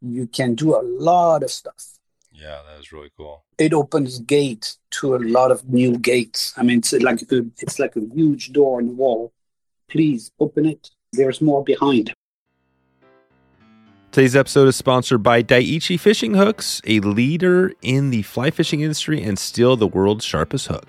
You 0.00 0.26
can 0.26 0.54
do 0.54 0.76
a 0.76 0.82
lot 0.82 1.42
of 1.42 1.50
stuff. 1.50 1.98
Yeah, 2.30 2.60
that 2.68 2.80
is 2.80 2.92
really 2.92 3.10
cool. 3.16 3.44
It 3.58 3.72
opens 3.72 4.18
gates 4.20 4.78
to 4.92 5.14
a 5.14 5.18
lot 5.18 5.50
of 5.50 5.68
new 5.68 5.98
gates. 5.98 6.54
I 6.56 6.62
mean, 6.62 6.78
it's 6.78 6.92
like 6.92 7.22
a, 7.30 7.44
it's 7.58 7.78
like 7.78 7.94
a 7.96 8.00
huge 8.14 8.52
door 8.52 8.80
in 8.80 8.86
the 8.88 8.94
wall. 8.94 9.32
Please 9.88 10.32
open 10.40 10.66
it. 10.66 10.90
There's 11.12 11.40
more 11.40 11.62
behind. 11.62 12.14
Today's 14.12 14.36
episode 14.36 14.68
is 14.68 14.76
sponsored 14.76 15.22
by 15.22 15.42
Daiichi 15.42 15.98
Fishing 15.98 16.34
Hooks, 16.34 16.82
a 16.86 17.00
leader 17.00 17.72
in 17.80 18.10
the 18.10 18.20
fly 18.20 18.50
fishing 18.50 18.82
industry 18.82 19.22
and 19.22 19.38
still 19.38 19.74
the 19.74 19.86
world's 19.86 20.22
sharpest 20.22 20.66
hook. 20.66 20.84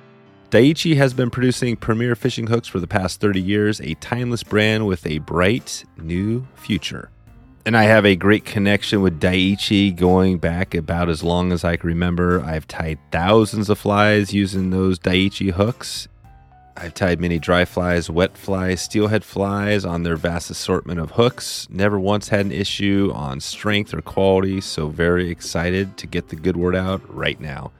Daiichi 0.49 0.97
has 0.97 1.13
been 1.13 1.29
producing 1.29 1.77
premier 1.77 2.15
fishing 2.15 2.47
hooks 2.47 2.67
for 2.67 2.81
the 2.81 2.85
past 2.85 3.21
30 3.21 3.41
years, 3.41 3.79
a 3.79 3.93
timeless 4.01 4.43
brand 4.43 4.87
with 4.87 5.07
a 5.07 5.19
bright 5.19 5.85
new 5.97 6.45
future. 6.55 7.11
And 7.65 7.77
I 7.77 7.83
have 7.83 8.05
a 8.05 8.17
great 8.17 8.43
connection 8.43 9.01
with 9.01 9.21
Daiichi 9.21 9.95
going 9.95 10.37
back 10.37 10.75
about 10.75 11.07
as 11.07 11.23
long 11.23 11.53
as 11.53 11.63
I 11.63 11.77
can 11.77 11.87
remember. 11.87 12.43
I've 12.43 12.67
tied 12.67 12.99
thousands 13.13 13.69
of 13.69 13.79
flies 13.79 14.33
using 14.33 14.71
those 14.71 14.99
Daiichi 14.99 15.51
hooks, 15.51 16.09
I've 16.75 16.93
tied 16.93 17.19
many 17.19 17.39
dry 17.39 17.65
flies, 17.65 18.09
wet 18.09 18.35
flies, 18.35 18.81
steelhead 18.81 19.23
flies 19.23 19.85
on 19.85 20.03
their 20.03 20.15
vast 20.15 20.49
assortment 20.49 20.99
of 20.99 21.11
hooks. 21.11 21.67
Never 21.69 21.99
once 21.99 22.29
had 22.29 22.45
an 22.45 22.51
issue 22.51 23.11
on 23.13 23.39
strength 23.39 23.93
or 23.93 24.01
quality, 24.01 24.59
so 24.59 24.87
very 24.87 25.29
excited 25.29 25.97
to 25.97 26.07
get 26.07 26.29
the 26.29 26.35
good 26.35 26.57
word 26.57 26.75
out 26.75 27.01
right 27.13 27.39
now. 27.39 27.71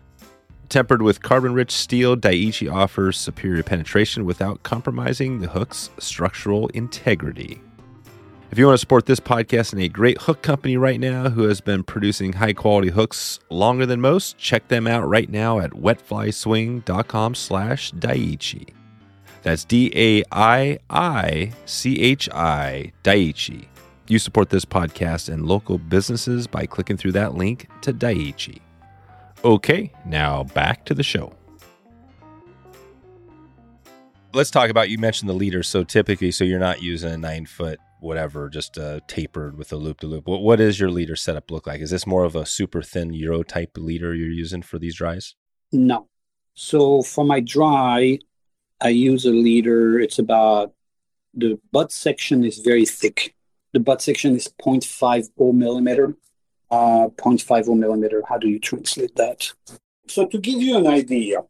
Tempered 0.70 1.02
with 1.02 1.22
carbon 1.22 1.54
rich 1.54 1.72
steel, 1.72 2.16
Daiichi 2.16 2.72
offers 2.72 3.18
superior 3.18 3.64
penetration 3.64 4.26
without 4.26 4.64
compromising 4.64 5.40
the 5.40 5.50
hook's 5.50 5.90
structural 6.00 6.68
integrity. 6.70 7.62
If 8.52 8.60
you 8.60 8.68
want 8.68 8.76
to 8.76 8.80
support 8.80 9.08
this 9.08 9.20
podcast 9.20 9.74
and 9.74 9.82
a 9.82 9.90
great 9.90 10.22
hook 10.22 10.44
company 10.44 10.78
right 10.78 11.00
now 11.00 11.30
who 11.30 11.44
has 11.44 11.60
been 11.60 11.84
producing 11.84 12.34
high 12.34 12.54
quality 12.54 12.90
hooks 12.90 13.40
longer 13.50 13.88
than 13.88 14.00
most, 14.00 14.38
check 14.38 14.68
them 14.68 14.86
out 14.86 15.08
right 15.08 15.28
now 15.30 15.60
at 15.60 15.72
wetflyswing.com 15.72 17.34
slash 17.34 17.92
Daiichi. 17.94 18.70
That's 19.44 19.66
D 19.66 19.92
A 19.96 20.24
I 20.32 20.80
I 20.90 21.52
C 21.66 22.02
H 22.02 22.30
I, 22.30 22.92
Daiichi. 23.04 23.68
You 24.08 24.20
support 24.20 24.50
this 24.50 24.66
podcast 24.66 25.32
and 25.32 25.46
local 25.46 25.78
businesses 25.78 26.48
by 26.48 26.66
clicking 26.66 26.98
through 26.98 27.14
that 27.14 27.36
link 27.36 27.68
to 27.82 27.94
Daiichi. 27.94 28.60
Okay, 29.44 29.92
now 30.06 30.44
back 30.44 30.86
to 30.86 30.94
the 30.94 31.04
show. 31.04 31.34
Let's 34.34 34.50
talk 34.50 34.70
about 34.70 34.90
you 34.90 34.98
mentioned 34.98 35.30
the 35.30 35.34
leader. 35.34 35.62
So 35.62 35.84
typically, 35.84 36.32
so 36.32 36.44
you're 36.44 36.60
not 36.60 36.82
using 36.82 37.14
a 37.14 37.18
nine 37.18 37.46
foot 37.46 37.80
whatever, 38.04 38.50
just 38.50 38.78
uh, 38.78 39.00
tapered 39.08 39.58
with 39.58 39.72
a 39.72 39.78
loop 39.78 40.02
to 40.02 40.08
loop. 40.08 40.28
What 40.28 40.42
what 40.42 40.60
is 40.60 40.80
your 40.80 40.92
leader 40.92 41.16
setup 41.16 41.50
look 41.50 41.66
like? 41.66 41.82
Is 41.82 41.90
this 41.90 42.06
more 42.06 42.24
of 42.24 42.36
a 42.36 42.46
super 42.46 42.82
thin 42.82 43.14
Euro 43.14 43.44
type 43.44 43.78
leader 43.78 44.14
you're 44.14 44.30
using 44.30 44.62
for 44.62 44.78
these 44.78 44.96
dries? 44.96 45.36
No. 45.72 46.08
So 46.54 47.02
for 47.02 47.26
my 47.26 47.40
dry, 47.40 48.20
I 48.84 48.90
use 48.90 49.26
a 49.26 49.32
leader. 49.32 50.00
It's 50.00 50.20
about 50.20 50.74
the 51.34 51.60
butt 51.72 51.92
section 51.92 52.44
is 52.44 52.60
very 52.60 52.86
thick. 52.86 53.36
The 53.72 53.80
butt 53.80 54.02
section 54.02 54.36
is 54.36 54.48
0.50 54.62 55.54
millimeter 55.56 56.16
uh, 56.74 57.08
0.50 57.10 57.78
millimeter. 57.78 58.24
How 58.28 58.38
do 58.40 58.50
you 58.50 58.60
translate 58.60 59.16
that? 59.16 59.52
So 60.08 60.26
to 60.26 60.38
give 60.40 60.62
you 60.62 60.76
an 60.78 60.88
idea, 60.88 61.44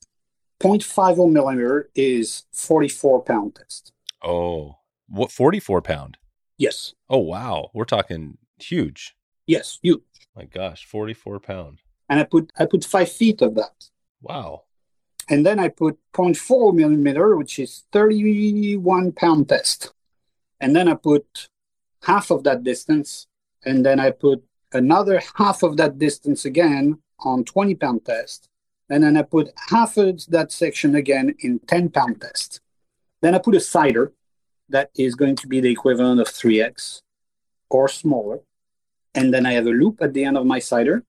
0.50 0.59 1.31
millimeter 1.31 1.89
is 1.95 2.43
44 2.51 3.23
pound 3.23 3.55
test. 3.55 3.93
Oh, 4.21 4.75
what 5.07 5.31
44 5.31 5.81
pound? 5.81 6.17
Yes. 6.57 6.93
Oh, 7.09 7.19
wow. 7.19 7.71
We're 7.73 7.85
talking 7.85 8.37
huge. 8.57 9.15
Yes, 9.47 9.79
you. 9.81 10.03
My 10.35 10.45
gosh, 10.45 10.85
44 10.85 11.39
pound. 11.39 11.79
And 12.09 12.19
I 12.19 12.23
put 12.23 12.51
I 12.59 12.65
put 12.65 12.83
five 12.83 13.11
feet 13.11 13.41
of 13.41 13.55
that. 13.55 13.89
Wow. 14.21 14.63
And 15.29 15.45
then 15.45 15.59
I 15.59 15.69
put 15.69 15.97
0.4 16.13 16.73
millimeter, 16.73 17.35
which 17.37 17.59
is 17.59 17.83
31 17.91 19.13
pound 19.13 19.49
test. 19.49 19.93
And 20.59 20.75
then 20.75 20.87
I 20.87 20.95
put 20.95 21.47
half 22.03 22.29
of 22.29 22.43
that 22.43 22.63
distance. 22.63 23.27
And 23.65 23.85
then 23.85 23.99
I 23.99 24.11
put 24.11 24.43
another 24.73 25.21
half 25.35 25.63
of 25.63 25.77
that 25.77 25.97
distance 25.97 26.45
again 26.45 26.99
on 27.19 27.45
20 27.45 27.75
pound 27.75 28.05
test. 28.05 28.49
And 28.89 29.03
then 29.03 29.15
I 29.15 29.21
put 29.21 29.51
half 29.69 29.97
of 29.97 30.25
that 30.27 30.51
section 30.51 30.95
again 30.95 31.35
in 31.39 31.59
10 31.59 31.89
pound 31.89 32.21
test. 32.21 32.59
Then 33.21 33.33
I 33.33 33.39
put 33.39 33.55
a 33.55 33.59
cider 33.59 34.11
that 34.69 34.89
is 34.95 35.15
going 35.15 35.37
to 35.37 35.47
be 35.47 35.61
the 35.61 35.71
equivalent 35.71 36.19
of 36.19 36.27
3x 36.27 37.01
or 37.69 37.87
smaller. 37.87 38.39
And 39.15 39.33
then 39.33 39.45
I 39.45 39.53
have 39.53 39.67
a 39.67 39.71
loop 39.71 40.01
at 40.01 40.13
the 40.13 40.25
end 40.25 40.37
of 40.37 40.45
my 40.45 40.59
cider. 40.59 41.03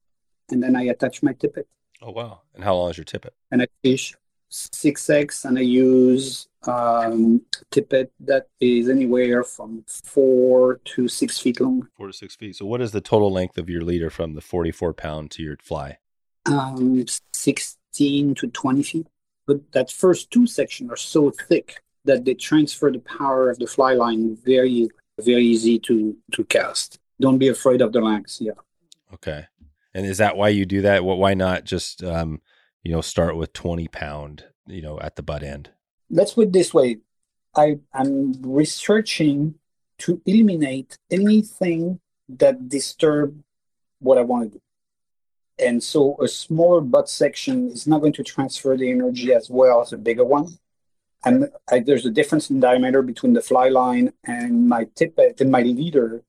And 0.50 0.62
then 0.62 0.76
I 0.76 0.84
attach 0.84 1.22
my 1.22 1.32
tippet. 1.32 1.66
Oh, 2.06 2.10
wow. 2.10 2.42
And 2.54 2.62
how 2.62 2.74
long 2.76 2.90
is 2.90 2.98
your 2.98 3.04
tippet? 3.04 3.32
And 3.50 3.62
I 3.62 3.66
fish 3.82 4.14
6x 4.52 5.46
and 5.46 5.58
I 5.58 5.62
use 5.62 6.48
um, 6.66 7.40
tippet 7.70 8.12
that 8.20 8.48
is 8.60 8.90
anywhere 8.90 9.42
from 9.42 9.84
four 9.88 10.80
to 10.84 11.08
six 11.08 11.38
feet 11.38 11.60
long. 11.60 11.88
Four 11.96 12.08
to 12.08 12.12
six 12.12 12.36
feet. 12.36 12.56
So, 12.56 12.66
what 12.66 12.82
is 12.82 12.92
the 12.92 13.00
total 13.00 13.32
length 13.32 13.56
of 13.56 13.70
your 13.70 13.82
leader 13.82 14.10
from 14.10 14.34
the 14.34 14.42
44 14.42 14.92
pound 14.92 15.30
to 15.32 15.42
your 15.42 15.56
fly? 15.62 15.98
Um, 16.46 17.06
16 17.32 18.34
to 18.34 18.46
20 18.48 18.82
feet. 18.82 19.06
But 19.46 19.72
that 19.72 19.90
first 19.90 20.30
two 20.30 20.46
sections 20.46 20.90
are 20.90 20.96
so 20.96 21.30
thick 21.30 21.82
that 22.04 22.24
they 22.24 22.34
transfer 22.34 22.90
the 22.90 22.98
power 22.98 23.50
of 23.50 23.58
the 23.58 23.66
fly 23.66 23.94
line 23.94 24.36
very, 24.44 24.88
very 25.20 25.44
easy 25.44 25.78
to, 25.80 26.16
to 26.32 26.44
cast. 26.44 26.98
Don't 27.18 27.38
be 27.38 27.48
afraid 27.48 27.80
of 27.80 27.92
the 27.92 28.00
lengths. 28.00 28.40
Yeah. 28.40 28.52
Okay. 29.12 29.46
And 29.94 30.06
is 30.06 30.18
that 30.18 30.36
why 30.36 30.48
you 30.48 30.66
do 30.66 30.82
that? 30.82 31.04
What? 31.04 31.18
Why 31.18 31.34
not 31.34 31.64
just 31.64 32.02
um, 32.02 32.40
you 32.82 32.92
know 32.92 33.00
start 33.00 33.36
with 33.36 33.52
twenty 33.52 33.88
pound, 33.88 34.44
you 34.66 34.82
know, 34.82 34.98
at 35.00 35.16
the 35.16 35.22
butt 35.22 35.42
end? 35.42 35.70
Let's 36.10 36.32
put 36.32 36.52
this 36.52 36.74
way: 36.74 36.98
I 37.54 37.78
am 37.94 38.34
researching 38.42 39.54
to 39.98 40.20
eliminate 40.26 40.98
anything 41.10 42.00
that 42.28 42.68
disturb 42.68 43.40
what 44.00 44.18
I 44.18 44.22
want 44.22 44.52
to 44.52 44.58
do. 44.58 44.62
And 45.58 45.82
so 45.82 46.16
a 46.20 46.26
smaller 46.26 46.80
butt 46.80 47.08
section 47.08 47.68
is 47.68 47.86
not 47.86 48.00
going 48.00 48.12
to 48.14 48.24
transfer 48.24 48.76
the 48.76 48.90
energy 48.90 49.32
as 49.32 49.48
well 49.48 49.80
as 49.80 49.92
a 49.92 49.96
bigger 49.98 50.24
one. 50.24 50.58
And 51.24 51.48
I, 51.70 51.78
there's 51.78 52.06
a 52.06 52.10
difference 52.10 52.50
in 52.50 52.60
diameter 52.60 53.02
between 53.02 53.32
the 53.32 53.40
fly 53.40 53.68
line 53.68 54.12
and 54.24 54.68
my 54.68 54.88
tippet 54.94 55.40
and 55.40 55.50
my 55.50 55.62
leader 55.62 56.22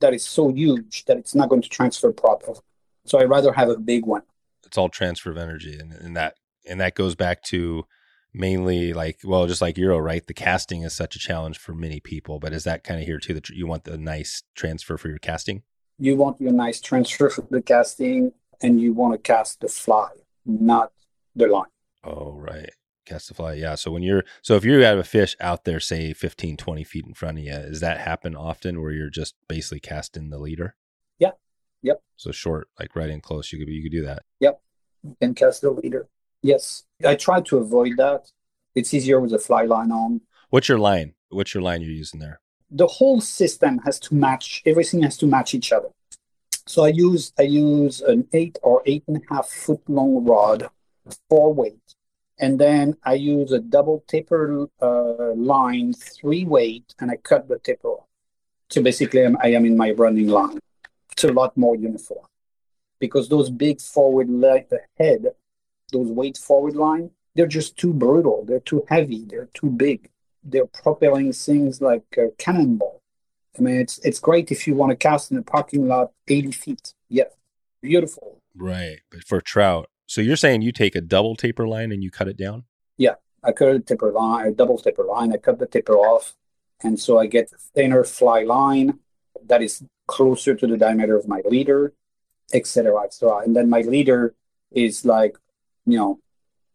that 0.00 0.12
is 0.12 0.26
so 0.26 0.48
huge 0.48 1.04
that 1.04 1.16
it's 1.16 1.34
not 1.34 1.48
going 1.48 1.62
to 1.62 1.68
transfer 1.68 2.12
properly. 2.12 2.58
So 3.06 3.18
I'd 3.18 3.28
rather 3.28 3.52
have 3.52 3.68
a 3.68 3.76
big 3.76 4.06
one. 4.06 4.22
It's 4.64 4.78
all 4.78 4.88
transfer 4.88 5.30
of 5.30 5.36
energy, 5.36 5.78
and, 5.78 5.92
and 5.92 6.16
that 6.16 6.36
and 6.66 6.80
that 6.80 6.94
goes 6.94 7.14
back 7.14 7.42
to 7.44 7.84
mainly 8.32 8.92
like 8.92 9.20
well, 9.24 9.46
just 9.46 9.60
like 9.60 9.76
Euro, 9.78 9.98
right? 9.98 10.26
The 10.26 10.34
casting 10.34 10.82
is 10.82 10.94
such 10.94 11.14
a 11.16 11.18
challenge 11.18 11.58
for 11.58 11.74
many 11.74 12.00
people, 12.00 12.38
but 12.38 12.52
is 12.52 12.64
that 12.64 12.84
kind 12.84 13.00
of 13.00 13.06
here 13.06 13.18
too? 13.18 13.34
That 13.34 13.48
you 13.50 13.66
want 13.66 13.84
the 13.84 13.98
nice 13.98 14.42
transfer 14.54 14.96
for 14.96 15.08
your 15.08 15.18
casting? 15.18 15.62
You 15.98 16.16
want 16.16 16.40
your 16.40 16.52
nice 16.52 16.80
transfer 16.80 17.28
for 17.28 17.46
the 17.50 17.62
casting, 17.62 18.32
and 18.60 18.80
you 18.80 18.92
want 18.92 19.12
to 19.12 19.18
cast 19.18 19.60
the 19.60 19.68
fly, 19.68 20.10
not 20.44 20.92
the 21.36 21.46
line. 21.46 21.66
Oh, 22.02 22.32
right. 22.32 22.70
Cast 23.06 23.28
the 23.28 23.34
fly. 23.34 23.54
Yeah. 23.54 23.74
So 23.74 23.90
when 23.90 24.02
you're, 24.02 24.24
so 24.42 24.56
if 24.56 24.64
you 24.64 24.80
have 24.80 24.98
a 24.98 25.04
fish 25.04 25.36
out 25.40 25.64
there, 25.64 25.80
say 25.80 26.12
15, 26.12 26.56
20 26.56 26.84
feet 26.84 27.06
in 27.06 27.14
front 27.14 27.38
of 27.38 27.44
you, 27.44 27.52
does 27.52 27.80
that 27.80 28.00
happen 28.00 28.34
often 28.34 28.80
where 28.80 28.92
you're 28.92 29.10
just 29.10 29.34
basically 29.48 29.80
casting 29.80 30.30
the 30.30 30.38
leader? 30.38 30.74
Yep. 31.84 32.02
So 32.16 32.32
short, 32.32 32.68
like 32.80 32.96
right 32.96 33.10
in 33.10 33.20
close, 33.20 33.52
you 33.52 33.58
could 33.58 33.68
you 33.68 33.82
could 33.82 33.92
do 33.92 34.04
that. 34.06 34.22
Yep. 34.40 34.60
You 35.04 35.16
can 35.20 35.34
cast 35.34 35.60
the 35.60 35.70
leader. 35.70 36.08
Yes. 36.42 36.84
I 37.06 37.14
try 37.14 37.42
to 37.42 37.58
avoid 37.58 37.92
that. 37.98 38.32
It's 38.74 38.92
easier 38.92 39.20
with 39.20 39.32
a 39.34 39.38
fly 39.38 39.64
line 39.64 39.92
on. 39.92 40.22
What's 40.50 40.68
your 40.68 40.78
line? 40.78 41.14
What's 41.28 41.52
your 41.54 41.62
line 41.62 41.82
you're 41.82 41.90
using 42.04 42.20
there? 42.20 42.40
The 42.70 42.86
whole 42.86 43.20
system 43.20 43.78
has 43.84 44.00
to 44.00 44.14
match. 44.14 44.62
Everything 44.64 45.02
has 45.02 45.16
to 45.18 45.26
match 45.26 45.54
each 45.54 45.72
other. 45.72 45.90
So 46.66 46.84
I 46.84 46.88
use 46.88 47.32
I 47.38 47.42
use 47.42 48.00
an 48.00 48.26
eight 48.32 48.58
or 48.62 48.82
eight 48.86 49.04
and 49.06 49.18
a 49.18 49.34
half 49.34 49.48
foot 49.48 49.82
long 49.86 50.24
rod, 50.24 50.70
four 51.28 51.52
weight, 51.52 51.94
and 52.38 52.58
then 52.58 52.96
I 53.04 53.14
use 53.14 53.52
a 53.52 53.58
double 53.58 54.02
taper 54.08 54.68
uh, 54.80 55.34
line, 55.34 55.92
three 55.92 56.46
weight, 56.46 56.94
and 56.98 57.10
I 57.10 57.16
cut 57.16 57.48
the 57.48 57.58
taper 57.58 57.88
off. 57.88 58.06
So 58.70 58.82
basically, 58.82 59.22
I'm, 59.26 59.36
I 59.42 59.48
am 59.48 59.66
in 59.66 59.76
my 59.76 59.90
running 59.90 60.28
line. 60.28 60.60
It's 61.14 61.24
a 61.24 61.32
lot 61.32 61.56
more 61.56 61.76
uniform 61.76 62.26
because 62.98 63.28
those 63.28 63.50
big 63.50 63.80
forward 63.80 64.28
le- 64.28 64.64
head, 64.98 65.26
those 65.92 66.08
weight 66.08 66.36
forward 66.36 66.74
line, 66.74 67.10
they're 67.36 67.46
just 67.46 67.76
too 67.76 67.92
brutal. 67.92 68.44
They're 68.44 68.58
too 68.60 68.84
heavy. 68.88 69.24
They're 69.24 69.48
too 69.54 69.70
big. 69.70 70.10
They're 70.42 70.66
propelling 70.66 71.32
things 71.32 71.80
like 71.80 72.02
a 72.18 72.30
cannonball. 72.36 73.00
I 73.56 73.62
mean, 73.62 73.76
it's 73.76 73.98
it's 73.98 74.18
great 74.18 74.50
if 74.50 74.66
you 74.66 74.74
want 74.74 74.90
to 74.90 74.96
cast 74.96 75.30
in 75.30 75.38
a 75.38 75.42
parking 75.42 75.86
lot 75.86 76.10
80 76.26 76.50
feet. 76.50 76.94
Yeah, 77.08 77.30
beautiful. 77.80 78.40
Right. 78.56 78.98
But 79.12 79.22
for 79.22 79.40
trout, 79.40 79.88
so 80.06 80.20
you're 80.20 80.36
saying 80.36 80.62
you 80.62 80.72
take 80.72 80.96
a 80.96 81.00
double 81.00 81.36
taper 81.36 81.68
line 81.68 81.92
and 81.92 82.02
you 82.02 82.10
cut 82.10 82.26
it 82.26 82.36
down? 82.36 82.64
Yeah, 82.96 83.14
I 83.44 83.52
cut 83.52 83.68
a 83.68 83.78
taper 83.78 84.10
line, 84.10 84.48
a 84.48 84.52
double 84.52 84.78
taper 84.78 85.04
line. 85.04 85.32
I 85.32 85.36
cut 85.36 85.60
the 85.60 85.66
taper 85.66 85.94
off, 85.94 86.34
and 86.82 86.98
so 86.98 87.18
I 87.18 87.26
get 87.26 87.52
a 87.52 87.56
thinner 87.56 88.02
fly 88.02 88.42
line 88.42 88.98
that 89.46 89.62
is 89.62 89.82
closer 90.06 90.54
to 90.54 90.66
the 90.66 90.76
diameter 90.76 91.16
of 91.16 91.28
my 91.28 91.42
leader, 91.44 91.92
etc., 92.52 93.02
etc. 93.02 93.38
And 93.38 93.56
then 93.56 93.70
my 93.70 93.80
leader 93.80 94.34
is 94.70 95.04
like, 95.04 95.36
you 95.86 95.98
know, 95.98 96.20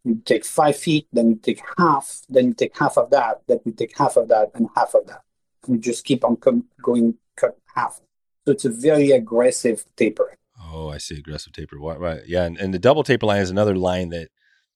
you 0.04 0.22
take 0.24 0.44
five 0.44 0.76
feet, 0.76 1.06
then 1.12 1.30
you 1.30 1.36
take 1.36 1.62
half, 1.76 2.22
then 2.28 2.48
you 2.48 2.54
take 2.54 2.76
half 2.78 2.96
of 2.96 3.10
that, 3.10 3.42
then 3.46 3.60
you 3.64 3.72
take 3.72 3.96
half 3.96 4.16
of 4.16 4.28
that, 4.28 4.50
and 4.54 4.68
half 4.74 4.94
of 4.94 5.06
that. 5.06 5.22
And 5.66 5.76
you 5.76 5.80
just 5.80 6.04
keep 6.04 6.24
on 6.24 6.36
com- 6.36 6.68
going, 6.82 7.14
cut 7.36 7.58
half. 7.74 8.00
So 8.46 8.52
it's 8.52 8.64
a 8.64 8.70
very 8.70 9.10
aggressive 9.10 9.84
taper. 9.96 10.36
Oh, 10.72 10.88
I 10.88 10.98
see. 10.98 11.18
Aggressive 11.18 11.52
taper. 11.52 11.76
Right. 11.78 11.98
right. 11.98 12.22
Yeah. 12.26 12.44
And, 12.44 12.56
and 12.58 12.72
the 12.72 12.78
double 12.78 13.02
taper 13.02 13.26
line 13.26 13.42
is 13.42 13.50
another 13.50 13.76
line 13.76 14.08
that 14.10 14.28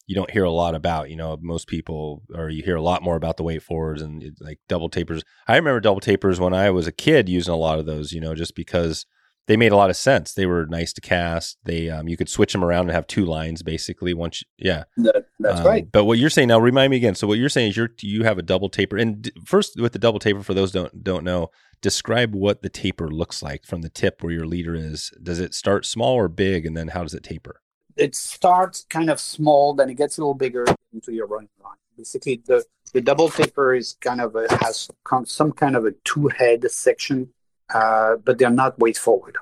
you 0.07 0.15
don't 0.15 0.31
hear 0.31 0.45
a 0.45 0.51
lot 0.51 0.75
about. 0.75 1.11
You 1.11 1.17
know, 1.17 1.39
most 1.41 1.67
people, 1.67 2.23
or 2.35 2.49
you 2.49 2.63
hear 2.63 2.77
a 2.77 2.83
lot 2.83 3.03
more 3.03 3.17
about 3.17 3.37
the 3.37 3.43
weight 3.43 3.63
forwards 3.63 4.03
and 4.03 4.37
like 4.41 4.59
double 4.69 4.89
tapers. 4.89 5.23
I 5.49 5.57
remember 5.57 5.81
double 5.81 6.01
tapers 6.01 6.41
when 6.41 6.55
I 6.55 6.71
was 6.71 6.87
a 6.87 6.93
kid 6.93 7.29
using 7.29 7.55
a 7.55 7.57
lot 7.59 7.79
of 7.79 7.87
those, 7.87 8.13
you 8.13 8.21
know, 8.21 8.35
just 8.35 8.55
because 8.55 9.07
they 9.47 9.59
made 9.59 9.73
a 9.73 9.77
lot 9.77 9.91
of 9.91 9.97
sense. 9.97 10.33
They 10.33 10.47
were 10.47 10.65
nice 10.67 10.93
to 10.95 11.03
cast. 11.03 11.59
They, 11.65 11.91
um, 11.91 12.09
you 12.09 12.17
could 12.17 12.31
switch 12.31 12.53
them 12.53 12.65
around 12.65 12.87
and 12.87 12.93
have 12.93 13.07
two 13.07 13.27
lines 13.27 13.63
basically 13.63 14.15
once, 14.15 14.41
you, 14.41 14.71
yeah. 14.71 14.85
That, 14.97 15.27
that's 15.39 15.61
Um, 15.61 15.67
right. 15.67 15.93
But 15.93 16.05
what 16.05 16.19
you're 16.19 16.31
saying 16.31 16.49
now, 16.49 16.59
remind 16.59 16.91
me 16.91 16.97
again. 16.97 17.15
So 17.15 17.27
what 17.27 17.39
you're 17.39 17.51
saying 17.51 17.71
is 17.71 17.77
you're 17.77 17.91
you 18.01 18.25
have 18.25 18.39
a 18.39 18.43
double 18.43 18.71
taper, 18.71 18.97
and 18.97 19.21
d- 19.21 19.33
first 19.45 19.79
with 19.79 19.93
the 19.93 19.99
double 19.99 20.19
taper, 20.19 20.43
for 20.43 20.55
those 20.55 20.73
don't 20.73 21.05
don't 21.05 21.25
know, 21.25 21.51
describe 21.83 22.35
what 22.35 22.63
the 22.63 22.71
taper 22.71 23.11
looks 23.11 23.43
like 23.43 23.67
from 23.67 23.83
the 23.83 23.91
tip 23.91 24.23
where 24.23 24.33
your 24.33 24.47
leader 24.47 24.75
is. 24.75 25.11
Does 25.23 25.41
it 25.41 25.53
start 25.53 25.85
small 25.85 26.15
or 26.15 26.29
big, 26.29 26.65
and 26.65 26.75
then 26.75 26.89
how 26.89 27.03
does 27.03 27.13
it 27.13 27.23
taper? 27.23 27.61
It 27.97 28.15
starts 28.15 28.87
kind 28.89 29.11
of 29.11 29.21
small, 29.21 29.75
then 29.75 29.91
it 29.91 29.95
gets 29.95 30.19
a 30.19 30.21
little 30.21 30.35
bigger 30.35 30.67
into 30.93 31.13
your 31.13 31.27
running 31.27 31.49
line. 31.63 31.77
Basically, 31.97 32.43
the, 32.45 32.65
the 32.93 33.01
double 33.01 33.29
taper 33.29 33.75
is 33.75 33.97
kind 34.01 34.21
of 34.21 34.35
a, 34.35 34.47
has 34.65 34.89
some 35.25 35.53
kind 35.53 35.77
of 35.77 35.85
a 35.85 35.93
two 36.05 36.29
head 36.29 36.69
section, 36.71 37.33
uh, 37.73 38.17
but 38.17 38.39
they're 38.39 38.51
not 38.51 38.79
weight 38.79 38.99
forward, 38.99 39.37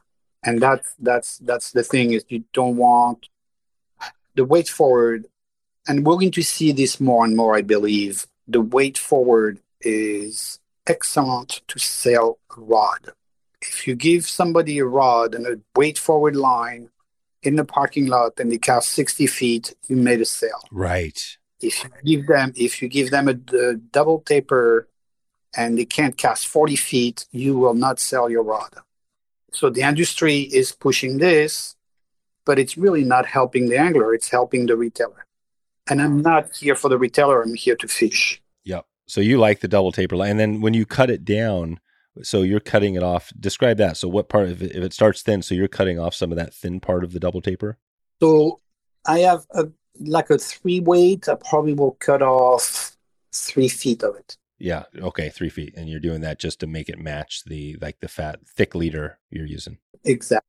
and 0.44 0.60
that's 0.60 0.94
that's 0.98 1.38
that's 1.38 1.72
the 1.72 1.82
thing 1.82 2.12
is 2.12 2.24
you 2.28 2.44
don't 2.52 2.76
want 2.76 3.28
the 4.34 4.44
weight 4.44 4.68
forward, 4.68 5.26
and 5.88 6.04
we're 6.04 6.14
going 6.14 6.30
to 6.32 6.42
see 6.42 6.72
this 6.72 7.00
more 7.00 7.24
and 7.24 7.36
more. 7.36 7.56
I 7.56 7.62
believe 7.62 8.26
the 8.46 8.60
weight 8.60 8.98
forward 8.98 9.60
is 9.80 10.60
excellent 10.86 11.62
to 11.68 11.78
sell 11.78 12.38
a 12.56 12.60
rod. 12.60 13.12
If 13.62 13.86
you 13.86 13.94
give 13.94 14.26
somebody 14.26 14.78
a 14.78 14.84
rod 14.84 15.34
and 15.34 15.46
a 15.46 15.60
weight 15.74 15.98
forward 15.98 16.36
line 16.36 16.90
in 17.42 17.56
the 17.56 17.64
parking 17.64 18.06
lot 18.06 18.38
and 18.38 18.50
they 18.50 18.58
cast 18.58 18.90
60 18.90 19.26
feet, 19.26 19.74
you 19.88 19.96
made 19.96 20.20
a 20.20 20.24
sale. 20.24 20.62
Right. 20.70 21.38
If 21.60 21.84
you 22.02 22.18
give 22.18 22.26
them, 22.26 22.52
if 22.56 22.82
you 22.82 22.88
give 22.88 23.10
them 23.10 23.28
a, 23.28 23.56
a 23.56 23.74
double 23.76 24.20
taper 24.20 24.88
and 25.56 25.78
they 25.78 25.84
can't 25.84 26.16
cast 26.16 26.46
40 26.46 26.76
feet, 26.76 27.26
you 27.30 27.58
will 27.58 27.74
not 27.74 28.00
sell 28.00 28.30
your 28.30 28.42
rod. 28.42 28.74
So 29.52 29.68
the 29.70 29.82
industry 29.82 30.40
is 30.40 30.72
pushing 30.72 31.18
this, 31.18 31.76
but 32.44 32.58
it's 32.58 32.76
really 32.76 33.04
not 33.04 33.26
helping 33.26 33.68
the 33.68 33.78
angler. 33.78 34.14
It's 34.14 34.30
helping 34.30 34.66
the 34.66 34.76
retailer. 34.76 35.26
And 35.88 36.00
I'm 36.00 36.22
not 36.22 36.56
here 36.56 36.74
for 36.74 36.88
the 36.88 36.98
retailer. 36.98 37.42
I'm 37.42 37.54
here 37.54 37.76
to 37.76 37.88
fish. 37.88 38.40
Yep. 38.64 38.86
So 39.06 39.20
you 39.20 39.38
like 39.38 39.60
the 39.60 39.68
double 39.68 39.92
taper 39.92 40.16
line, 40.16 40.30
and 40.32 40.40
then 40.40 40.60
when 40.60 40.74
you 40.74 40.86
cut 40.86 41.10
it 41.10 41.24
down, 41.24 41.80
So 42.22 42.42
you're 42.42 42.60
cutting 42.60 42.94
it 42.94 43.02
off. 43.02 43.32
Describe 43.38 43.78
that. 43.78 43.96
So 43.96 44.08
what 44.08 44.28
part 44.28 44.48
of 44.48 44.62
it, 44.62 44.74
if 44.74 44.82
it 44.82 44.92
starts 44.92 45.22
thin, 45.22 45.42
so 45.42 45.54
you're 45.54 45.68
cutting 45.68 45.98
off 45.98 46.14
some 46.14 46.30
of 46.30 46.36
that 46.36 46.52
thin 46.52 46.80
part 46.80 47.04
of 47.04 47.12
the 47.12 47.20
double 47.20 47.40
taper? 47.40 47.78
So 48.20 48.60
I 49.06 49.20
have 49.20 49.46
a 49.50 49.68
like 50.00 50.30
a 50.30 50.38
three 50.38 50.80
weight. 50.80 51.28
I 51.28 51.36
probably 51.36 51.74
will 51.74 51.92
cut 51.92 52.22
off 52.22 52.96
three 53.32 53.68
feet 53.68 54.02
of 54.02 54.16
it. 54.16 54.36
Yeah. 54.58 54.84
Okay. 54.96 55.30
Three 55.30 55.48
feet. 55.48 55.74
And 55.76 55.88
you're 55.88 56.00
doing 56.00 56.20
that 56.20 56.38
just 56.38 56.60
to 56.60 56.66
make 56.66 56.88
it 56.88 56.98
match 56.98 57.44
the 57.44 57.76
like 57.80 58.00
the 58.00 58.08
fat 58.08 58.40
thick 58.46 58.74
leader 58.74 59.18
you're 59.30 59.46
using. 59.46 59.78
Exactly. 60.04 60.46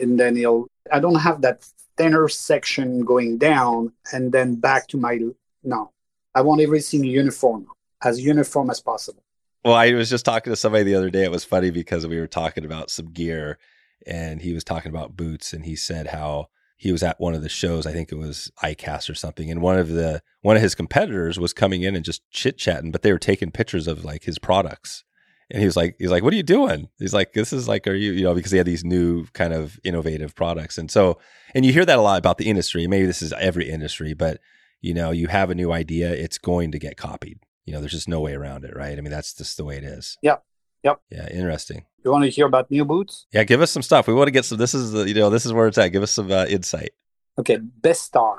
And 0.00 0.20
then 0.20 0.36
you'll 0.36 0.68
I 0.92 1.00
don't 1.00 1.20
have 1.20 1.40
that 1.42 1.66
thinner 1.96 2.28
section 2.28 3.04
going 3.04 3.38
down 3.38 3.92
and 4.12 4.30
then 4.32 4.56
back 4.56 4.86
to 4.88 4.98
my 4.98 5.18
no. 5.64 5.90
I 6.34 6.42
want 6.42 6.60
everything 6.60 7.02
uniform, 7.02 7.66
as 8.02 8.20
uniform 8.20 8.68
as 8.68 8.80
possible. 8.80 9.22
Well, 9.66 9.74
I 9.74 9.94
was 9.94 10.08
just 10.08 10.24
talking 10.24 10.52
to 10.52 10.56
somebody 10.56 10.84
the 10.84 10.94
other 10.94 11.10
day. 11.10 11.24
It 11.24 11.30
was 11.32 11.42
funny 11.42 11.70
because 11.70 12.06
we 12.06 12.20
were 12.20 12.28
talking 12.28 12.64
about 12.64 12.88
some 12.88 13.06
gear 13.06 13.58
and 14.06 14.40
he 14.40 14.52
was 14.52 14.62
talking 14.62 14.90
about 14.90 15.16
boots 15.16 15.52
and 15.52 15.64
he 15.64 15.74
said 15.74 16.06
how 16.06 16.50
he 16.76 16.92
was 16.92 17.02
at 17.02 17.18
one 17.18 17.34
of 17.34 17.42
the 17.42 17.48
shows. 17.48 17.84
I 17.84 17.92
think 17.92 18.12
it 18.12 18.14
was 18.14 18.48
ICAST 18.62 19.10
or 19.10 19.16
something, 19.16 19.50
and 19.50 19.60
one 19.60 19.76
of 19.76 19.88
the 19.88 20.22
one 20.42 20.54
of 20.54 20.62
his 20.62 20.76
competitors 20.76 21.40
was 21.40 21.52
coming 21.52 21.82
in 21.82 21.96
and 21.96 22.04
just 22.04 22.22
chit 22.30 22.58
chatting, 22.58 22.92
but 22.92 23.02
they 23.02 23.10
were 23.10 23.18
taking 23.18 23.50
pictures 23.50 23.88
of 23.88 24.04
like 24.04 24.22
his 24.22 24.38
products. 24.38 25.02
And 25.50 25.58
he 25.58 25.66
was 25.66 25.76
like, 25.76 25.96
he's 25.98 26.12
like, 26.12 26.22
what 26.22 26.32
are 26.32 26.36
you 26.36 26.44
doing? 26.44 26.88
He's 27.00 27.12
like, 27.12 27.32
this 27.32 27.52
is 27.52 27.66
like, 27.66 27.88
are 27.88 27.94
you, 27.94 28.12
you 28.12 28.22
know, 28.22 28.34
because 28.34 28.52
he 28.52 28.58
had 28.58 28.68
these 28.68 28.84
new 28.84 29.26
kind 29.32 29.52
of 29.52 29.80
innovative 29.82 30.36
products. 30.36 30.78
And 30.78 30.92
so, 30.92 31.18
and 31.56 31.66
you 31.66 31.72
hear 31.72 31.84
that 31.84 31.98
a 31.98 32.02
lot 32.02 32.20
about 32.20 32.38
the 32.38 32.48
industry. 32.48 32.86
Maybe 32.86 33.06
this 33.06 33.20
is 33.20 33.32
every 33.32 33.68
industry, 33.68 34.14
but 34.14 34.38
you 34.80 34.94
know, 34.94 35.10
you 35.10 35.26
have 35.26 35.50
a 35.50 35.56
new 35.56 35.72
idea, 35.72 36.12
it's 36.12 36.38
going 36.38 36.70
to 36.70 36.78
get 36.78 36.96
copied. 36.96 37.40
You 37.66 37.72
know, 37.72 37.80
there's 37.80 37.92
just 37.92 38.08
no 38.08 38.20
way 38.20 38.32
around 38.34 38.64
it, 38.64 38.74
right? 38.74 38.96
I 38.96 39.00
mean, 39.00 39.10
that's 39.10 39.34
just 39.34 39.56
the 39.56 39.64
way 39.64 39.76
it 39.76 39.84
is. 39.84 40.16
Yep. 40.22 40.42
Yep. 40.84 41.00
Yeah. 41.10 41.28
Interesting. 41.30 41.84
You 42.04 42.12
want 42.12 42.24
to 42.24 42.30
hear 42.30 42.46
about 42.46 42.70
new 42.70 42.84
boots? 42.84 43.26
Yeah. 43.32 43.42
Give 43.44 43.60
us 43.60 43.72
some 43.72 43.82
stuff. 43.82 44.06
We 44.06 44.14
want 44.14 44.28
to 44.28 44.32
get 44.32 44.44
some, 44.44 44.58
this 44.58 44.72
is 44.72 44.92
the, 44.92 45.08
you 45.08 45.14
know, 45.14 45.30
this 45.30 45.44
is 45.44 45.52
where 45.52 45.66
it's 45.66 45.76
at. 45.76 45.88
Give 45.88 46.02
us 46.02 46.12
some 46.12 46.30
uh, 46.30 46.46
insight. 46.46 46.90
Okay. 47.38 47.58
Bestar. 47.58 48.36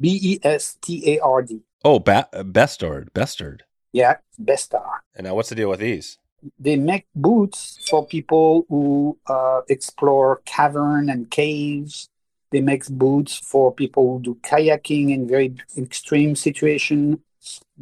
B 0.00 0.18
E 0.20 0.38
S 0.42 0.78
T 0.80 1.14
A 1.14 1.20
R 1.20 1.42
D. 1.42 1.60
Oh, 1.84 1.98
ba- 1.98 2.28
Bestard. 2.32 3.12
Bestard. 3.12 3.64
Yeah. 3.92 4.16
Bestar. 4.42 5.00
And 5.14 5.26
now 5.26 5.34
what's 5.34 5.50
the 5.50 5.54
deal 5.54 5.68
with 5.68 5.80
these? 5.80 6.18
They 6.58 6.76
make 6.76 7.06
boots 7.14 7.78
for 7.88 8.06
people 8.06 8.66
who 8.68 9.18
uh, 9.26 9.60
explore 9.68 10.40
cavern 10.46 11.10
and 11.10 11.30
caves. 11.30 12.08
They 12.50 12.60
make 12.60 12.86
boots 12.88 13.36
for 13.36 13.74
people 13.74 14.18
who 14.18 14.22
do 14.22 14.34
kayaking 14.42 15.10
in 15.10 15.28
very 15.28 15.54
extreme 15.76 16.36
situation. 16.36 17.20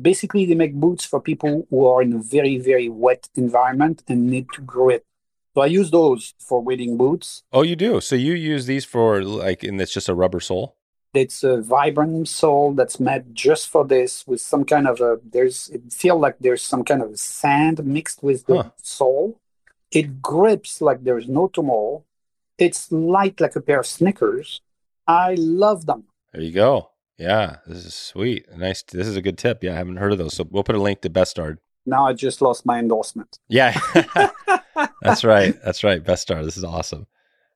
Basically, 0.00 0.46
they 0.46 0.54
make 0.54 0.74
boots 0.74 1.04
for 1.04 1.20
people 1.20 1.66
who 1.70 1.86
are 1.86 2.02
in 2.02 2.12
a 2.14 2.18
very, 2.18 2.58
very 2.58 2.88
wet 2.88 3.28
environment 3.34 4.02
and 4.08 4.28
need 4.30 4.46
to 4.54 4.60
grip. 4.60 5.04
So 5.54 5.60
I 5.60 5.66
use 5.66 5.90
those 5.90 6.34
for 6.38 6.60
wading 6.62 6.96
boots. 6.96 7.42
Oh, 7.52 7.62
you 7.62 7.76
do. 7.76 8.00
So 8.00 8.16
you 8.16 8.32
use 8.32 8.66
these 8.66 8.84
for 8.84 9.22
like, 9.22 9.62
and 9.62 9.80
it's 9.80 9.92
just 9.92 10.08
a 10.08 10.14
rubber 10.14 10.40
sole. 10.40 10.76
It's 11.14 11.44
a 11.44 11.58
vibram 11.58 12.26
sole 12.26 12.72
that's 12.72 12.98
made 12.98 13.34
just 13.34 13.68
for 13.68 13.84
this 13.84 14.26
with 14.26 14.40
some 14.40 14.64
kind 14.64 14.88
of 14.88 14.98
a 15.02 15.20
there's 15.22 15.68
it 15.68 15.92
feel 15.92 16.18
like 16.18 16.36
there's 16.40 16.62
some 16.62 16.84
kind 16.84 17.02
of 17.02 17.18
sand 17.20 17.84
mixed 17.84 18.22
with 18.22 18.46
the 18.46 18.62
Huh. 18.62 18.70
sole. 18.82 19.38
It 19.90 20.22
grips 20.22 20.80
like 20.80 21.04
there's 21.04 21.28
no 21.28 21.48
tomorrow. 21.48 22.02
It's 22.56 22.90
light 22.90 23.42
like 23.42 23.54
a 23.56 23.60
pair 23.60 23.80
of 23.80 23.86
Snickers. 23.86 24.62
I 25.06 25.34
love 25.34 25.84
them. 25.84 26.04
There 26.32 26.40
you 26.42 26.52
go. 26.52 26.91
Yeah, 27.22 27.56
this 27.66 27.84
is 27.84 27.94
sweet. 27.94 28.46
Nice. 28.56 28.82
This 28.82 29.06
is 29.06 29.16
a 29.16 29.22
good 29.22 29.38
tip. 29.38 29.62
Yeah, 29.62 29.74
I 29.74 29.76
haven't 29.76 29.98
heard 29.98 30.10
of 30.10 30.18
those. 30.18 30.34
So 30.34 30.44
we'll 30.50 30.64
put 30.64 30.74
a 30.74 30.82
link 30.82 31.02
to 31.02 31.10
Bestard. 31.10 31.58
Now 31.86 32.06
I 32.06 32.12
just 32.14 32.42
lost 32.42 32.66
my 32.66 32.80
endorsement. 32.80 33.38
Yeah, 33.48 33.78
that's 35.02 35.22
right. 35.22 35.56
That's 35.64 35.84
right. 35.84 36.02
Bestar. 36.02 36.44
This 36.44 36.56
is 36.56 36.64
awesome. 36.64 37.06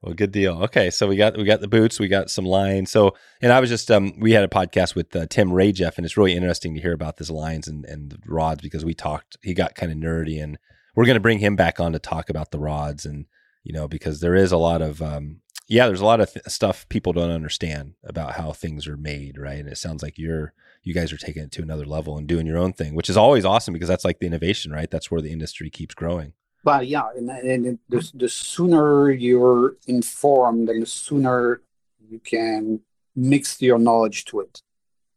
Well, 0.01 0.13
good 0.13 0.31
deal. 0.31 0.63
Okay, 0.63 0.89
so 0.89 1.07
we 1.07 1.17
got 1.17 1.37
we 1.37 1.43
got 1.43 1.59
the 1.59 1.67
boots, 1.67 1.99
we 1.99 2.07
got 2.07 2.29
some 2.29 2.45
lines. 2.45 2.91
So, 2.91 3.15
and 3.41 3.51
I 3.51 3.59
was 3.59 3.69
just 3.69 3.91
um 3.91 4.13
we 4.19 4.31
had 4.31 4.45
a 4.45 4.47
podcast 4.47 4.95
with 4.95 5.13
uh, 5.15 5.25
Tim 5.29 5.49
Rajeff, 5.49 5.97
and 5.97 6.05
it's 6.05 6.15
really 6.15 6.35
interesting 6.35 6.73
to 6.75 6.81
hear 6.81 6.93
about 6.93 7.17
this 7.17 7.29
lines 7.29 7.67
and 7.67 7.83
and 7.85 8.17
rods 8.25 8.61
because 8.61 8.85
we 8.85 8.93
talked. 8.93 9.37
He 9.41 9.53
got 9.53 9.75
kind 9.75 9.91
of 9.91 9.97
nerdy, 9.97 10.41
and 10.41 10.57
we're 10.95 11.05
going 11.05 11.15
to 11.15 11.21
bring 11.21 11.39
him 11.39 11.57
back 11.57 11.79
on 11.81 11.91
to 11.91 11.99
talk 11.99 12.29
about 12.29 12.51
the 12.51 12.59
rods 12.59 13.05
and 13.05 13.25
you 13.63 13.73
know 13.73 13.87
because 13.87 14.21
there 14.21 14.35
is 14.35 14.51
a 14.51 14.57
lot 14.57 14.81
of 14.81 15.01
um 15.01 15.41
yeah 15.67 15.87
there's 15.87 16.01
a 16.01 16.05
lot 16.05 16.19
of 16.19 16.31
th- 16.31 16.45
stuff 16.47 16.87
people 16.89 17.13
don't 17.13 17.31
understand 17.31 17.93
about 18.03 18.33
how 18.33 18.51
things 18.51 18.87
are 18.87 18.97
made 18.97 19.37
right 19.37 19.59
and 19.59 19.69
it 19.69 19.77
sounds 19.77 20.01
like 20.01 20.17
you're 20.17 20.53
you 20.83 20.93
guys 20.93 21.11
are 21.11 21.17
taking 21.17 21.43
it 21.43 21.51
to 21.51 21.61
another 21.61 21.85
level 21.85 22.17
and 22.17 22.27
doing 22.27 22.47
your 22.47 22.57
own 22.57 22.73
thing 22.73 22.95
which 22.95 23.09
is 23.09 23.17
always 23.17 23.45
awesome 23.45 23.73
because 23.73 23.89
that's 23.89 24.05
like 24.05 24.19
the 24.19 24.27
innovation 24.27 24.71
right 24.71 24.91
that's 24.91 25.11
where 25.11 25.21
the 25.21 25.31
industry 25.31 25.69
keeps 25.69 25.95
growing 25.95 26.33
But 26.63 26.87
yeah, 26.87 27.07
and, 27.15 27.29
and 27.29 27.79
the, 27.87 28.11
the 28.13 28.27
sooner 28.27 29.09
you're 29.11 29.77
informed 29.87 30.69
and 30.69 30.81
the 30.81 30.85
sooner 30.85 31.61
you 32.09 32.19
can 32.19 32.81
mix 33.15 33.61
your 33.61 33.79
knowledge 33.79 34.25
to 34.25 34.41
it. 34.41 34.61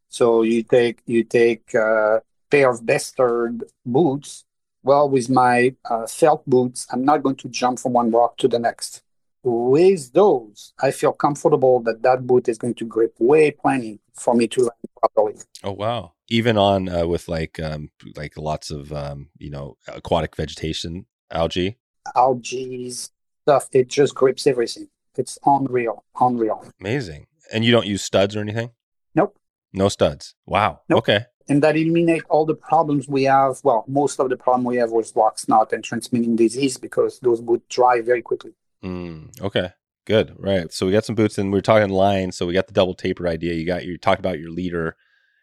So 0.08 0.42
you 0.42 0.62
take 0.62 1.02
you 1.06 1.24
take 1.24 1.74
a 1.74 2.22
pair 2.50 2.70
of 2.70 2.86
Bestard 2.86 3.64
boots. 3.84 4.44
Well, 4.82 5.08
with 5.10 5.28
my 5.28 5.74
uh, 5.84 6.06
felt 6.06 6.48
boots, 6.48 6.86
I'm 6.92 7.04
not 7.04 7.22
going 7.24 7.36
to 7.36 7.48
jump 7.48 7.80
from 7.80 7.94
one 7.94 8.10
rock 8.12 8.36
to 8.38 8.48
the 8.48 8.58
next. 8.58 9.02
With 9.42 10.12
those, 10.12 10.74
I 10.82 10.90
feel 10.90 11.12
comfortable 11.12 11.80
that 11.80 12.02
that 12.02 12.26
boot 12.26 12.48
is 12.48 12.58
going 12.58 12.74
to 12.74 12.84
grip 12.84 13.14
way 13.18 13.50
plenty 13.50 14.00
for 14.14 14.34
me 14.34 14.46
to 14.48 14.60
land 14.60 14.72
properly. 14.98 15.36
Oh 15.64 15.72
wow! 15.72 16.12
Even 16.28 16.58
on 16.58 16.88
uh, 16.88 17.06
with 17.06 17.26
like 17.28 17.58
um, 17.58 17.90
like 18.16 18.36
lots 18.36 18.70
of 18.70 18.92
um, 18.92 19.30
you 19.38 19.50
know 19.50 19.76
aquatic 19.88 20.36
vegetation, 20.36 21.06
algae. 21.30 21.78
Algae 22.14 22.90
stuff, 22.90 23.68
it 23.72 23.88
just 23.88 24.14
grips 24.14 24.46
everything. 24.46 24.88
It's 25.16 25.38
unreal, 25.46 26.04
unreal. 26.20 26.64
Amazing. 26.80 27.26
And 27.52 27.64
you 27.64 27.72
don't 27.72 27.86
use 27.86 28.02
studs 28.02 28.36
or 28.36 28.40
anything? 28.40 28.70
Nope. 29.14 29.36
No 29.72 29.88
studs. 29.88 30.34
Wow. 30.46 30.80
Nope. 30.88 30.98
Okay. 30.98 31.24
and 31.48 31.62
that 31.62 31.76
eliminate 31.76 32.22
all 32.28 32.46
the 32.46 32.54
problems 32.54 33.08
we 33.08 33.24
have. 33.24 33.60
Well, 33.64 33.84
most 33.88 34.20
of 34.20 34.28
the 34.28 34.36
problem 34.36 34.64
we 34.64 34.76
have 34.76 34.92
with 34.92 35.12
rock 35.16 35.38
snot 35.38 35.72
and 35.72 35.82
transmitting 35.82 36.36
disease 36.36 36.76
because 36.78 37.18
those 37.20 37.40
would 37.42 37.66
dry 37.68 38.00
very 38.02 38.22
quickly. 38.22 38.52
Mm, 38.84 39.40
okay. 39.40 39.70
Good. 40.06 40.34
Right. 40.38 40.72
So 40.72 40.86
we 40.86 40.92
got 40.92 41.04
some 41.04 41.14
boots, 41.14 41.38
and 41.38 41.52
we 41.52 41.58
are 41.58 41.62
talking 41.62 41.90
lines. 41.90 42.36
So 42.36 42.46
we 42.46 42.54
got 42.54 42.66
the 42.66 42.72
double 42.72 42.94
taper 42.94 43.28
idea. 43.28 43.54
You 43.54 43.66
got 43.66 43.84
you 43.84 43.98
talked 43.98 44.18
about 44.18 44.38
your 44.38 44.50
leader 44.50 44.96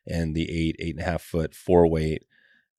and 0.06 0.36
the 0.36 0.50
eight, 0.50 0.76
eight 0.80 0.96
and 0.96 1.02
a 1.02 1.10
half 1.10 1.22
foot 1.22 1.54
four 1.54 1.88
weight. 1.88 2.24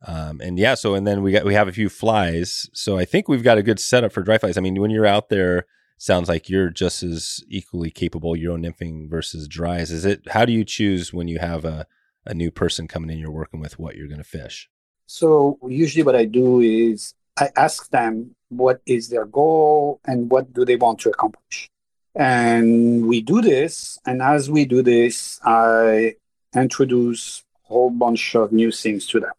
Um, 0.07 0.41
and 0.41 0.59
yeah, 0.59 0.75
so 0.75 0.95
and 0.95 1.07
then 1.07 1.23
we 1.23 1.33
got 1.33 1.45
we 1.45 1.55
have 1.55 1.69
a 1.69 1.73
few 1.73 1.89
flies. 1.89 2.69
So 2.73 2.99
I 2.99 3.05
think 3.05 3.29
we've 3.29 3.43
got 3.43 3.59
a 3.59 3.63
good 3.63 3.81
setup 3.81 4.13
for 4.13 4.23
dry 4.23 4.39
flies. 4.39 4.57
I 4.57 4.61
mean, 4.61 4.81
when 4.81 4.91
you're 4.91 5.07
out 5.07 5.29
there, 5.29 5.67
sounds 5.99 6.29
like 6.29 6.49
you're 6.49 6.71
just 6.71 7.03
as 7.03 7.43
equally 7.49 7.91
capable 7.91 8.37
your 8.37 8.53
own 8.53 8.63
nymphing 8.63 9.09
versus 9.09 9.49
dries. 9.49 9.91
Is 9.91 10.05
it 10.05 10.29
how 10.31 10.45
do 10.45 10.53
you 10.53 10.65
choose 10.65 11.13
when 11.13 11.29
you 11.29 11.39
have 11.39 11.65
a, 11.65 11.87
a 12.27 12.35
new 12.35 12.51
person 12.51 12.87
coming 12.87 13.11
in 13.11 13.19
you're 13.19 13.31
working 13.31 13.61
with 13.61 13.79
what 13.79 13.97
you're 13.97 14.09
gonna 14.09 14.25
fish? 14.25 14.69
So 15.07 15.59
usually 15.67 16.05
what 16.05 16.17
I 16.17 16.25
do 16.25 16.61
is 16.61 17.15
I 17.41 17.51
ask 17.57 17.91
them 17.91 18.35
what 18.49 18.81
is 18.85 19.11
their 19.11 19.27
goal 19.27 20.01
and 20.05 20.29
what 20.31 20.53
do 20.53 20.65
they 20.65 20.77
want 20.77 20.99
to 21.01 21.11
accomplish. 21.11 21.71
And 22.15 23.07
we 23.07 23.21
do 23.21 23.41
this, 23.41 23.99
and 24.05 24.21
as 24.21 24.51
we 24.51 24.65
do 24.65 24.83
this, 24.83 25.39
I 25.45 26.17
introduce 26.55 27.45
a 27.65 27.69
whole 27.69 27.91
bunch 27.91 28.35
of 28.35 28.51
new 28.51 28.73
things 28.73 29.07
to 29.09 29.21
them. 29.21 29.33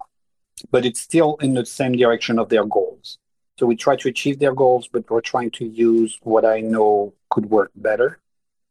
But 0.71 0.85
it's 0.85 1.01
still 1.01 1.35
in 1.41 1.55
the 1.55 1.65
same 1.65 1.93
direction 1.93 2.39
of 2.39 2.47
their 2.47 2.65
goals. 2.65 3.17
So 3.57 3.65
we 3.65 3.75
try 3.75 3.97
to 3.97 4.07
achieve 4.07 4.39
their 4.39 4.53
goals, 4.53 4.87
but 4.87 5.09
we're 5.09 5.19
trying 5.19 5.51
to 5.51 5.65
use 5.65 6.17
what 6.21 6.45
I 6.45 6.61
know 6.61 7.13
could 7.29 7.49
work 7.49 7.71
better. 7.75 8.19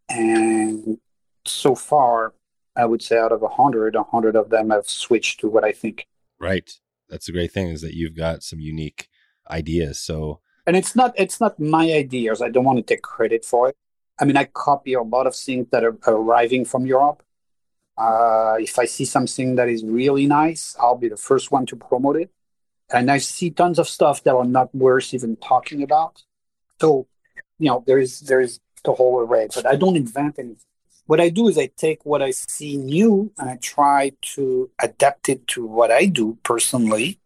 And 0.08 0.98
so 1.44 1.74
far, 1.74 2.32
I 2.74 2.86
would 2.86 3.02
say 3.02 3.18
out 3.18 3.32
of 3.32 3.42
a 3.42 3.48
hundred, 3.48 3.94
a 3.94 4.04
hundred 4.04 4.36
of 4.36 4.48
them 4.48 4.70
have 4.70 4.88
switched 4.88 5.40
to 5.40 5.48
what 5.48 5.64
I 5.64 5.72
think. 5.72 6.06
Right. 6.40 6.70
That's 7.10 7.26
the 7.26 7.32
great 7.32 7.52
thing 7.52 7.68
is 7.68 7.82
that 7.82 7.94
you've 7.94 8.16
got 8.16 8.42
some 8.42 8.60
unique 8.60 9.08
ideas. 9.50 9.98
So 9.98 10.40
And 10.66 10.76
it's 10.76 10.94
not 10.94 11.14
it's 11.16 11.40
not 11.40 11.58
my 11.58 11.92
ideas. 11.92 12.42
I 12.42 12.50
don't 12.50 12.64
want 12.64 12.78
to 12.78 12.82
take 12.82 13.02
credit 13.02 13.44
for 13.44 13.70
it. 13.70 13.76
I 14.20 14.24
mean, 14.24 14.36
I 14.36 14.44
copy 14.44 14.94
a 14.94 15.02
lot 15.02 15.26
of 15.26 15.34
things 15.34 15.68
that 15.70 15.84
are 15.84 15.96
arriving 16.06 16.64
from 16.64 16.86
Europe. 16.86 17.22
Uh, 17.96 18.56
if 18.58 18.78
I 18.78 18.84
see 18.84 19.04
something 19.04 19.56
that 19.56 19.68
is 19.68 19.84
really 19.84 20.26
nice, 20.26 20.76
I'll 20.78 20.96
be 20.96 21.08
the 21.08 21.16
first 21.16 21.50
one 21.50 21.66
to 21.66 21.76
promote 21.76 22.16
it. 22.16 22.30
And 22.90 23.10
I 23.10 23.18
see 23.18 23.50
tons 23.50 23.78
of 23.78 23.88
stuff 23.88 24.22
that 24.24 24.34
are 24.34 24.44
not 24.44 24.74
worth 24.74 25.12
even 25.14 25.36
talking 25.36 25.82
about. 25.82 26.22
So, 26.80 27.06
you 27.58 27.68
know, 27.68 27.84
there 27.86 27.98
is 27.98 28.20
there 28.20 28.40
is 28.40 28.60
the 28.84 28.92
whole 28.92 29.20
array, 29.20 29.48
but 29.54 29.66
I 29.66 29.76
don't 29.76 29.96
invent 29.96 30.38
anything. 30.38 30.64
What 31.06 31.20
I 31.20 31.30
do 31.30 31.48
is 31.48 31.56
I 31.56 31.70
take 31.76 32.04
what 32.04 32.22
I 32.22 32.30
see 32.32 32.76
new 32.76 33.32
and 33.38 33.48
I 33.48 33.56
try 33.56 34.12
to 34.34 34.70
adapt 34.78 35.28
it 35.28 35.46
to 35.48 35.66
what 35.66 35.90
I 35.90 36.04
do 36.04 36.38
personally. 36.42 37.18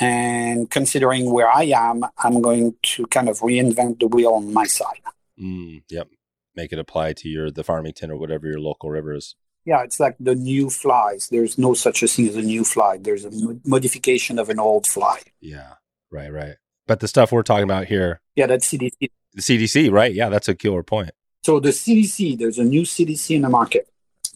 And 0.00 0.70
considering 0.70 1.30
where 1.32 1.48
I 1.50 1.64
am, 1.64 2.04
I'm 2.18 2.40
going 2.40 2.74
to 2.82 3.06
kind 3.06 3.28
of 3.28 3.40
reinvent 3.40 4.00
the 4.00 4.06
wheel 4.06 4.30
on 4.34 4.52
my 4.52 4.64
side. 4.66 5.00
mm, 5.40 5.82
yep. 5.90 6.08
Make 6.54 6.72
it 6.72 6.78
apply 6.78 7.12
to 7.14 7.28
your 7.28 7.50
the 7.50 7.62
Farmington 7.64 8.10
or 8.10 8.16
whatever 8.16 8.46
your 8.46 8.58
local 8.60 8.90
river 8.90 9.14
is. 9.14 9.34
Yeah, 9.64 9.82
it's 9.82 10.00
like 10.00 10.16
the 10.18 10.34
new 10.34 10.70
flies. 10.70 11.28
There's 11.30 11.58
no 11.58 11.74
such 11.74 12.02
a 12.02 12.08
thing 12.08 12.28
as 12.28 12.36
a 12.36 12.42
new 12.42 12.64
fly. 12.64 12.98
There's 13.00 13.24
a 13.24 13.30
mo- 13.30 13.60
modification 13.64 14.38
of 14.38 14.48
an 14.48 14.58
old 14.58 14.86
fly. 14.86 15.20
Yeah. 15.40 15.74
Right, 16.10 16.32
right. 16.32 16.56
But 16.86 17.00
the 17.00 17.08
stuff 17.08 17.30
we're 17.32 17.42
talking 17.42 17.64
about 17.64 17.86
here, 17.86 18.20
Yeah, 18.34 18.46
that's 18.46 18.66
CDC. 18.72 19.10
the 19.34 19.42
CDC, 19.42 19.92
right? 19.92 20.12
Yeah, 20.12 20.30
that's 20.30 20.48
a 20.48 20.54
killer 20.54 20.82
point. 20.82 21.10
So 21.44 21.60
the 21.60 21.68
CDC, 21.70 22.38
there's 22.38 22.58
a 22.58 22.64
new 22.64 22.82
CDC 22.82 23.36
in 23.36 23.42
the 23.42 23.48
market. 23.50 23.88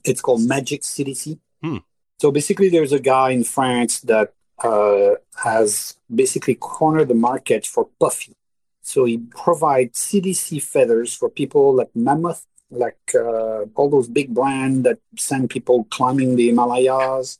It's 0.04 0.20
called 0.20 0.42
Magic 0.42 0.82
CDC. 0.82 1.38
Hmm. 1.62 1.78
So 2.20 2.30
basically, 2.30 2.68
there's 2.68 2.92
a 2.92 3.00
guy 3.00 3.30
in 3.30 3.42
France 3.44 4.00
that 4.02 4.34
uh, 4.62 5.14
has 5.42 5.96
basically 6.14 6.54
cornered 6.54 7.08
the 7.08 7.14
market 7.14 7.66
for 7.66 7.88
puffy. 7.98 8.34
So 8.82 9.04
he 9.04 9.18
provides 9.18 9.98
CDC 9.98 10.62
feathers 10.62 11.14
for 11.14 11.28
people 11.28 11.74
like 11.74 11.90
Mammoth, 11.94 12.46
like 12.70 12.98
uh, 13.14 13.64
all 13.74 13.90
those 13.90 14.08
big 14.08 14.34
brands 14.34 14.82
that 14.82 14.98
send 15.16 15.50
people 15.50 15.84
climbing 15.84 16.36
the 16.36 16.48
Himalayas. 16.48 17.38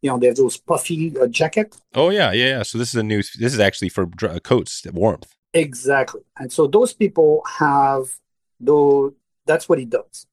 You 0.00 0.10
know, 0.10 0.18
they 0.18 0.26
have 0.26 0.36
those 0.36 0.56
puffy 0.56 1.16
uh, 1.18 1.28
jacket. 1.28 1.76
Oh 1.94 2.10
yeah, 2.10 2.32
yeah, 2.32 2.46
yeah. 2.46 2.62
So 2.64 2.78
this 2.78 2.88
is 2.88 2.96
a 2.96 3.04
new. 3.04 3.18
This 3.18 3.54
is 3.54 3.60
actually 3.60 3.90
for 3.90 4.06
dr- 4.06 4.42
coats 4.42 4.84
warmth. 4.92 5.32
Exactly. 5.54 6.22
And 6.38 6.50
so 6.52 6.66
those 6.66 6.92
people 6.92 7.42
have 7.58 8.16
though 8.58 9.14
that's 9.46 9.68
what 9.68 9.78
he 9.78 9.84
does. 9.84 10.26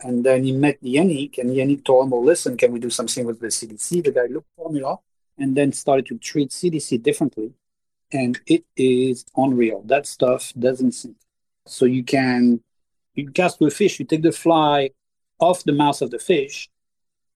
And 0.00 0.24
then 0.24 0.44
he 0.44 0.52
met 0.52 0.82
Yannick 0.82 1.38
and 1.38 1.50
Yannick 1.50 1.84
told 1.84 2.04
him, 2.04 2.10
Well, 2.10 2.24
listen, 2.24 2.56
can 2.56 2.72
we 2.72 2.78
do 2.78 2.90
something 2.90 3.24
with 3.24 3.40
the 3.40 3.46
CDC? 3.46 4.04
The 4.04 4.12
guy 4.12 4.26
looked 4.26 4.48
formula 4.56 4.98
and 5.38 5.56
then 5.56 5.72
started 5.72 6.06
to 6.06 6.18
treat 6.18 6.50
CDC 6.50 7.02
differently. 7.02 7.52
And 8.12 8.40
it 8.46 8.64
is 8.76 9.24
unreal. 9.36 9.82
That 9.86 10.06
stuff 10.06 10.52
doesn't 10.58 10.92
sink. 10.92 11.16
So 11.66 11.84
you 11.84 12.04
can 12.04 12.60
you 13.16 13.30
cast 13.30 13.60
with 13.60 13.74
fish, 13.74 13.98
you 13.98 14.04
take 14.04 14.22
the 14.22 14.30
fly 14.30 14.90
off 15.40 15.64
the 15.64 15.72
mouth 15.72 16.00
of 16.02 16.10
the 16.10 16.18
fish, 16.18 16.68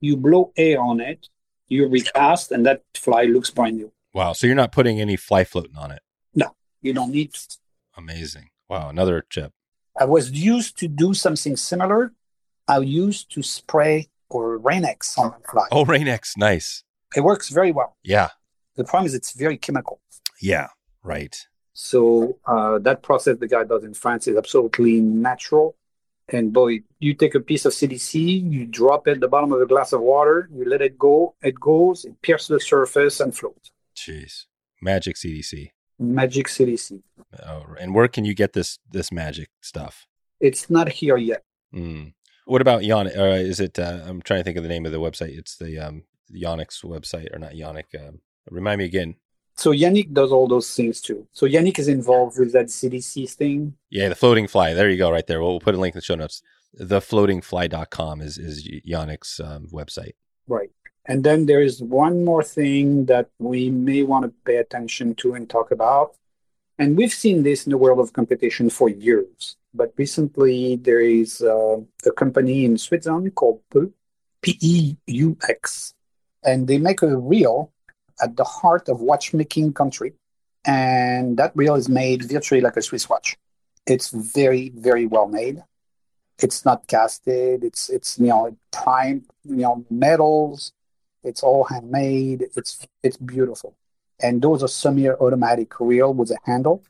you 0.01 0.16
blow 0.16 0.53
air 0.57 0.80
on 0.80 1.01
it, 1.01 1.28
you 1.68 1.88
recast, 1.88 2.53
and 2.53 2.64
that 2.66 2.82
fly 2.94 3.24
looks 3.24 3.51
brand 3.51 3.78
new. 3.78 3.92
Wow. 4.14 4.32
So 4.34 4.46
you're 4.46 4.57
not 4.57 4.72
putting 4.72 5.01
any 5.01 5.16
fly 5.16 5.44
floating 5.44 5.76
on 5.76 5.90
it. 5.90 6.03
No, 6.34 6.55
you 6.82 6.92
don't 6.92 7.11
need 7.11 7.32
to. 7.34 7.59
Amazing. 7.96 8.51
Wow. 8.68 8.88
Another 8.88 9.24
chip. 9.28 9.53
I 9.98 10.05
was 10.05 10.30
used 10.30 10.78
to 10.78 10.88
do 10.88 11.14
something 11.14 11.57
similar. 11.57 12.12
I 12.68 12.78
used 12.78 13.32
to 13.32 13.42
spray 13.42 14.09
or 14.28 14.57
Rain-X 14.59 15.18
on 15.18 15.30
my 15.30 15.51
fly. 15.51 15.66
Oh, 15.72 15.84
Rain-X. 15.84 16.36
Nice. 16.36 16.84
It 17.17 17.23
works 17.23 17.49
very 17.49 17.73
well. 17.73 17.97
Yeah. 18.03 18.29
The 18.77 18.85
problem 18.85 19.07
is 19.07 19.15
it's 19.15 19.33
very 19.33 19.57
chemical. 19.57 20.01
Yeah. 20.41 20.69
Right. 21.03 21.37
So 21.73 22.39
uh, 22.47 22.79
that 22.81 23.03
process 23.03 23.39
the 23.39 23.49
guy 23.49 23.65
does 23.65 23.85
in 23.85 23.95
France 23.95 24.29
is 24.29 24.37
absolutely 24.37 25.01
natural. 25.01 25.77
And 26.29 26.53
boy, 26.53 26.81
you 27.01 27.15
take 27.15 27.35
a 27.35 27.41
piece 27.41 27.65
of 27.65 27.73
CDC, 27.73 28.53
you 28.53 28.67
drop 28.67 29.09
it 29.09 29.13
at 29.13 29.21
the 29.21 29.29
bottom 29.29 29.53
of 29.53 29.61
a 29.61 29.67
glass 29.67 29.93
of 29.93 30.01
water, 30.01 30.49
you 30.53 30.65
let 30.65 30.81
it 30.81 30.97
go, 30.97 31.35
it 31.43 31.59
goes, 31.59 32.05
it 32.05 32.21
pierces 32.23 32.49
the 32.49 32.61
surface 32.61 33.19
and 33.19 33.37
floats. 33.37 33.73
Jeez. 33.97 34.45
Magic 34.81 35.17
CDC. 35.17 35.71
Magic 35.99 36.47
CDC. 36.47 37.03
Oh, 37.45 37.65
and 37.79 37.95
where 37.95 38.09
can 38.09 38.25
you 38.25 38.35
get 38.35 38.53
this 38.53 38.79
this 38.91 39.13
magic 39.13 39.51
stuff? 39.61 40.07
It's 40.41 40.71
not 40.71 40.89
here 40.89 41.17
yet. 41.17 41.43
Mm. 41.75 42.15
What 42.47 42.63
about 42.63 42.83
Yannick? 42.83 43.17
Uh, 43.19 43.35
is 43.35 43.61
it? 43.61 43.79
Uh, 43.79 44.01
I'm 44.07 44.23
trying 44.23 44.41
to 44.41 44.45
think 44.45 44.57
of 44.57 44.63
the 44.63 44.69
name 44.69 44.87
of 44.87 44.93
the 44.93 45.01
website. 45.01 45.37
It's 45.37 45.57
the 45.57 45.79
um, 45.79 46.05
Yannick's 46.35 46.83
website, 46.83 47.35
or 47.35 47.39
not 47.39 47.53
Yannick? 47.53 47.95
Um, 47.95 48.20
remind 48.51 48.78
me 48.78 48.85
again. 48.85 49.16
So 49.57 49.72
Yannick 49.72 50.12
does 50.12 50.33
all 50.33 50.49
those 50.49 50.74
things 50.74 51.01
too. 51.01 51.26
So 51.33 51.47
Yannick 51.47 51.78
is 51.78 51.89
involved 51.89 52.39
with 52.39 52.53
that 52.53 52.66
CDC 52.66 53.31
thing. 53.31 53.74
Yeah, 53.91 54.09
the 54.09 54.14
floating 54.14 54.47
fly. 54.47 54.72
There 54.74 54.89
you 54.89 54.97
go, 54.97 55.11
right 55.11 55.26
there. 55.26 55.41
We'll, 55.41 55.51
we'll 55.51 55.61
put 55.61 55.74
a 55.74 55.78
link 55.78 55.95
in 55.95 55.99
the 55.99 56.03
show 56.03 56.14
notes. 56.14 56.43
Thefloatingfly.com 56.78 58.20
is 58.20 58.39
is 58.39 58.66
Yannick's 58.87 59.41
um, 59.41 59.66
website. 59.72 60.12
Right. 60.47 60.70
And 61.07 61.24
then 61.24 61.47
there 61.47 61.61
is 61.61 61.83
one 61.83 62.24
more 62.24 62.43
thing 62.43 63.07
that 63.07 63.28
we 63.39 63.70
may 63.70 64.03
want 64.03 64.24
to 64.26 64.33
pay 64.45 64.57
attention 64.57 65.14
to 65.16 65.35
and 65.35 65.49
talk 65.49 65.70
about. 65.70 66.14
And 66.78 66.97
we've 66.97 67.12
seen 67.12 67.43
this 67.43 67.66
in 67.66 67.70
the 67.70 67.78
world 67.78 67.99
of 67.99 68.12
competition 68.12 68.70
for 68.70 68.89
years. 68.89 69.57
But 69.74 69.93
recently, 69.97 70.76
there 70.76 71.01
is 71.01 71.43
uh, 71.43 71.76
a 72.07 72.12
company 72.12 72.64
in 72.64 72.78
Switzerland 72.78 73.35
called 73.35 73.61
Peux, 73.70 73.93
P 74.41 74.59
E 74.61 74.97
U 75.07 75.37
X. 75.49 75.95
And 76.45 76.66
they 76.68 76.78
make 76.78 77.03
a 77.03 77.16
reel 77.16 77.72
at 78.22 78.36
the 78.36 78.45
heart 78.45 78.88
of 78.88 79.01
watchmaking 79.01 79.72
country. 79.72 80.14
And 80.64 81.36
that 81.38 81.53
reel 81.55 81.74
is 81.74 81.88
made 81.88 82.24
virtually 82.24 82.61
like 82.61 82.76
a 82.76 82.82
Swiss 82.82 83.09
watch. 83.09 83.36
It's 83.86 84.11
very, 84.11 84.70
very 84.70 85.07
well 85.07 85.26
made. 85.26 85.62
It's 86.43 86.64
not 86.64 86.86
casted. 86.86 87.64
It's 87.64 87.88
it's 87.91 88.18
you 88.18 88.28
know 88.28 88.57
prime 88.72 89.24
you 89.45 89.57
know 89.57 89.84
metals. 89.91 90.72
It's 91.22 91.43
all 91.43 91.64
handmade. 91.64 92.47
It's 92.57 92.86
it's 93.03 93.16
beautiful. 93.16 93.76
And 94.22 94.43
those 94.43 94.62
are 94.62 94.68
semi-automatic 94.68 95.80
reel 95.80 96.12
with 96.12 96.30
a 96.30 96.38
handle. 96.45 96.82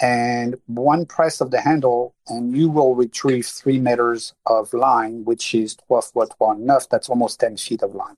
And 0.00 0.56
one 0.66 1.06
press 1.06 1.40
of 1.40 1.50
the 1.50 1.60
handle, 1.60 2.14
and 2.28 2.56
you 2.56 2.70
will 2.70 2.94
retrieve 2.94 3.46
three 3.46 3.78
meters 3.78 4.34
of 4.46 4.72
line, 4.72 5.24
which 5.24 5.54
is 5.54 5.76
12 5.76 6.10
what 6.14 6.34
one 6.38 6.62
enough. 6.62 6.88
That's 6.88 7.08
almost 7.10 7.40
10 7.40 7.58
feet 7.58 7.82
of 7.82 7.94
line. 7.94 8.16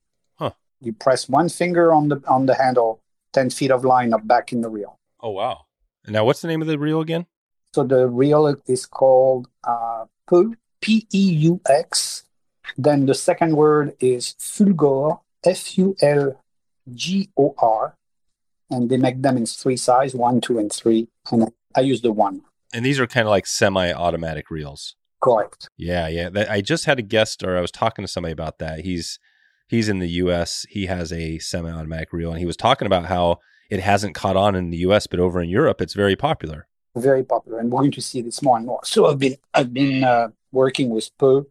You 0.84 0.92
press 0.92 1.28
one 1.28 1.48
finger 1.48 1.92
on 1.92 2.08
the 2.08 2.22
on 2.28 2.46
the 2.46 2.54
handle, 2.54 3.00
10 3.32 3.50
feet 3.50 3.70
of 3.70 3.84
line 3.84 4.12
up 4.12 4.26
back 4.26 4.52
in 4.52 4.60
the 4.60 4.68
reel. 4.68 4.98
Oh 5.20 5.30
wow! 5.30 5.66
Now, 6.06 6.24
what's 6.24 6.42
the 6.42 6.48
name 6.48 6.60
of 6.60 6.68
the 6.68 6.78
reel 6.78 7.00
again? 7.00 7.26
So 7.74 7.82
the 7.82 8.06
reel 8.06 8.54
is 8.66 8.86
called 8.86 9.48
uh, 9.64 10.04
P 10.80 11.06
E 11.12 11.32
U 11.48 11.60
X. 11.68 12.24
Then 12.76 13.06
the 13.06 13.14
second 13.14 13.56
word 13.56 13.94
is 14.00 14.34
Fulgor, 14.38 15.20
F 15.44 15.76
U 15.78 15.96
L 16.00 16.40
G 16.94 17.30
O 17.36 17.54
R. 17.58 17.96
And 18.70 18.90
they 18.90 18.96
make 18.96 19.22
them 19.22 19.36
in 19.36 19.46
three 19.46 19.76
size, 19.76 20.14
one, 20.14 20.40
two, 20.40 20.58
and 20.58 20.72
three. 20.72 21.08
And 21.30 21.52
I 21.74 21.80
use 21.80 22.00
the 22.00 22.12
one. 22.12 22.42
And 22.72 22.84
these 22.84 22.98
are 22.98 23.06
kind 23.06 23.26
of 23.26 23.30
like 23.30 23.46
semi-automatic 23.46 24.50
reels. 24.50 24.96
Correct. 25.20 25.68
Yeah, 25.76 26.08
yeah. 26.08 26.28
I 26.50 26.60
just 26.60 26.84
had 26.84 26.98
a 26.98 27.02
guest, 27.02 27.42
or 27.42 27.56
I 27.56 27.60
was 27.60 27.70
talking 27.70 28.02
to 28.04 28.10
somebody 28.10 28.32
about 28.32 28.58
that. 28.58 28.80
He's 28.80 29.18
he's 29.68 29.88
in 29.88 29.98
the 29.98 30.08
U.S. 30.08 30.66
He 30.68 30.86
has 30.86 31.12
a 31.12 31.38
semi-automatic 31.38 32.12
reel, 32.12 32.30
and 32.30 32.38
he 32.38 32.46
was 32.46 32.56
talking 32.56 32.86
about 32.86 33.06
how 33.06 33.38
it 33.70 33.80
hasn't 33.80 34.14
caught 34.14 34.36
on 34.36 34.54
in 34.54 34.70
the 34.70 34.78
U.S., 34.78 35.06
but 35.06 35.20
over 35.20 35.40
in 35.40 35.48
Europe, 35.48 35.80
it's 35.80 35.94
very 35.94 36.16
popular. 36.16 36.66
Very 36.96 37.24
popular, 37.24 37.58
and 37.58 37.72
we're 37.72 37.80
going 37.80 37.90
to 37.92 38.00
see 38.00 38.22
this 38.22 38.42
more 38.42 38.56
and 38.56 38.66
more. 38.66 38.80
So 38.84 39.06
I've 39.06 39.18
been 39.18 39.36
I've 39.52 39.74
been 39.74 40.04
uh, 40.04 40.28
working 40.52 40.90
with 40.90 41.10
Peux. 41.18 41.46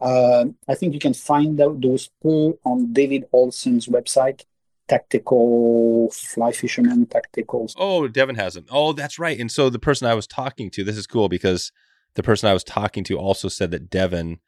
Uh, 0.00 0.46
I 0.68 0.74
think 0.74 0.92
you 0.92 1.00
can 1.00 1.14
find 1.14 1.58
out 1.60 1.80
those 1.80 2.10
Peux 2.22 2.58
on 2.64 2.92
David 2.92 3.24
Olsen's 3.32 3.86
website. 3.86 4.44
Tactical 4.88 6.10
fly 6.10 6.52
fisherman, 6.52 7.06
tactical. 7.06 7.70
Oh, 7.78 8.06
Devin 8.08 8.34
has 8.36 8.54
them. 8.54 8.66
Oh, 8.70 8.92
that's 8.92 9.18
right. 9.18 9.38
And 9.38 9.50
so 9.50 9.70
the 9.70 9.78
person 9.78 10.06
I 10.06 10.14
was 10.14 10.26
talking 10.26 10.70
to, 10.72 10.84
this 10.84 10.98
is 10.98 11.06
cool 11.06 11.30
because 11.30 11.72
the 12.14 12.22
person 12.22 12.50
I 12.50 12.52
was 12.52 12.64
talking 12.64 13.04
to 13.04 13.16
also 13.16 13.48
said 13.48 13.70
that 13.70 13.88
Devin 13.88 14.40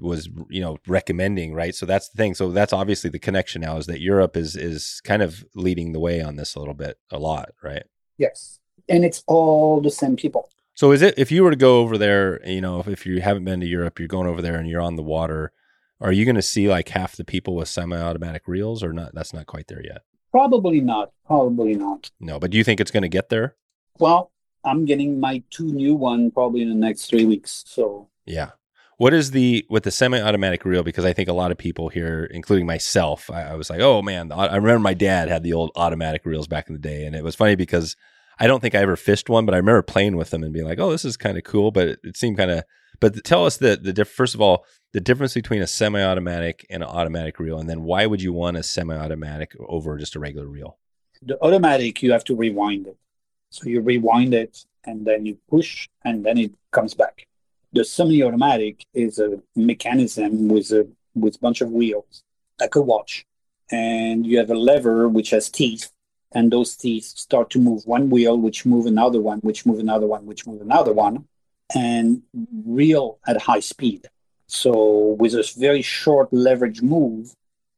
was, 0.00 0.28
you 0.48 0.60
know, 0.60 0.78
recommending, 0.86 1.54
right? 1.54 1.74
So 1.74 1.86
that's 1.86 2.08
the 2.08 2.16
thing. 2.16 2.34
So 2.34 2.50
that's 2.50 2.72
obviously 2.72 3.10
the 3.10 3.18
connection 3.18 3.62
now 3.62 3.76
is 3.76 3.86
that 3.86 4.00
Europe 4.00 4.36
is 4.36 4.56
is 4.56 5.00
kind 5.04 5.22
of 5.22 5.44
leading 5.54 5.92
the 5.92 6.00
way 6.00 6.20
on 6.20 6.36
this 6.36 6.54
a 6.54 6.58
little 6.58 6.74
bit, 6.74 6.98
a 7.10 7.18
lot, 7.18 7.50
right? 7.62 7.84
Yes, 8.18 8.60
and 8.88 9.04
it's 9.04 9.22
all 9.26 9.80
the 9.80 9.90
same 9.90 10.16
people. 10.16 10.48
So 10.74 10.92
is 10.92 11.02
it 11.02 11.14
if 11.18 11.30
you 11.30 11.42
were 11.42 11.50
to 11.50 11.56
go 11.56 11.80
over 11.80 11.98
there, 11.98 12.46
you 12.48 12.60
know, 12.60 12.80
if, 12.80 12.88
if 12.88 13.06
you 13.06 13.20
haven't 13.20 13.44
been 13.44 13.60
to 13.60 13.66
Europe, 13.66 13.98
you're 13.98 14.08
going 14.08 14.26
over 14.26 14.40
there 14.40 14.56
and 14.56 14.68
you're 14.68 14.80
on 14.80 14.96
the 14.96 15.02
water, 15.02 15.52
are 16.00 16.12
you 16.12 16.24
going 16.24 16.36
to 16.36 16.42
see 16.42 16.68
like 16.68 16.88
half 16.88 17.16
the 17.16 17.24
people 17.24 17.54
with 17.54 17.68
semi-automatic 17.68 18.48
reels 18.48 18.82
or 18.82 18.92
not? 18.92 19.14
That's 19.14 19.32
not 19.34 19.46
quite 19.46 19.68
there 19.68 19.82
yet. 19.84 20.02
Probably 20.30 20.80
not. 20.80 21.12
Probably 21.26 21.74
not. 21.74 22.10
No, 22.18 22.40
but 22.40 22.50
do 22.50 22.58
you 22.58 22.64
think 22.64 22.80
it's 22.80 22.90
going 22.90 23.02
to 23.02 23.08
get 23.08 23.28
there? 23.28 23.54
Well, 23.98 24.32
I'm 24.64 24.84
getting 24.84 25.20
my 25.20 25.42
two 25.50 25.66
new 25.66 25.94
one 25.94 26.30
probably 26.30 26.62
in 26.62 26.68
the 26.68 26.74
next 26.74 27.06
three 27.06 27.24
weeks. 27.24 27.64
So 27.66 28.08
Yeah. 28.24 28.52
What 28.98 29.14
is 29.14 29.30
the 29.30 29.66
with 29.68 29.84
the 29.84 29.90
semi-automatic 29.90 30.64
reel? 30.64 30.82
Because 30.82 31.04
I 31.04 31.12
think 31.12 31.28
a 31.28 31.32
lot 31.32 31.50
of 31.50 31.58
people 31.58 31.88
here, 31.88 32.24
including 32.24 32.66
myself, 32.66 33.30
I, 33.30 33.42
I 33.42 33.54
was 33.54 33.70
like, 33.70 33.80
"Oh 33.80 34.02
man!" 34.02 34.30
I 34.32 34.56
remember 34.56 34.78
my 34.78 34.94
dad 34.94 35.28
had 35.28 35.42
the 35.42 35.52
old 35.54 35.70
automatic 35.76 36.24
reels 36.24 36.46
back 36.46 36.68
in 36.68 36.74
the 36.74 36.80
day, 36.80 37.04
and 37.04 37.16
it 37.16 37.24
was 37.24 37.34
funny 37.34 37.56
because 37.56 37.96
I 38.38 38.46
don't 38.46 38.60
think 38.60 38.74
I 38.74 38.78
ever 38.80 38.96
fished 38.96 39.28
one, 39.28 39.46
but 39.46 39.54
I 39.54 39.58
remember 39.58 39.82
playing 39.82 40.16
with 40.16 40.30
them 40.30 40.42
and 40.42 40.52
being 40.52 40.66
like, 40.66 40.78
"Oh, 40.78 40.90
this 40.90 41.04
is 41.04 41.16
kind 41.16 41.36
of 41.36 41.44
cool," 41.44 41.70
but 41.70 41.88
it, 41.88 42.00
it 42.04 42.16
seemed 42.16 42.36
kind 42.36 42.50
of. 42.50 42.64
But 43.00 43.24
tell 43.24 43.46
us 43.46 43.56
the 43.56 43.76
the 43.76 43.92
diff- 43.92 44.08
first 44.08 44.34
of 44.34 44.40
all 44.40 44.64
the 44.92 45.00
difference 45.00 45.34
between 45.34 45.62
a 45.62 45.66
semi-automatic 45.66 46.66
and 46.70 46.82
an 46.82 46.88
automatic 46.88 47.40
reel, 47.40 47.58
and 47.58 47.68
then 47.68 47.82
why 47.82 48.06
would 48.06 48.22
you 48.22 48.32
want 48.32 48.56
a 48.56 48.62
semi-automatic 48.62 49.56
over 49.68 49.96
just 49.98 50.14
a 50.14 50.20
regular 50.20 50.46
reel? 50.46 50.78
the 51.22 51.38
automatic, 51.42 52.02
you 52.02 52.12
have 52.12 52.24
to 52.24 52.34
rewind 52.34 52.86
it. 52.86 52.96
So 53.50 53.68
you 53.68 53.80
rewind 53.80 54.34
it 54.34 54.64
and 54.84 55.06
then 55.06 55.26
you 55.26 55.38
push 55.48 55.88
and 56.04 56.24
then 56.24 56.38
it 56.38 56.52
comes 56.70 56.94
back. 56.94 57.26
The 57.72 57.84
semi-automatic 57.84 58.84
is 58.92 59.18
a 59.18 59.40
mechanism 59.56 60.48
with 60.48 60.70
a 60.72 60.88
with 61.14 61.36
a 61.36 61.38
bunch 61.38 61.60
of 61.60 61.70
wheels, 61.70 62.22
like 62.60 62.74
a 62.74 62.80
watch, 62.80 63.26
and 63.70 64.26
you 64.26 64.38
have 64.38 64.50
a 64.50 64.54
lever 64.54 65.08
which 65.08 65.30
has 65.30 65.48
teeth, 65.48 65.90
and 66.32 66.52
those 66.52 66.76
teeth 66.76 67.04
start 67.04 67.50
to 67.50 67.58
move 67.58 67.86
one 67.86 68.10
wheel, 68.10 68.36
which 68.36 68.66
move 68.66 68.86
another 68.86 69.20
one, 69.20 69.38
which 69.40 69.64
move 69.66 69.78
another 69.78 70.06
one, 70.06 70.26
which 70.26 70.46
move 70.46 70.60
another 70.60 70.92
one, 70.92 71.26
and 71.74 72.22
reel 72.64 73.18
at 73.26 73.40
high 73.42 73.60
speed. 73.60 74.06
So 74.46 75.16
with 75.18 75.34
a 75.34 75.50
very 75.58 75.82
short 75.82 76.32
leverage 76.32 76.82
move, 76.82 77.34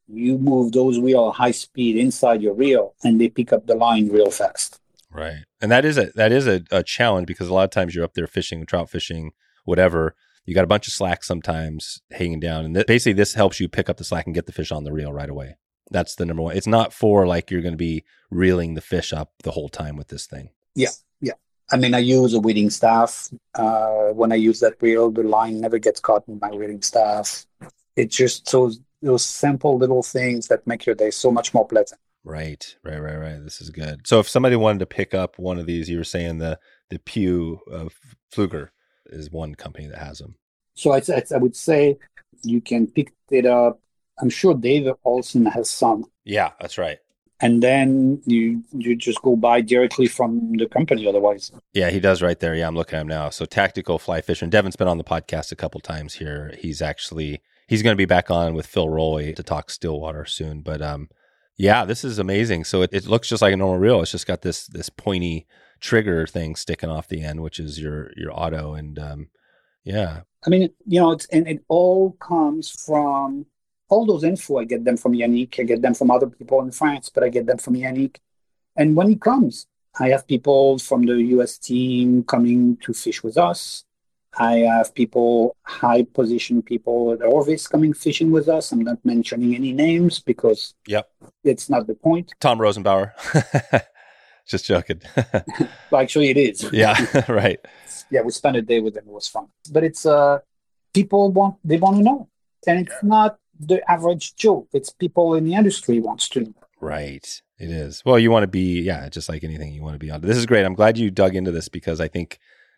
you 0.07 0.37
move 0.37 0.73
those 0.73 0.99
wheel 0.99 1.29
at 1.29 1.35
high 1.35 1.51
speed 1.51 1.97
inside 1.97 2.41
your 2.41 2.53
reel, 2.53 2.95
and 3.03 3.19
they 3.19 3.29
pick 3.29 3.53
up 3.53 3.65
the 3.65 3.75
line 3.75 4.09
real 4.09 4.31
fast. 4.31 4.79
Right. 5.09 5.45
And 5.61 5.71
that 5.71 5.85
is 5.85 5.97
a 5.97 6.07
that 6.15 6.33
is 6.33 6.47
a, 6.47 6.63
a 6.71 6.83
challenge 6.83 7.27
because 7.27 7.47
a 7.47 7.53
lot 7.53 7.63
of 7.63 7.69
times 7.69 7.95
you're 7.95 8.03
up 8.03 8.13
there 8.13 8.27
fishing, 8.27 8.65
trout 8.65 8.89
fishing, 8.89 9.31
whatever. 9.65 10.15
You 10.45 10.53
got 10.53 10.63
a 10.63 10.67
bunch 10.67 10.87
of 10.87 10.93
slack 10.93 11.23
sometimes 11.23 12.01
hanging 12.11 12.39
down, 12.39 12.65
and 12.65 12.75
th- 12.75 12.87
basically 12.87 13.13
this 13.13 13.33
helps 13.33 13.59
you 13.59 13.67
pick 13.67 13.89
up 13.89 13.97
the 13.97 14.03
slack 14.03 14.25
and 14.25 14.35
get 14.35 14.45
the 14.45 14.51
fish 14.51 14.71
on 14.71 14.83
the 14.83 14.93
reel 14.93 15.11
right 15.11 15.29
away. 15.29 15.57
That's 15.91 16.15
the 16.15 16.25
number 16.25 16.43
one. 16.43 16.55
It's 16.55 16.67
not 16.67 16.93
for 16.93 17.27
like 17.27 17.51
you're 17.51 17.61
going 17.61 17.73
to 17.73 17.77
be 17.77 18.03
reeling 18.31 18.73
the 18.73 18.81
fish 18.81 19.13
up 19.13 19.33
the 19.43 19.51
whole 19.51 19.69
time 19.69 19.97
with 19.97 20.07
this 20.07 20.25
thing. 20.25 20.49
Yeah, 20.75 20.89
yeah. 21.21 21.33
I 21.71 21.77
mean, 21.77 21.93
I 21.93 21.99
use 21.99 22.33
a 22.33 22.39
weeding 22.39 22.69
staff. 22.69 23.29
Uh, 23.53 24.09
when 24.09 24.31
I 24.31 24.35
use 24.35 24.59
that 24.59 24.75
reel, 24.81 25.11
the 25.11 25.23
line 25.23 25.61
never 25.61 25.79
gets 25.79 25.99
caught 25.99 26.27
in 26.27 26.39
my 26.39 26.49
weeding 26.51 26.81
staff. 26.81 27.45
It's 27.95 28.15
just 28.15 28.51
those 28.51 28.79
those 29.01 29.23
simple 29.23 29.77
little 29.77 30.03
things 30.03 30.47
that 30.47 30.65
make 30.65 30.85
your 30.85 30.95
day 30.95 31.11
so 31.11 31.31
much 31.31 31.53
more 31.53 31.67
pleasant. 31.67 31.99
Right, 32.23 32.75
right, 32.83 32.99
right, 32.99 33.17
right. 33.17 33.43
This 33.43 33.61
is 33.61 33.69
good. 33.69 34.07
So 34.07 34.19
if 34.19 34.27
somebody 34.27 34.55
wanted 34.55 34.79
to 34.79 34.87
pick 34.87 35.13
up 35.13 35.37
one 35.37 35.59
of 35.59 35.67
these, 35.67 35.89
you 35.89 35.97
were 35.97 36.03
saying 36.03 36.39
the 36.39 36.59
the 36.89 36.99
Pew 36.99 37.59
of 37.71 37.93
Fluger 38.33 38.69
is 39.07 39.31
one 39.31 39.55
company 39.55 39.87
that 39.87 39.97
has 39.99 40.19
them. 40.19 40.35
So 40.73 40.91
I, 40.91 40.97
I, 41.09 41.23
I 41.33 41.37
would 41.37 41.55
say 41.55 41.97
you 42.43 42.61
can 42.61 42.87
pick 42.87 43.13
it 43.31 43.45
up. 43.45 43.79
I'm 44.19 44.29
sure 44.29 44.53
Dave 44.53 44.87
Olsen 45.03 45.45
has 45.45 45.69
some, 45.69 46.05
Yeah, 46.23 46.51
that's 46.59 46.77
right. 46.77 46.99
and 47.41 47.61
then 47.61 48.21
you 48.25 48.63
you 48.71 48.95
just 48.95 49.21
go 49.21 49.35
buy 49.35 49.59
directly 49.61 50.07
from 50.07 50.53
the 50.57 50.67
company. 50.67 51.05
Otherwise, 51.07 51.51
Yeah, 51.73 51.89
he 51.89 51.99
does 51.99 52.21
right 52.21 52.39
there. 52.39 52.55
Yeah, 52.55 52.67
I'm 52.67 52.75
looking 52.75 52.97
at 52.97 53.01
him 53.01 53.07
now. 53.09 53.29
So 53.29 53.45
tactical 53.45 53.99
fly 53.99 54.21
fishing. 54.21 54.49
Devin's 54.49 54.77
been 54.77 54.87
on 54.87 54.97
the 54.97 55.03
podcast 55.03 55.51
a 55.51 55.55
couple 55.57 55.81
times 55.81 56.13
here. 56.15 56.53
He's 56.59 56.81
actually 56.81 57.41
he's 57.67 57.81
going 57.83 57.93
to 57.93 57.97
be 57.97 58.05
back 58.05 58.31
on 58.31 58.53
with 58.53 58.67
Phil 58.67 58.87
Rowley 58.89 59.33
to 59.33 59.43
talk 59.43 59.69
Stillwater 59.69 60.23
soon. 60.25 60.61
But 60.61 60.81
um, 60.81 61.09
yeah, 61.57 61.83
this 61.83 62.03
is 62.05 62.19
amazing. 62.19 62.63
So 62.63 62.83
it, 62.83 62.91
it 62.93 63.05
looks 63.07 63.27
just 63.27 63.41
like 63.41 63.53
a 63.53 63.57
normal 63.57 63.79
reel. 63.79 64.01
It's 64.01 64.11
just 64.11 64.27
got 64.27 64.41
this 64.41 64.67
this 64.67 64.89
pointy 64.89 65.45
trigger 65.79 66.25
thing 66.27 66.55
sticking 66.55 66.89
off 66.89 67.07
the 67.07 67.21
end, 67.23 67.41
which 67.41 67.59
is 67.59 67.79
your 67.79 68.11
your 68.15 68.31
auto. 68.33 68.73
And 68.73 68.97
um, 68.99 69.29
yeah, 69.83 70.21
I 70.45 70.49
mean, 70.49 70.69
you 70.85 70.99
know, 70.99 71.11
it's 71.11 71.25
and 71.27 71.47
it 71.47 71.63
all 71.67 72.11
comes 72.13 72.69
from 72.69 73.45
all 73.89 74.05
those 74.05 74.23
info. 74.23 74.57
I 74.57 74.65
get 74.65 74.83
them 74.83 74.97
from 74.97 75.13
Yannick. 75.13 75.59
I 75.59 75.63
get 75.63 75.81
them 75.81 75.93
from 75.93 76.11
other 76.11 76.27
people 76.27 76.61
in 76.61 76.71
France, 76.71 77.09
but 77.13 77.23
I 77.23 77.29
get 77.29 77.45
them 77.45 77.57
from 77.57 77.75
Yannick. 77.75 78.17
And 78.75 78.95
when 78.95 79.09
he 79.09 79.15
comes, 79.15 79.67
I 79.99 80.09
have 80.09 80.27
people 80.27 80.77
from 80.79 81.05
the 81.05 81.15
US 81.37 81.57
team 81.57 82.23
coming 82.23 82.77
to 82.77 82.93
fish 82.93 83.23
with 83.23 83.37
us. 83.37 83.85
I 84.37 84.57
have 84.57 84.93
people, 84.93 85.55
high 85.63 86.03
position 86.03 86.61
people 86.61 87.13
at 87.13 87.21
Orvis 87.21 87.67
coming 87.69 87.93
fishing 87.93 88.31
with 88.31 88.49
us. 88.49 88.73
I'm 88.73 88.81
not 88.81 88.99
mentioning 89.05 89.55
any 89.55 89.71
names 89.71 90.19
because 90.19 90.73
Yep. 90.87 91.09
it's 91.45 91.69
not 91.69 91.87
the 91.87 91.95
point. 91.95 92.33
Tom 92.41 92.59
Rosenbauer. 92.59 93.13
just 94.47 94.65
joking. 94.65 95.01
But 95.91 95.97
actually, 96.01 96.29
it 96.29 96.37
is. 96.37 96.69
yeah, 96.71 96.95
right. 97.29 97.59
yeah, 98.11 98.21
we 98.21 98.31
spent 98.31 98.57
a 98.57 98.61
day 98.61 98.79
with 98.79 98.95
them. 98.95 99.05
It 99.07 99.11
was 99.11 99.27
fun. 99.27 99.47
But 99.71 99.83
it's 99.83 100.05
uh, 100.05 100.39
people 100.93 101.31
want 101.31 101.57
they 101.63 101.77
want 101.77 101.97
to 101.97 102.03
know, 102.03 102.29
and 102.67 102.79
it's 102.87 103.03
not 103.03 103.37
the 103.59 103.79
average 103.89 104.35
Joe. 104.35 104.67
It's 104.73 104.89
people 104.89 105.35
in 105.35 105.45
the 105.45 105.55
industry 105.55 105.99
wants 105.99 106.27
to 106.29 106.41
know. 106.41 106.53
Right. 106.81 107.41
It 107.57 107.69
is. 107.69 108.03
Well, 108.05 108.19
you 108.19 108.31
want 108.31 108.43
to 108.43 108.47
be, 108.47 108.81
yeah, 108.81 109.07
just 109.07 109.29
like 109.29 109.43
anything, 109.43 109.71
you 109.71 109.81
want 109.81 109.95
to 109.95 109.99
be 109.99 110.11
on. 110.11 110.21
This 110.21 110.35
is 110.37 110.45
great. 110.45 110.65
I'm 110.65 110.73
glad 110.73 110.97
you 110.97 111.09
dug 111.09 111.35
into 111.35 111.51
this 111.51 111.69
because 111.69 112.01
I 112.01 112.09
think 112.09 112.37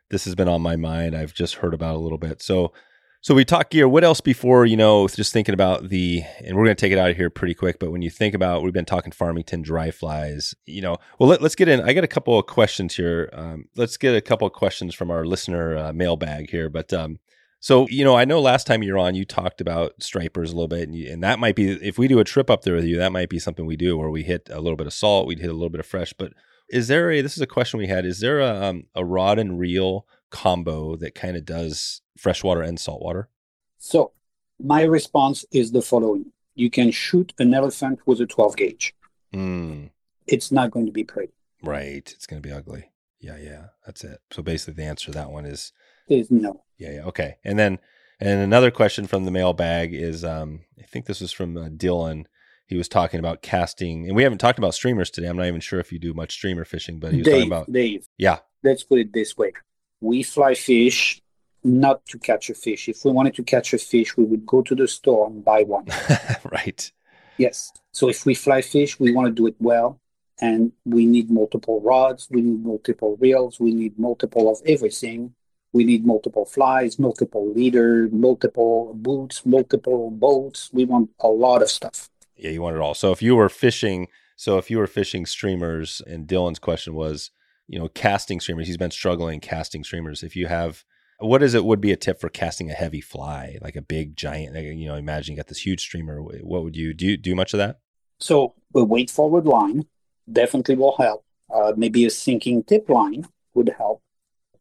this 0.09 0.25
has 0.25 0.35
been 0.35 0.47
on 0.47 0.61
my 0.61 0.75
mind. 0.75 1.15
I've 1.15 1.33
just 1.33 1.55
heard 1.55 1.73
about 1.73 1.95
it 1.95 1.97
a 1.97 2.01
little 2.01 2.19
bit. 2.19 2.41
So, 2.41 2.73
so 3.21 3.33
we 3.33 3.43
talk 3.43 3.69
gear. 3.69 3.87
What 3.87 4.03
else 4.03 4.21
before, 4.21 4.65
you 4.65 4.77
know, 4.77 5.07
just 5.07 5.33
thinking 5.33 5.53
about 5.53 5.89
the, 5.89 6.23
and 6.43 6.55
we're 6.55 6.65
going 6.65 6.75
to 6.75 6.79
take 6.79 6.91
it 6.91 6.97
out 6.97 7.09
of 7.09 7.17
here 7.17 7.29
pretty 7.29 7.53
quick, 7.53 7.79
but 7.79 7.91
when 7.91 8.01
you 8.01 8.09
think 8.09 8.35
about, 8.35 8.63
we've 8.63 8.73
been 8.73 8.85
talking 8.85 9.11
Farmington 9.11 9.61
dry 9.61 9.91
flies, 9.91 10.55
you 10.65 10.81
know, 10.81 10.97
well, 11.19 11.29
let, 11.29 11.41
us 11.41 11.55
get 11.55 11.67
in. 11.67 11.81
I 11.81 11.93
got 11.93 12.03
a 12.03 12.07
couple 12.07 12.37
of 12.37 12.45
questions 12.45 12.95
here. 12.95 13.29
Um, 13.33 13.65
let's 13.75 13.97
get 13.97 14.15
a 14.15 14.21
couple 14.21 14.47
of 14.47 14.53
questions 14.53 14.93
from 14.95 15.11
our 15.11 15.25
listener 15.25 15.77
uh, 15.77 15.93
mailbag 15.93 16.49
here. 16.49 16.69
But, 16.69 16.93
um, 16.93 17.19
so, 17.59 17.87
you 17.89 18.05
know, 18.05 18.15
I 18.15 18.25
know 18.25 18.39
last 18.39 18.67
time 18.67 18.83
you 18.83 18.93
were 18.93 18.99
on, 18.99 19.15
you 19.15 19.25
talked 19.25 19.61
about 19.61 20.01
stripers 20.01 20.51
a 20.51 20.55
little 20.55 20.67
bit, 20.67 20.83
and, 20.83 20.95
you, 20.95 21.11
and 21.11 21.23
that 21.23 21.39
might 21.39 21.55
be, 21.55 21.71
if 21.71 21.97
we 21.97 22.07
do 22.07 22.19
a 22.19 22.23
trip 22.23 22.49
up 22.49 22.61
there 22.61 22.75
with 22.75 22.85
you, 22.85 22.97
that 22.97 23.11
might 23.11 23.29
be 23.29 23.39
something 23.39 23.65
we 23.65 23.75
do 23.75 23.97
where 23.97 24.11
we 24.11 24.23
hit 24.23 24.47
a 24.51 24.61
little 24.61 24.77
bit 24.77 24.87
of 24.87 24.93
salt, 24.93 25.27
we'd 25.27 25.39
hit 25.39 25.49
a 25.49 25.53
little 25.53 25.69
bit 25.69 25.79
of 25.79 25.85
fresh. 25.87 26.13
But 26.13 26.33
is 26.69 26.87
there 26.87 27.11
a, 27.11 27.21
this 27.21 27.35
is 27.35 27.41
a 27.41 27.47
question 27.47 27.79
we 27.79 27.87
had, 27.87 28.05
is 28.05 28.19
there 28.19 28.39
a, 28.39 28.63
um, 28.63 28.83
a 28.93 29.03
rod 29.03 29.39
and 29.39 29.59
reel 29.59 30.05
combo 30.29 30.95
that 30.97 31.15
kind 31.15 31.35
of 31.37 31.45
does 31.45 32.01
freshwater 32.17 32.61
and 32.61 32.79
saltwater? 32.79 33.29
So 33.77 34.11
my 34.59 34.81
response 34.83 35.45
is 35.51 35.71
the 35.71 35.81
following: 35.81 36.31
You 36.55 36.69
can 36.69 36.91
shoot 36.91 37.33
an 37.39 37.53
elephant 37.53 37.99
with 38.05 38.19
a 38.21 38.25
12 38.25 38.55
gauge. 38.57 38.93
Mm, 39.33 39.89
It's 40.25 40.51
not 40.51 40.71
going 40.71 40.85
to 40.85 40.91
be 40.91 41.03
pretty. 41.03 41.33
right. 41.63 42.11
It's 42.15 42.25
going 42.25 42.41
to 42.41 42.47
be 42.47 42.53
ugly. 42.53 42.91
Yeah, 43.19 43.37
yeah. 43.37 43.65
That's 43.85 44.03
it. 44.03 44.19
So 44.31 44.41
basically, 44.43 44.75
the 44.75 44.89
answer 44.89 45.07
to 45.07 45.11
that 45.11 45.31
one 45.31 45.45
is 45.45 45.73
There's 46.07 46.29
no. 46.31 46.63
Yeah, 46.77 46.91
yeah. 46.91 47.05
Okay. 47.05 47.37
And 47.43 47.57
then 47.57 47.79
and 48.19 48.41
another 48.41 48.71
question 48.71 49.05
from 49.07 49.25
the 49.25 49.31
mailbag 49.31 49.93
is 49.93 50.23
um 50.23 50.61
I 50.79 50.83
think 50.83 51.05
this 51.05 51.21
was 51.21 51.31
from 51.31 51.57
uh, 51.57 51.69
Dylan. 51.69 52.25
He 52.67 52.75
was 52.77 52.87
talking 52.89 53.19
about 53.19 53.41
casting 53.41 54.05
and 54.07 54.15
we 54.15 54.23
haven't 54.23 54.37
talked 54.39 54.59
about 54.59 54.75
streamers 54.75 55.09
today. 55.09 55.27
I'm 55.27 55.37
not 55.37 55.47
even 55.47 55.61
sure 55.61 55.79
if 55.79 55.91
you 55.91 55.99
do 55.99 56.13
much 56.13 56.33
streamer 56.33 56.63
fishing, 56.65 56.99
but 56.99 57.11
he 57.11 57.19
was 57.19 57.25
Dave, 57.25 57.33
talking 57.35 57.47
about 57.47 57.71
Dave. 57.71 58.07
Yeah. 58.17 58.39
Let's 58.63 58.83
put 58.83 58.99
it 58.99 59.13
this 59.13 59.35
way: 59.37 59.53
We 60.01 60.23
fly 60.23 60.53
fish 60.53 61.21
not 61.63 62.05
to 62.07 62.19
catch 62.19 62.49
a 62.49 62.53
fish. 62.53 62.87
If 62.87 63.03
we 63.03 63.11
wanted 63.11 63.35
to 63.35 63.43
catch 63.43 63.73
a 63.73 63.77
fish, 63.77 64.15
we 64.15 64.23
would 64.23 64.45
go 64.45 64.61
to 64.61 64.75
the 64.75 64.87
store 64.87 65.27
and 65.27 65.43
buy 65.43 65.63
one. 65.63 65.87
right. 66.51 66.91
Yes. 67.37 67.71
So 67.91 68.09
if 68.09 68.25
we 68.25 68.33
fly 68.33 68.61
fish, 68.61 68.99
we 68.99 69.11
want 69.11 69.27
to 69.27 69.33
do 69.33 69.47
it 69.47 69.55
well. 69.59 69.99
And 70.39 70.71
we 70.85 71.05
need 71.05 71.31
multiple 71.31 71.81
rods, 71.81 72.27
we 72.29 72.41
need 72.41 72.63
multiple 72.63 73.17
reels, 73.19 73.59
we 73.59 73.73
need 73.73 73.97
multiple 73.97 74.51
of 74.51 74.61
everything. 74.67 75.33
We 75.73 75.83
need 75.83 76.05
multiple 76.05 76.45
flies, 76.45 76.97
multiple 76.97 77.51
leader, 77.51 78.07
multiple 78.11 78.93
boots, 78.95 79.45
multiple 79.45 80.09
boats. 80.11 80.69
We 80.71 80.85
want 80.85 81.09
a 81.19 81.27
lot 81.27 81.61
of 81.61 81.69
stuff. 81.69 82.09
Yeah, 82.35 82.51
you 82.51 82.61
want 82.61 82.75
it 82.75 82.81
all. 82.81 82.93
So 82.93 83.11
if 83.11 83.21
you 83.21 83.35
were 83.35 83.49
fishing, 83.49 84.07
so 84.35 84.57
if 84.57 84.71
you 84.71 84.77
were 84.77 84.87
fishing 84.87 85.25
streamers, 85.25 86.01
and 86.07 86.27
Dylan's 86.27 86.59
question 86.59 86.93
was, 86.93 87.31
you 87.67 87.77
know, 87.79 87.89
casting 87.89 88.39
streamers. 88.39 88.67
He's 88.67 88.77
been 88.77 88.91
struggling 88.91 89.39
casting 89.39 89.83
streamers. 89.83 90.23
If 90.23 90.35
you 90.35 90.47
have, 90.47 90.83
what 91.19 91.43
is 91.43 91.53
it? 91.53 91.65
Would 91.65 91.81
be 91.81 91.91
a 91.91 91.97
tip 91.97 92.19
for 92.19 92.29
casting 92.29 92.71
a 92.71 92.73
heavy 92.73 93.01
fly, 93.01 93.57
like 93.61 93.75
a 93.75 93.81
big 93.81 94.15
giant? 94.15 94.55
Like, 94.55 94.65
you 94.65 94.87
know, 94.87 94.95
imagine 94.95 95.33
you 95.33 95.37
got 95.37 95.47
this 95.47 95.65
huge 95.65 95.81
streamer. 95.81 96.21
What 96.21 96.63
would 96.63 96.75
you 96.75 96.93
do? 96.93 97.07
You 97.07 97.17
do 97.17 97.35
much 97.35 97.53
of 97.53 97.57
that? 97.57 97.79
So 98.19 98.55
a 98.73 98.83
weight 98.83 99.09
forward 99.09 99.45
line 99.45 99.85
definitely 100.31 100.75
will 100.75 100.95
help. 100.97 101.23
Uh, 101.53 101.73
maybe 101.75 102.05
a 102.05 102.09
sinking 102.09 102.63
tip 102.63 102.89
line 102.89 103.27
would 103.53 103.73
help. 103.77 104.01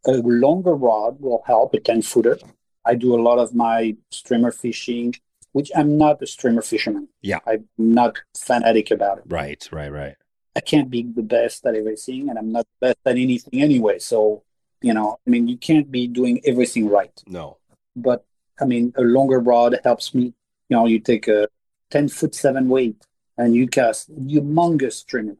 A 0.07 0.12
longer 0.12 0.74
rod 0.74 1.20
will 1.20 1.42
help, 1.46 1.74
a 1.74 1.80
10 1.80 2.02
footer. 2.02 2.38
I 2.84 2.94
do 2.94 3.14
a 3.14 3.20
lot 3.20 3.38
of 3.38 3.54
my 3.54 3.96
streamer 4.11 4.52
fishing, 4.52 5.14
which 5.52 5.70
I'm 5.74 5.98
not 5.98 6.22
a 6.22 6.26
streamer 6.26 6.62
fisherman. 6.62 7.09
Yeah. 7.22 7.40
I'm 7.46 7.66
not 7.76 8.18
fanatic 8.36 8.92
about 8.92 9.18
it. 9.18 9.24
Right, 9.26 9.68
right, 9.72 9.90
right. 9.90 10.14
I 10.57 10.61
can't 10.61 10.90
be 10.90 11.02
the 11.02 11.22
best 11.22 11.66
at 11.66 11.74
everything, 11.74 12.30
and 12.30 12.38
I'm 12.38 12.50
not 12.50 12.66
best 12.80 12.96
at 13.04 13.16
anything 13.16 13.61
anyway. 13.61 13.98
So, 13.98 14.42
you 14.80 14.94
know, 14.94 15.18
I 15.26 15.30
mean, 15.30 15.46
you 15.48 15.59
can't 15.59 15.90
be 15.90 16.09
doing 16.09 16.40
everything 16.46 16.88
right. 16.88 17.22
No. 17.26 17.59
But 17.94 18.24
I 18.59 18.64
mean, 18.64 18.94
a 18.96 19.02
longer 19.02 19.38
rod 19.38 19.78
helps 19.84 20.14
me. 20.14 20.32
You 20.68 20.76
know, 20.76 20.86
you 20.86 20.98
take 20.98 21.28
a 21.28 21.48
10 21.90 22.09
foot 22.09 22.34
seven 22.34 22.68
weight 22.68 23.07
and 23.36 23.54
you 23.54 23.68
cast 23.68 24.11
humongous 24.26 24.94
streamer, 24.94 25.36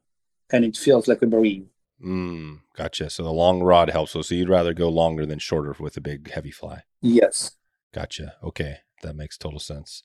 and 0.53 0.65
it 0.65 0.77
feels 0.77 1.09
like 1.09 1.23
a 1.23 1.27
breeze. 1.27 1.65
Mm, 2.05 2.61
gotcha. 2.77 3.09
So 3.09 3.23
the 3.23 3.33
long 3.33 3.63
rod 3.63 3.89
helps. 3.89 4.13
So, 4.13 4.21
so 4.21 4.35
you'd 4.35 4.51
rather 4.51 4.75
go 4.75 4.91
longer 4.91 5.25
than 5.25 5.39
shorter 5.39 5.75
with 5.81 5.97
a 5.97 6.01
big 6.03 6.31
heavy 6.31 6.51
fly. 6.51 6.83
Yes. 7.01 7.53
Gotcha. 7.95 8.35
Okay, 8.43 8.79
that 9.03 9.17
makes 9.17 9.39
total 9.39 9.61
sense. 9.61 10.03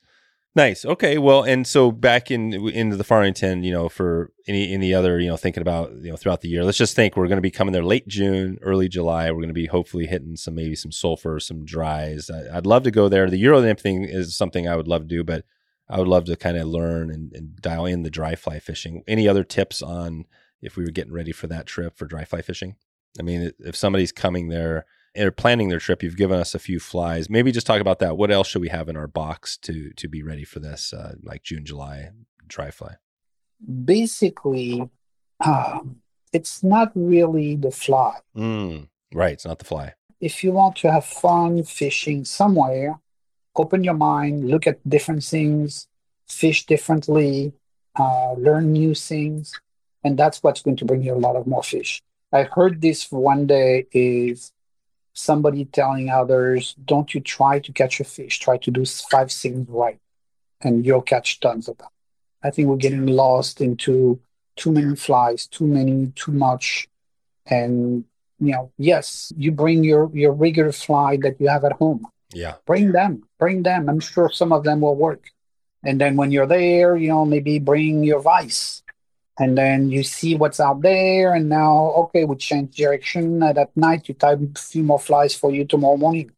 Nice. 0.54 0.84
Okay. 0.84 1.18
Well, 1.18 1.44
and 1.44 1.66
so 1.66 1.92
back 1.92 2.30
in 2.30 2.54
into 2.54 2.98
the 2.98 3.06
Farmington, 3.06 3.64
you 3.64 3.72
know, 3.72 3.88
for 3.88 4.34
any 4.50 4.74
any 4.74 4.94
other, 4.94 5.18
you 5.18 5.30
know, 5.30 5.38
thinking 5.38 5.62
about 5.62 5.94
you 5.94 6.12
know 6.12 6.18
throughout 6.18 6.42
the 6.42 6.50
year. 6.50 6.66
Let's 6.66 6.78
just 6.78 6.94
think 6.94 7.16
we're 7.16 7.28
going 7.28 7.38
to 7.38 7.42
be 7.42 7.52
coming 7.52 7.72
there 7.72 7.86
late 7.86 8.06
June, 8.06 8.58
early 8.62 8.90
July. 8.90 9.32
We're 9.32 9.38
going 9.38 9.48
to 9.48 9.54
be 9.54 9.68
hopefully 9.68 10.08
hitting 10.08 10.36
some 10.36 10.56
maybe 10.56 10.76
some 10.76 10.92
sulfur, 10.92 11.40
some 11.40 11.64
dries. 11.64 12.30
I, 12.30 12.58
I'd 12.58 12.66
love 12.66 12.84
to 12.84 12.92
go 12.92 13.08
there. 13.08 13.30
The 13.30 13.38
Euro 13.38 13.62
nymph 13.62 13.80
thing 13.80 14.04
is 14.04 14.36
something 14.36 14.68
I 14.68 14.76
would 14.76 14.90
love 14.90 15.04
to 15.04 15.08
do, 15.08 15.24
but 15.24 15.46
I 15.90 16.00
would 16.00 16.10
love 16.10 16.26
to 16.26 16.36
kind 16.36 16.58
of 16.58 16.68
learn 16.68 17.10
and, 17.12 17.32
and 17.32 17.56
dial 17.56 17.86
in 17.86 18.04
the 18.04 18.10
dry 18.10 18.36
fly 18.36 18.60
fishing. 18.60 19.04
Any 19.08 19.30
other 19.30 19.46
tips 19.46 19.82
on 19.82 20.26
if 20.62 20.76
we 20.76 20.84
were 20.84 20.92
getting 20.92 21.14
ready 21.14 21.32
for 21.32 21.48
that 21.48 21.66
trip 21.66 21.98
for 21.98 22.06
dry 22.06 22.26
fly 22.26 22.42
fishing? 22.42 22.76
I 23.18 23.24
mean, 23.24 23.52
if 23.60 23.78
somebody's 23.78 24.12
coming 24.12 24.50
there 24.50 24.86
are 25.18 25.32
planning 25.32 25.70
their 25.70 25.80
trip, 25.80 26.04
you've 26.04 26.18
given 26.18 26.40
us 26.40 26.56
a 26.56 26.60
few 26.60 26.80
flies. 26.80 27.30
Maybe 27.30 27.52
just 27.52 27.68
talk 27.68 27.82
about 27.82 28.00
that. 28.00 28.18
What 28.18 28.32
else 28.32 28.48
should 28.48 28.62
we 28.62 28.70
have 28.70 28.90
in 28.90 28.96
our 28.96 29.08
box 29.08 29.58
to 29.58 29.92
to 29.92 30.08
be 30.08 30.24
ready 30.24 30.44
for 30.44 30.60
this, 30.60 30.94
uh, 30.94 31.16
like 31.24 31.44
June, 31.44 31.66
July 31.66 32.12
dry 32.48 32.72
fly? 32.72 32.96
Basically, 33.86 34.90
um, 35.46 36.02
it's 36.34 36.64
not 36.64 36.92
really 36.96 37.56
the 37.56 37.72
fly. 37.72 38.18
Mm, 38.36 38.88
right, 39.14 39.34
it's 39.34 39.46
not 39.46 39.60
the 39.60 39.66
fly. 39.66 39.94
If 40.20 40.44
you 40.44 40.52
want 40.52 40.76
to 40.78 40.92
have 40.92 41.06
fun 41.06 41.64
fishing 41.64 42.26
somewhere, 42.26 43.00
open 43.56 43.84
your 43.84 43.96
mind, 43.96 44.48
look 44.48 44.68
at 44.68 44.88
different 44.88 45.24
things, 45.24 45.88
fish 46.28 46.66
differently, 46.66 47.54
uh, 48.00 48.34
learn 48.34 48.72
new 48.72 48.94
things, 48.94 49.60
and 50.04 50.18
that's 50.18 50.44
what's 50.44 50.62
going 50.62 50.78
to 50.78 50.86
bring 50.86 51.02
you 51.02 51.14
a 51.14 51.24
lot 51.28 51.36
of 51.36 51.48
more 51.48 51.64
fish. 51.64 52.02
I 52.32 52.44
heard 52.44 52.82
this 52.82 53.12
one 53.12 53.46
day 53.48 53.88
is 53.92 54.54
somebody 55.14 55.66
telling 55.66 56.10
others, 56.10 56.76
don't 56.86 57.14
you 57.14 57.22
try 57.22 57.60
to 57.60 57.72
catch 57.72 58.00
a 58.00 58.04
fish, 58.04 58.40
try 58.40 58.58
to 58.58 58.72
do 58.72 58.86
five 58.86 59.32
things 59.32 59.68
right, 59.70 60.00
and 60.62 60.86
you'll 60.86 61.02
catch 61.02 61.40
tons 61.40 61.68
of 61.68 61.78
them. 61.78 61.90
I 62.44 62.50
think 62.50 62.68
we're 62.68 62.78
getting 62.78 63.06
lost 63.08 63.62
into 63.62 64.20
too 64.56 64.72
many 64.72 64.96
flies, 64.96 65.48
too 65.48 65.68
many, 65.68 66.12
too 66.16 66.32
much. 66.32 66.88
And, 67.46 68.06
you 68.40 68.54
know, 68.54 68.72
yes, 68.78 69.32
you 69.38 69.52
bring 69.52 69.84
your, 69.84 70.10
your 70.14 70.32
regular 70.32 70.72
fly 70.72 71.18
that 71.18 71.40
you 71.40 71.48
have 71.48 71.64
at 71.64 71.74
home. 71.74 72.08
Yeah. 72.34 72.56
Bring 72.66 72.92
them, 72.92 73.24
bring 73.38 73.64
them. 73.64 73.90
I'm 73.90 74.00
sure 74.00 74.30
some 74.32 74.52
of 74.54 74.64
them 74.64 74.82
will 74.82 74.96
work. 74.96 75.26
And 75.84 76.00
then 76.00 76.16
when 76.16 76.32
you're 76.32 76.48
there, 76.48 76.96
you 76.96 77.10
know, 77.10 77.26
maybe 77.26 77.60
bring 77.60 78.04
your 78.04 78.22
vise 78.22 78.84
and 79.40 79.58
then 79.58 79.90
you 79.90 80.04
see 80.04 80.36
what's 80.36 80.60
out 80.60 80.82
there 80.82 81.34
and 81.34 81.50
now 81.50 81.92
okay 81.96 82.26
we 82.26 82.36
change 82.36 82.76
direction 82.76 83.42
and 83.42 83.58
at 83.58 83.76
night 83.76 84.08
you 84.08 84.14
type 84.14 84.40
a 84.42 84.60
few 84.60 84.84
more 84.84 85.00
flies 85.00 85.34
for 85.36 85.52
you 85.52 85.66
tomorrow 85.66 85.98
morning 85.98 86.32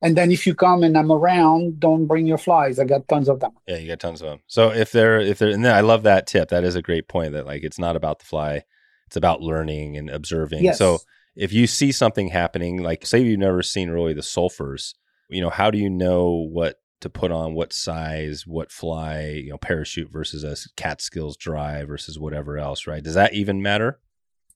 and 0.00 0.16
then 0.16 0.30
if 0.30 0.46
you 0.46 0.54
come 0.54 0.82
and 0.82 0.96
i'm 0.96 1.12
around 1.12 1.78
don't 1.80 2.06
bring 2.06 2.26
your 2.26 2.38
flies 2.38 2.78
i 2.78 2.84
got 2.84 3.06
tons 3.08 3.28
of 3.28 3.40
them 3.40 3.52
Yeah, 3.66 3.76
you 3.76 3.88
got 3.88 4.00
tons 4.00 4.22
of 4.22 4.28
them. 4.30 4.40
So 4.46 4.70
if 4.70 4.92
they're 4.92 5.20
if 5.20 5.38
they're 5.38 5.50
and 5.50 5.64
then 5.64 5.74
I 5.74 5.80
love 5.82 6.04
that 6.04 6.26
tip. 6.26 6.48
That 6.48 6.64
is 6.64 6.74
a 6.74 6.82
great 6.82 7.08
point. 7.08 7.32
That 7.32 7.46
like 7.46 7.62
it's 7.62 7.78
not 7.78 7.96
about 7.96 8.18
the 8.20 8.24
fly, 8.24 8.64
it's 9.06 9.16
about 9.16 9.42
learning 9.42 9.96
and 9.96 10.08
observing. 10.08 10.64
yes 10.64 10.78
So 10.78 10.98
if 11.36 11.52
you 11.52 11.66
see 11.66 11.92
something 11.92 12.28
happening, 12.28 12.82
like 12.82 13.06
say 13.06 13.20
you've 13.20 13.38
never 13.38 13.62
seen 13.62 13.90
really 13.90 14.14
the 14.14 14.22
sulfurs, 14.22 14.94
you 15.28 15.40
know, 15.40 15.50
how 15.50 15.70
do 15.70 15.78
you 15.78 15.90
know 15.90 16.48
what 16.50 16.76
to 17.00 17.10
put 17.10 17.30
on, 17.30 17.54
what 17.54 17.72
size, 17.72 18.46
what 18.46 18.72
fly, 18.72 19.28
you 19.44 19.50
know, 19.50 19.58
parachute 19.58 20.10
versus 20.10 20.44
a 20.44 20.56
Catskills 20.76 21.36
dry 21.36 21.84
versus 21.84 22.18
whatever 22.18 22.58
else, 22.58 22.86
right? 22.86 23.02
Does 23.02 23.14
that 23.14 23.34
even 23.34 23.62
matter? 23.62 24.00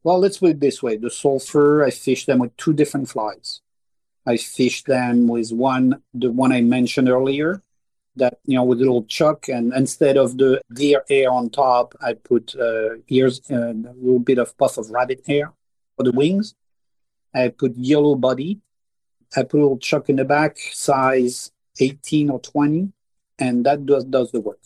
well 0.02 0.18
let's 0.18 0.38
put 0.38 0.50
it 0.50 0.60
this 0.60 0.82
way 0.82 0.96
the 0.96 1.10
sulfur 1.10 1.84
i 1.84 1.90
fish 1.90 2.26
them 2.26 2.38
with 2.38 2.56
two 2.56 2.72
different 2.72 3.08
flies 3.08 3.60
i 4.26 4.36
fish 4.36 4.82
them 4.84 5.26
with 5.26 5.52
one 5.52 6.02
the 6.14 6.30
one 6.30 6.52
i 6.52 6.60
mentioned 6.60 7.08
earlier 7.08 7.62
that 8.16 8.38
you 8.44 8.54
know 8.54 8.64
with 8.64 8.78
a 8.78 8.80
little 8.80 9.06
shuck 9.08 9.48
and 9.48 9.72
instead 9.74 10.16
of 10.16 10.36
the 10.38 10.60
deer 10.72 11.02
hair 11.08 11.30
on 11.30 11.48
top 11.48 11.94
i 12.02 12.12
put 12.12 12.54
uh, 12.56 12.90
ears 13.08 13.40
uh, 13.50 13.70
a 13.70 13.94
little 14.00 14.18
bit 14.18 14.38
of 14.38 14.56
puff 14.58 14.76
of 14.78 14.90
rabbit 14.90 15.22
hair 15.26 15.52
for 15.96 16.02
the 16.02 16.12
wings 16.12 16.54
i 17.34 17.48
put 17.48 17.74
yellow 17.76 18.14
body 18.14 18.60
i 19.36 19.42
put 19.42 19.58
a 19.58 19.62
little 19.62 19.80
shuck 19.80 20.08
in 20.08 20.16
the 20.16 20.24
back 20.24 20.58
size 20.72 21.50
18 21.78 22.30
or 22.30 22.40
20 22.40 22.92
and 23.38 23.64
that 23.66 23.86
does 23.86 24.04
does 24.04 24.30
the 24.30 24.40
work. 24.40 24.58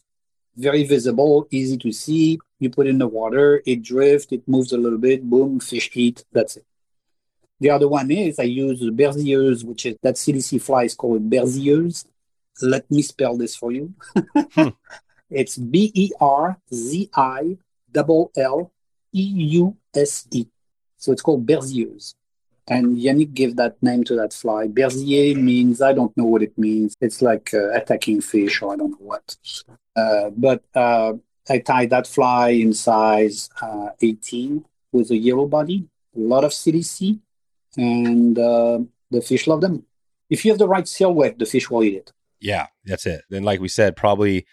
Very 0.56 0.84
visible 0.84 1.46
easy 1.50 1.76
to 1.78 1.92
see. 1.92 2.38
You 2.58 2.70
put 2.70 2.86
in 2.86 2.98
the 2.98 3.06
water 3.06 3.62
it 3.66 3.82
drifts 3.82 4.32
it 4.32 4.46
moves 4.46 4.72
a 4.72 4.78
little 4.78 4.98
bit 4.98 5.28
boom 5.28 5.60
fish 5.60 5.90
eat 5.94 6.24
that's 6.32 6.56
it. 6.56 6.64
The 7.60 7.70
other 7.70 7.88
one 7.88 8.10
is 8.10 8.38
i 8.38 8.44
use 8.44 8.80
the 8.80 8.90
berzilleuse 8.90 9.64
which 9.64 9.86
is 9.86 9.96
that 10.02 10.16
cdc 10.16 10.60
fly 10.60 10.84
is 10.84 10.94
called 10.94 11.30
berzilleuse. 11.30 12.04
Let 12.62 12.90
me 12.90 13.02
spell 13.02 13.36
this 13.36 13.54
for 13.54 13.72
you. 13.72 13.94
Hmm. 14.34 14.68
It's 15.28 15.58
b-e-r-z-i 15.58 17.42
double 17.90 18.30
l 18.36 18.70
e-u-s-e 19.12 20.46
so 20.96 21.12
it's 21.12 21.22
called 21.22 21.46
berzieuse 21.46 22.14
and 22.68 22.96
Yannick 22.96 23.34
gave 23.34 23.56
that 23.56 23.80
name 23.82 24.04
to 24.04 24.16
that 24.16 24.32
fly. 24.32 24.66
Berzier 24.66 25.36
means 25.36 25.80
I 25.80 25.92
don't 25.92 26.16
know 26.16 26.24
what 26.24 26.42
it 26.42 26.56
means. 26.58 26.96
It's 27.00 27.22
like 27.22 27.54
uh, 27.54 27.70
attacking 27.70 28.20
fish 28.20 28.60
or 28.60 28.72
I 28.72 28.76
don't 28.76 28.90
know 28.90 29.06
what. 29.06 29.36
Uh, 29.94 30.30
but 30.30 30.62
uh, 30.74 31.14
I 31.48 31.58
tied 31.58 31.90
that 31.90 32.06
fly 32.06 32.50
in 32.50 32.72
size 32.72 33.48
uh, 33.62 33.90
18 34.00 34.64
with 34.92 35.10
a 35.10 35.16
yellow 35.16 35.46
body, 35.46 35.88
a 36.16 36.18
lot 36.18 36.44
of 36.44 36.50
CDC, 36.50 37.20
and 37.76 38.38
uh, 38.38 38.80
the 39.10 39.20
fish 39.20 39.46
love 39.46 39.60
them. 39.60 39.84
If 40.28 40.44
you 40.44 40.50
have 40.50 40.58
the 40.58 40.68
right 40.68 40.88
silhouette, 40.88 41.38
the 41.38 41.46
fish 41.46 41.70
will 41.70 41.84
eat 41.84 41.94
it. 41.94 42.12
Yeah, 42.40 42.66
that's 42.84 43.06
it. 43.06 43.22
Then, 43.30 43.44
like 43.44 43.60
we 43.60 43.68
said, 43.68 43.96
probably 43.96 44.46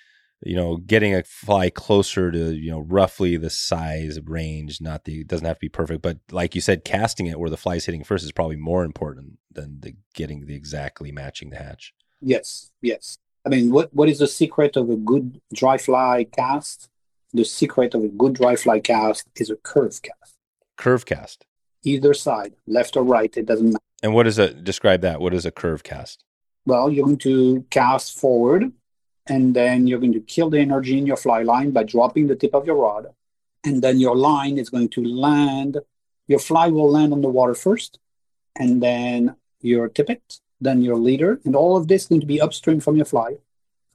you 0.46 0.56
know 0.56 0.78
getting 0.78 1.16
a 1.16 1.24
fly 1.24 1.70
closer 1.70 2.32
to 2.32 2.54
you 2.54 2.72
know 2.72 2.82
roughly 2.82 3.38
the 3.38 3.50
size 3.50 4.20
range. 4.26 4.82
Not 4.82 5.06
the 5.06 5.22
it 5.22 5.28
doesn't 5.28 5.46
have 5.46 5.58
to 5.58 5.62
be 5.62 5.70
perfect, 5.70 6.02
but 6.02 6.20
like 6.32 6.56
you 6.56 6.62
said, 6.62 6.86
casting 6.86 7.28
it 7.28 7.40
where 7.40 7.50
the 7.50 7.58
fly's 7.58 7.86
hitting 7.86 8.04
first 8.04 8.24
is 8.24 8.32
probably 8.32 8.56
more 8.56 8.84
important 8.84 9.40
than 9.52 9.80
the 9.82 9.96
getting 10.14 10.46
the 10.46 10.56
exactly 10.56 11.12
matching 11.12 11.50
the 11.50 11.58
hatch. 11.58 11.94
Yes, 12.22 12.72
yes. 12.82 13.18
I 13.46 13.50
mean, 13.50 13.72
what, 13.72 13.94
what 13.94 14.08
is 14.08 14.20
the 14.20 14.28
secret 14.28 14.78
of 14.78 14.90
a 14.90 14.96
good 14.96 15.42
dry 15.54 15.78
fly 15.78 16.26
cast? 16.32 16.90
The 17.34 17.44
secret 17.44 17.94
of 17.94 18.04
a 18.04 18.08
good 18.08 18.34
dry 18.34 18.56
fly 18.56 18.80
cast 18.80 19.28
is 19.36 19.50
a 19.50 19.56
curve 19.58 20.02
cast. 20.02 20.36
Curve 20.78 21.06
cast. 21.06 21.46
Either 21.84 22.14
side, 22.14 22.54
left 22.68 22.96
or 22.96 23.04
right, 23.04 23.36
it 23.36 23.46
doesn't 23.46 23.68
matter. 23.68 23.84
And 24.02 24.14
what 24.14 24.28
is 24.28 24.40
a 24.40 24.54
describe 24.54 25.02
that? 25.02 25.20
What 25.20 25.34
is 25.34 25.46
a 25.46 25.52
curve 25.52 25.84
cast? 25.84 26.24
Well, 26.66 26.90
you're 26.90 27.06
going 27.06 27.18
to 27.20 27.66
cast 27.70 28.18
forward, 28.18 28.72
and 29.28 29.56
then 29.56 29.88
you're 29.88 30.00
going 30.00 30.14
to 30.14 30.20
kill 30.20 30.50
the 30.50 30.60
energy 30.60 30.98
in 30.98 31.06
your 31.06 31.18
fly 31.18 31.44
line 31.44 31.72
by 31.72 31.84
dropping 31.84 32.28
the 32.28 32.36
tip 32.36 32.54
of 32.54 32.66
your 32.66 32.76
rod. 32.76 33.08
And 33.64 33.82
then 33.82 34.00
your 34.00 34.16
line 34.16 34.58
is 34.58 34.70
going 34.70 34.90
to 34.90 35.04
land, 35.04 35.80
your 36.28 36.40
fly 36.40 36.68
will 36.68 36.92
land 36.92 37.14
on 37.14 37.22
the 37.22 37.30
water 37.30 37.56
first, 37.56 38.00
and 38.56 38.84
then 38.84 39.36
your 39.62 39.88
tippet, 39.88 40.40
then 40.60 40.82
your 40.82 40.98
leader, 40.98 41.40
and 41.46 41.56
all 41.56 41.78
of 41.78 41.88
this 41.88 42.04
is 42.04 42.08
going 42.10 42.22
to 42.22 42.28
be 42.28 42.42
upstream 42.42 42.80
from 42.80 42.98
your 42.98 43.06
fly 43.06 43.38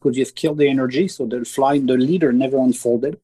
because 0.00 0.16
you've 0.16 0.34
killed 0.34 0.58
the 0.58 0.68
energy, 0.68 1.08
so 1.08 1.26
the 1.26 1.44
fly, 1.44 1.78
the 1.78 1.96
leader 1.96 2.32
never 2.32 2.56
unfolded. 2.58 3.20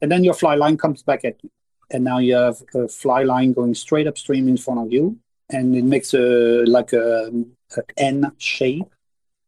And 0.00 0.10
then 0.10 0.24
your 0.24 0.34
fly 0.34 0.54
line 0.54 0.76
comes 0.76 1.02
back 1.02 1.24
at 1.24 1.42
you. 1.42 1.50
And 1.90 2.04
now 2.04 2.18
you 2.18 2.34
have 2.34 2.62
a 2.74 2.88
fly 2.88 3.22
line 3.22 3.52
going 3.52 3.74
straight 3.74 4.06
upstream 4.06 4.48
in 4.48 4.56
front 4.56 4.80
of 4.80 4.92
you, 4.92 5.18
and 5.48 5.74
it 5.74 5.84
makes 5.84 6.14
a 6.14 6.64
like 6.64 6.92
a, 6.92 7.30
a 7.76 7.82
N 7.96 8.32
shape. 8.38 8.88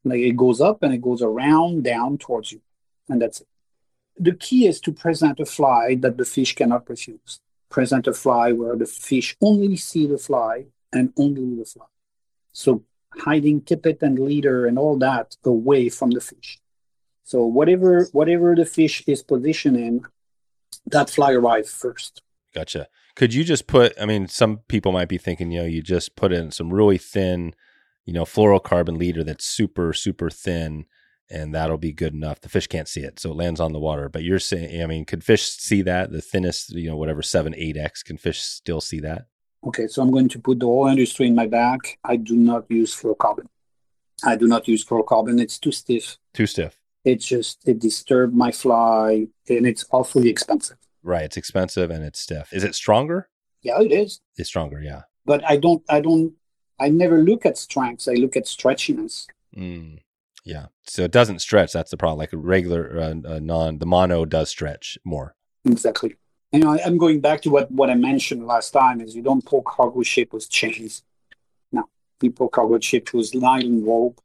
Like 0.05 0.21
it 0.21 0.37
goes 0.37 0.61
up 0.61 0.83
and 0.83 0.93
it 0.93 1.01
goes 1.01 1.23
around 1.23 1.85
down 1.85 2.19
towards 2.19 2.53
you, 2.53 2.61
and 3.09 3.21
that's 3.23 3.41
it. 3.41 3.47
The 4.19 4.35
key 4.35 4.67
is 4.67 4.81
to 4.81 4.93
present 4.93 5.41
a 5.41 5.47
fly 5.47 5.97
that 6.01 6.17
the 6.17 6.25
fish 6.25 6.55
cannot 6.55 6.89
refuse. 6.89 7.41
Present 7.71 8.07
a 8.07 8.13
fly 8.13 8.53
where 8.53 8.77
the 8.77 8.87
fish 8.87 9.37
only 9.41 9.77
see 9.77 10.07
the 10.07 10.19
fly 10.19 10.67
and 10.93 11.13
only 11.17 11.57
the 11.57 11.65
fly. 11.65 11.87
So 12.53 12.85
hiding 13.15 13.63
tippet 13.63 14.03
and 14.03 14.19
leader 14.19 14.67
and 14.67 14.79
all 14.79 14.99
that 14.99 15.37
away 15.45 15.89
from 15.89 16.11
the 16.11 16.21
fish. 16.21 16.59
So 17.25 17.45
whatever 17.45 18.09
whatever 18.13 18.55
the 18.55 18.67
fish 18.67 19.05
is 19.07 19.23
positioned 19.23 19.77
in, 19.77 20.03
that 20.87 21.11
fly 21.11 21.33
arrives 21.33 21.73
first. 21.73 22.23
Gotcha. 22.55 22.89
Could 23.15 23.33
you 23.35 23.45
just 23.45 23.67
put? 23.67 23.95
I 24.01 24.07
mean, 24.07 24.29
some 24.29 24.59
people 24.69 24.93
might 24.93 25.09
be 25.09 25.19
thinking, 25.19 25.51
you 25.51 25.61
know, 25.61 25.67
you 25.67 25.83
just 25.83 26.17
put 26.17 26.33
in 26.33 26.51
some 26.51 26.73
really 26.73 26.99
thin, 26.99 27.55
you 28.05 28.13
know, 28.13 28.25
fluorocarbon 28.25 28.99
leader 28.99 29.25
that's 29.25 29.45
super 29.45 29.93
super 29.93 30.31
thin, 30.31 30.87
and 31.31 31.55
that'll 31.55 31.79
be 31.79 31.93
good 31.93 32.15
enough. 32.15 32.41
The 32.41 32.49
fish 32.49 32.67
can't 32.67 32.89
see 32.89 33.01
it, 33.03 33.19
so 33.19 33.31
it 33.31 33.37
lands 33.37 33.61
on 33.61 33.73
the 33.73 33.81
water. 33.81 34.09
But 34.09 34.23
you're 34.23 34.39
saying, 34.39 34.83
I 34.83 34.87
mean, 34.87 35.05
could 35.05 35.25
fish 35.25 35.45
see 35.45 35.83
that? 35.83 36.11
The 36.11 36.21
thinnest, 36.21 36.71
you 36.71 36.91
know, 36.91 36.97
whatever 36.97 37.23
seven 37.23 37.55
eight 37.57 37.77
x, 37.77 38.03
can 38.03 38.17
fish 38.17 38.41
still 38.41 38.81
see 38.81 39.01
that? 39.01 39.27
Okay, 39.65 39.87
so 39.87 40.03
I'm 40.03 40.11
going 40.11 40.29
to 40.31 40.39
put 40.41 40.59
the 40.59 40.67
whole 40.67 40.89
industry 40.89 41.29
in 41.29 41.35
my 41.35 41.47
back. 41.47 41.99
I 42.05 42.17
do 42.17 42.37
not 42.37 42.69
use 42.69 42.95
fluorocarbon. 42.95 43.47
I 44.25 44.37
do 44.37 44.47
not 44.47 44.67
use 44.67 44.85
fluorocarbon. 44.85 45.41
It's 45.41 45.59
too 45.59 45.73
stiff. 45.73 46.19
Too 46.35 46.47
stiff. 46.47 46.79
It 47.05 47.17
just 47.17 47.67
it 47.67 47.79
disturbed 47.81 48.35
my 48.35 48.53
fly, 48.53 49.27
and 49.49 49.67
it's 49.67 49.85
awfully 49.91 50.29
expensive. 50.29 50.77
Right. 51.03 51.25
It's 51.25 51.37
expensive 51.37 51.91
and 51.91 52.05
it's 52.05 52.21
stiff. 52.21 52.53
Is 52.53 52.63
it 52.65 52.75
stronger? 52.75 53.29
Yeah, 53.63 53.81
it 53.81 53.93
is. 53.93 54.21
It's 54.37 54.49
stronger. 54.49 54.81
Yeah. 54.81 55.03
But 55.25 55.45
I 55.49 55.57
don't. 55.57 55.83
I 55.89 56.01
don't. 56.01 56.33
I 56.83 56.89
never 56.89 57.23
look 57.23 57.47
at 57.47 57.57
strengths. 57.57 58.09
I 58.09 58.15
look 58.15 58.37
at 58.37 58.45
stretchiness. 58.45 59.27
Mm. 59.57 60.01
Yeah. 60.45 60.67
So 60.83 61.03
it 61.03 61.13
doesn't 61.13 61.39
stretch. 61.39 61.73
That's 61.73 61.93
the 61.93 61.97
problem. 61.97 62.19
Like 62.19 62.33
a 62.33 62.37
regular 62.37 62.99
uh, 63.01 63.35
uh, 63.35 63.39
non, 63.39 63.79
the 63.79 63.87
mono 63.87 64.25
does 64.25 64.49
stretch 64.49 64.99
more. 65.05 65.37
Exactly. 65.65 66.17
You 66.51 66.59
know, 66.59 66.79
I'm 66.85 66.99
going 66.99 67.21
back 67.21 67.41
to 67.43 67.51
what, 67.51 67.71
what 67.71 67.89
I 67.89 67.95
mentioned 67.95 68.47
last 68.47 68.73
time 68.73 69.01
is 69.01 69.15
you 69.15 69.23
don't 69.23 69.45
pull 69.45 69.63
cargo 69.63 70.03
ship 70.03 70.33
with 70.33 70.51
chains. 70.51 71.03
No, 71.71 71.89
you 72.21 72.33
pull 72.33 72.49
cargo 72.49 72.79
ship 72.81 73.15
with 73.15 73.33
nylon 73.35 73.87
rope 73.87 74.21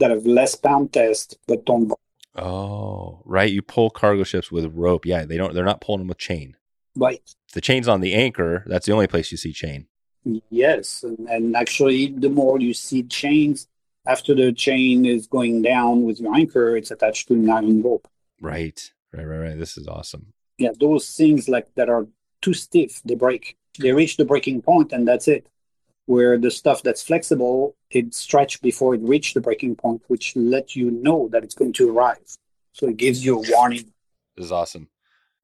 that 0.00 0.10
have 0.10 0.26
less 0.26 0.56
pound 0.56 0.92
test 0.92 1.38
but 1.46 1.64
don't. 1.64 1.92
Oh, 2.34 3.22
right. 3.24 3.50
You 3.50 3.62
pull 3.62 3.90
cargo 3.90 4.24
ships 4.24 4.50
with 4.50 4.66
rope. 4.74 5.06
Yeah, 5.06 5.24
they 5.24 5.36
don't. 5.36 5.54
They're 5.54 5.64
not 5.64 5.80
pulling 5.80 6.00
them 6.00 6.08
with 6.08 6.18
chain. 6.18 6.56
Right. 6.96 7.22
If 7.46 7.54
the 7.54 7.60
chain's 7.60 7.88
on 7.88 8.00
the 8.00 8.14
anchor, 8.14 8.64
that's 8.66 8.86
the 8.86 8.92
only 8.92 9.06
place 9.06 9.30
you 9.30 9.38
see 9.38 9.52
chain. 9.52 9.86
Yes, 10.50 11.02
and, 11.02 11.28
and 11.28 11.56
actually, 11.56 12.08
the 12.08 12.28
more 12.28 12.60
you 12.60 12.74
see 12.74 13.02
chains, 13.04 13.68
after 14.06 14.34
the 14.34 14.52
chain 14.52 15.06
is 15.06 15.26
going 15.26 15.62
down 15.62 16.02
with 16.02 16.20
your 16.20 16.34
anchor, 16.34 16.76
it's 16.76 16.90
attached 16.90 17.28
to 17.28 17.36
nylon 17.36 17.82
rope. 17.82 18.06
Right. 18.40 18.92
Right. 19.12 19.24
Right. 19.24 19.38
Right. 19.38 19.58
This 19.58 19.76
is 19.76 19.88
awesome. 19.88 20.32
Yeah, 20.58 20.70
those 20.78 21.10
things 21.16 21.48
like 21.48 21.74
that 21.74 21.88
are 21.88 22.06
too 22.42 22.54
stiff, 22.54 23.00
they 23.04 23.14
break. 23.14 23.56
They 23.78 23.92
reach 23.92 24.16
the 24.16 24.24
breaking 24.24 24.62
point, 24.62 24.92
and 24.92 25.06
that's 25.06 25.28
it. 25.28 25.46
Where 26.06 26.38
the 26.38 26.50
stuff 26.50 26.82
that's 26.82 27.02
flexible, 27.02 27.76
it 27.90 28.14
stretch 28.14 28.60
before 28.60 28.94
it 28.94 29.00
reach 29.02 29.32
the 29.32 29.40
breaking 29.40 29.76
point, 29.76 30.02
which 30.08 30.34
let 30.36 30.74
you 30.76 30.90
know 30.90 31.28
that 31.32 31.44
it's 31.44 31.54
going 31.54 31.72
to 31.74 31.90
arrive. 31.90 32.36
So 32.72 32.88
it 32.88 32.96
gives 32.96 33.24
you 33.24 33.38
a 33.38 33.50
warning. 33.50 33.92
This 34.36 34.46
is 34.46 34.52
awesome. 34.52 34.88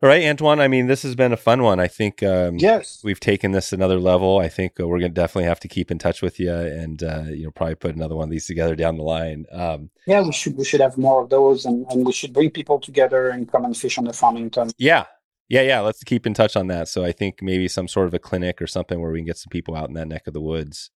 All 0.03 0.11
right, 0.11 0.25
Antoine. 0.25 0.61
I 0.61 0.69
mean, 0.69 0.89
this 0.89 1.03
has 1.05 1.15
been 1.15 1.33
a 1.33 1.39
fun 1.39 1.63
one. 1.63 1.81
I 1.81 1.89
think 1.89 2.23
um, 2.23 2.57
Yes. 2.59 3.01
we've 3.03 3.19
taken 3.19 3.53
this 3.53 3.73
another 3.73 3.99
level. 3.99 4.39
I 4.39 4.49
think 4.49 4.79
uh, 4.79 4.87
we're 4.87 4.99
going 4.99 5.11
to 5.13 5.21
definitely 5.21 5.49
have 5.49 5.61
to 5.61 5.69
keep 5.69 5.91
in 5.91 5.99
touch 5.99 6.21
with 6.21 6.39
you, 6.39 6.53
and 6.53 7.03
uh, 7.03 7.23
you 7.29 7.45
know, 7.45 7.51
probably 7.51 7.77
put 7.77 7.97
another 7.97 8.15
one 8.15 8.25
of 8.25 8.31
these 8.31 8.47
together 8.47 8.77
down 8.77 8.99
the 8.99 9.03
line. 9.03 9.47
Um, 9.51 9.89
Yeah, 10.07 10.21
we 10.21 10.33
should 10.33 10.55
we 10.59 10.65
should 10.67 10.83
have 10.83 10.99
more 10.99 11.23
of 11.23 11.31
those, 11.31 11.65
and, 11.65 11.87
and 11.91 12.05
we 12.05 12.13
should 12.13 12.35
bring 12.35 12.51
people 12.51 12.79
together 12.79 13.31
and 13.31 13.51
come 13.51 13.65
and 13.65 13.75
fish 13.75 13.97
on 13.97 14.05
the 14.05 14.13
Farmington. 14.13 14.71
yeah, 14.77 15.05
yeah, 15.49 15.63
yeah. 15.63 15.81
Let's 15.81 16.05
keep 16.05 16.27
in 16.27 16.35
touch 16.35 16.57
on 16.57 16.67
that. 16.67 16.89
So 16.89 17.03
I 17.03 17.13
think 17.13 17.41
maybe 17.41 17.67
some 17.67 17.89
sort 17.89 18.07
of 18.07 18.13
a 18.13 18.19
clinic 18.19 18.61
or 18.61 18.67
something 18.67 19.01
where 19.01 19.11
we 19.13 19.21
can 19.21 19.27
get 19.27 19.39
some 19.39 19.51
people 19.51 19.75
out 19.75 19.89
in 19.89 19.95
that 19.95 20.09
neck 20.09 20.27
of 20.27 20.35
the 20.35 20.43
woods 20.43 20.91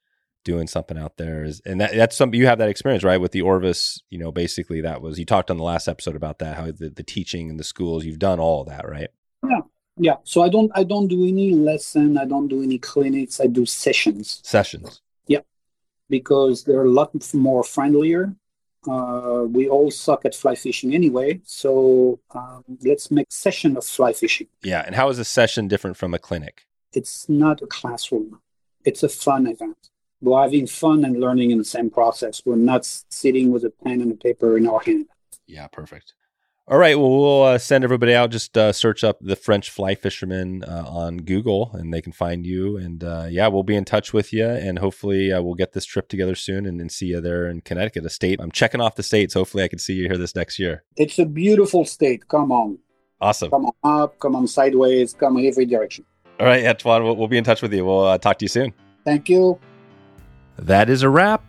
doing 0.45 0.67
something 0.67 0.99
out 0.99 1.17
there. 1.17 1.45
Is 1.45 1.61
and 1.65 1.81
that 1.81 1.95
that's 1.95 2.17
something 2.17 2.39
you 2.39 2.47
have 2.47 2.59
that 2.59 2.69
experience, 2.69 3.05
right? 3.05 3.21
With 3.21 3.33
the 3.33 3.43
Orvis, 3.43 4.03
you 4.11 4.19
know, 4.19 4.33
basically 4.33 4.81
that 4.83 5.03
was 5.03 5.19
you 5.19 5.25
talked 5.25 5.51
on 5.51 5.57
the 5.57 5.65
last 5.65 5.89
episode 5.89 6.17
about 6.17 6.39
that 6.39 6.57
how 6.57 6.67
the, 6.67 6.91
the 6.91 7.03
teaching 7.03 7.51
and 7.51 7.59
the 7.59 7.65
schools 7.65 8.05
you've 8.05 8.19
done 8.19 8.41
all 8.41 8.63
of 8.63 8.69
that, 8.69 8.89
right? 8.89 9.09
Yeah. 9.47 9.61
Yeah. 9.97 10.17
So 10.25 10.43
I 10.43 10.49
don't 10.49 10.71
I 10.75 10.85
don't 10.85 11.09
do 11.09 11.27
any 11.27 11.53
lesson. 11.53 12.17
I 12.19 12.25
don't 12.25 12.49
do 12.49 12.63
any 12.63 12.79
clinics. 12.79 13.41
I 13.41 13.47
do 13.47 13.67
sessions 13.67 14.41
Sessions. 14.45 15.01
Yeah. 15.27 15.41
Because 16.09 16.65
they're 16.65 16.85
a 16.85 16.91
lot 16.91 17.13
more 17.35 17.63
friendlier. 17.63 18.35
Uh, 18.89 19.45
we 19.47 19.69
all 19.69 19.91
suck 19.91 20.25
at 20.25 20.35
fly 20.35 20.55
fishing 20.55 20.95
anyway, 20.95 21.39
so 21.45 22.19
um, 22.31 22.65
let's 22.83 23.11
make 23.11 23.31
session 23.31 23.77
of 23.77 23.85
fly 23.85 24.11
fishing. 24.11 24.47
Yeah. 24.63 24.83
And 24.87 24.95
how 24.95 25.11
is 25.11 25.19
a 25.19 25.25
session 25.25 25.69
different 25.69 25.99
from 25.99 26.15
a 26.15 26.19
clinic? 26.19 26.65
It's 26.95 27.29
not 27.29 27.61
a 27.61 27.67
classroom. 27.67 28.41
It's 28.83 29.03
a 29.03 29.09
fun 29.11 29.47
event. 29.47 29.91
We're 30.21 30.43
having 30.43 30.67
fun 30.67 31.05
and 31.05 31.19
learning 31.19 31.51
in 31.51 31.59
the 31.59 31.65
same 31.65 31.91
process. 31.91 32.43
We're 32.45 32.57
not 32.57 32.85
sitting 32.85 33.51
with 33.51 33.65
a 33.65 33.71
pen 33.71 34.01
and 34.01 34.13
a 34.13 34.17
paper 34.17 34.57
in 34.57 34.67
our 34.67 34.81
hand. 34.81 35.07
Yeah, 35.47 35.67
perfect. 35.67 36.15
All 36.69 36.79
right, 36.79 36.97
well, 36.97 37.11
we'll 37.11 37.43
uh, 37.43 37.59
send 37.59 37.83
everybody 37.83 38.15
out. 38.15 38.31
Just 38.31 38.57
uh, 38.57 38.73
search 38.73 39.03
up 39.03 39.19
the 39.21 39.35
French 39.35 39.71
fly 39.71 39.97
fisherman 39.97 40.63
uh, 40.63 40.85
on 40.87 41.17
Google, 41.17 41.73
and 41.75 41.93
they 41.93 42.01
can 42.01 42.13
find 42.13 42.47
you. 42.47 42.77
And 42.77 43.03
uh, 43.03 43.27
yeah, 43.29 43.49
we'll 43.49 43.65
be 43.65 43.75
in 43.75 43.85
touch 43.85 44.13
with 44.13 44.33
you, 44.33 44.47
and 44.47 44.79
hopefully, 44.79 45.33
uh, 45.33 45.43
we'll 45.43 45.57
get 45.57 45.73
this 45.73 45.85
trip 45.85 46.09
together 46.09 46.37
soon 46.37 46.67
and, 46.67 46.81
and 46.81 46.93
see 46.93 47.07
you 47.07 47.21
there 47.21 47.49
in 47.49 47.63
Connecticut, 47.63 48.05
a 48.05 48.09
state. 48.09 48.39
I'm 48.41 48.53
checking 48.53 48.81
off 48.81 48.95
the 48.95 49.03
states. 49.03 49.35
Hopefully, 49.35 49.65
I 49.65 49.69
can 49.69 49.81
see 49.81 49.95
you 49.95 50.07
here 50.07 50.17
this 50.17 50.37
next 50.37 50.61
year. 50.61 50.85
It's 50.97 51.19
a 51.19 51.25
beautiful 51.25 51.85
state. 51.85 52.29
Come 52.29 52.53
on. 52.53 52.79
Awesome. 53.21 53.51
Come 53.51 53.67
on 53.67 54.03
up, 54.03 54.19
come 54.21 54.37
on 54.37 54.47
sideways, 54.47 55.13
come 55.13 55.39
in 55.39 55.47
every 55.47 55.67
direction. 55.67 56.05
All 56.39 56.47
right, 56.47 56.65
Antoine, 56.65 57.03
we'll, 57.03 57.17
we'll 57.17 57.29
be 57.29 57.37
in 57.37 57.45
touch 57.45 57.63
with 57.63 57.75
you. 57.75 57.85
We'll 57.85 58.05
uh, 58.05 58.19
talk 58.19 58.39
to 58.39 58.45
you 58.45 58.49
soon. 58.49 58.73
Thank 59.05 59.29
you. 59.29 59.59
That 60.61 60.91
is 60.91 61.03
a 61.03 61.09
wrap. 61.09 61.43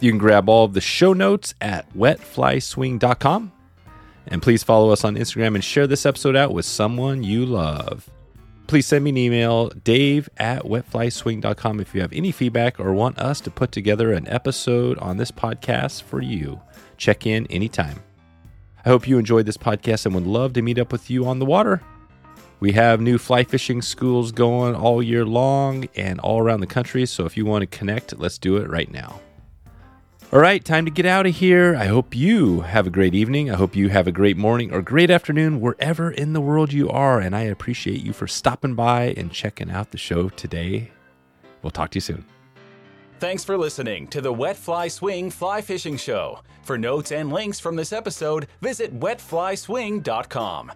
You 0.00 0.10
can 0.10 0.18
grab 0.18 0.48
all 0.48 0.64
of 0.66 0.74
the 0.74 0.80
show 0.80 1.12
notes 1.12 1.54
at 1.60 1.90
wetflyswing.com. 1.94 3.52
And 4.26 4.42
please 4.42 4.62
follow 4.62 4.90
us 4.90 5.04
on 5.04 5.16
Instagram 5.16 5.54
and 5.54 5.64
share 5.64 5.86
this 5.86 6.04
episode 6.04 6.36
out 6.36 6.52
with 6.52 6.66
someone 6.66 7.24
you 7.24 7.46
love. 7.46 8.08
Please 8.66 8.86
send 8.86 9.04
me 9.04 9.10
an 9.10 9.16
email, 9.16 9.70
dave 9.70 10.28
at 10.36 10.64
wetflyswing.com, 10.64 11.80
if 11.80 11.94
you 11.94 12.02
have 12.02 12.12
any 12.12 12.30
feedback 12.30 12.78
or 12.78 12.92
want 12.92 13.18
us 13.18 13.40
to 13.40 13.50
put 13.50 13.72
together 13.72 14.12
an 14.12 14.28
episode 14.28 14.98
on 14.98 15.16
this 15.16 15.30
podcast 15.30 16.02
for 16.02 16.20
you. 16.20 16.60
Check 16.98 17.26
in 17.26 17.46
anytime. 17.46 18.02
I 18.84 18.90
hope 18.90 19.08
you 19.08 19.18
enjoyed 19.18 19.46
this 19.46 19.56
podcast 19.56 20.04
and 20.04 20.14
would 20.14 20.26
love 20.26 20.52
to 20.52 20.62
meet 20.62 20.78
up 20.78 20.92
with 20.92 21.08
you 21.08 21.26
on 21.26 21.38
the 21.38 21.46
water. 21.46 21.80
We 22.60 22.72
have 22.72 23.00
new 23.00 23.18
fly 23.18 23.44
fishing 23.44 23.82
schools 23.82 24.32
going 24.32 24.74
all 24.74 25.02
year 25.02 25.24
long 25.24 25.88
and 25.94 26.18
all 26.20 26.40
around 26.40 26.60
the 26.60 26.66
country. 26.66 27.06
So 27.06 27.24
if 27.24 27.36
you 27.36 27.46
want 27.46 27.62
to 27.62 27.78
connect, 27.78 28.18
let's 28.18 28.38
do 28.38 28.56
it 28.56 28.68
right 28.68 28.90
now. 28.90 29.20
All 30.30 30.40
right, 30.40 30.62
time 30.62 30.84
to 30.84 30.90
get 30.90 31.06
out 31.06 31.26
of 31.26 31.36
here. 31.36 31.74
I 31.74 31.86
hope 31.86 32.14
you 32.14 32.60
have 32.60 32.86
a 32.86 32.90
great 32.90 33.14
evening. 33.14 33.50
I 33.50 33.54
hope 33.54 33.74
you 33.74 33.88
have 33.88 34.06
a 34.06 34.12
great 34.12 34.36
morning 34.36 34.74
or 34.74 34.82
great 34.82 35.10
afternoon 35.10 35.58
wherever 35.60 36.10
in 36.10 36.34
the 36.34 36.40
world 36.40 36.70
you 36.70 36.90
are. 36.90 37.18
And 37.18 37.34
I 37.34 37.42
appreciate 37.42 38.02
you 38.02 38.12
for 38.12 38.26
stopping 38.26 38.74
by 38.74 39.14
and 39.16 39.32
checking 39.32 39.70
out 39.70 39.90
the 39.90 39.96
show 39.96 40.28
today. 40.28 40.90
We'll 41.62 41.70
talk 41.70 41.92
to 41.92 41.96
you 41.96 42.02
soon. 42.02 42.26
Thanks 43.20 43.42
for 43.42 43.56
listening 43.56 44.06
to 44.08 44.20
the 44.20 44.32
Wet 44.32 44.56
Fly 44.56 44.88
Swing 44.88 45.30
Fly 45.30 45.62
Fishing 45.62 45.96
Show. 45.96 46.40
For 46.62 46.76
notes 46.76 47.10
and 47.10 47.32
links 47.32 47.58
from 47.58 47.76
this 47.76 47.92
episode, 47.92 48.48
visit 48.60 49.00
wetflyswing.com. 49.00 50.72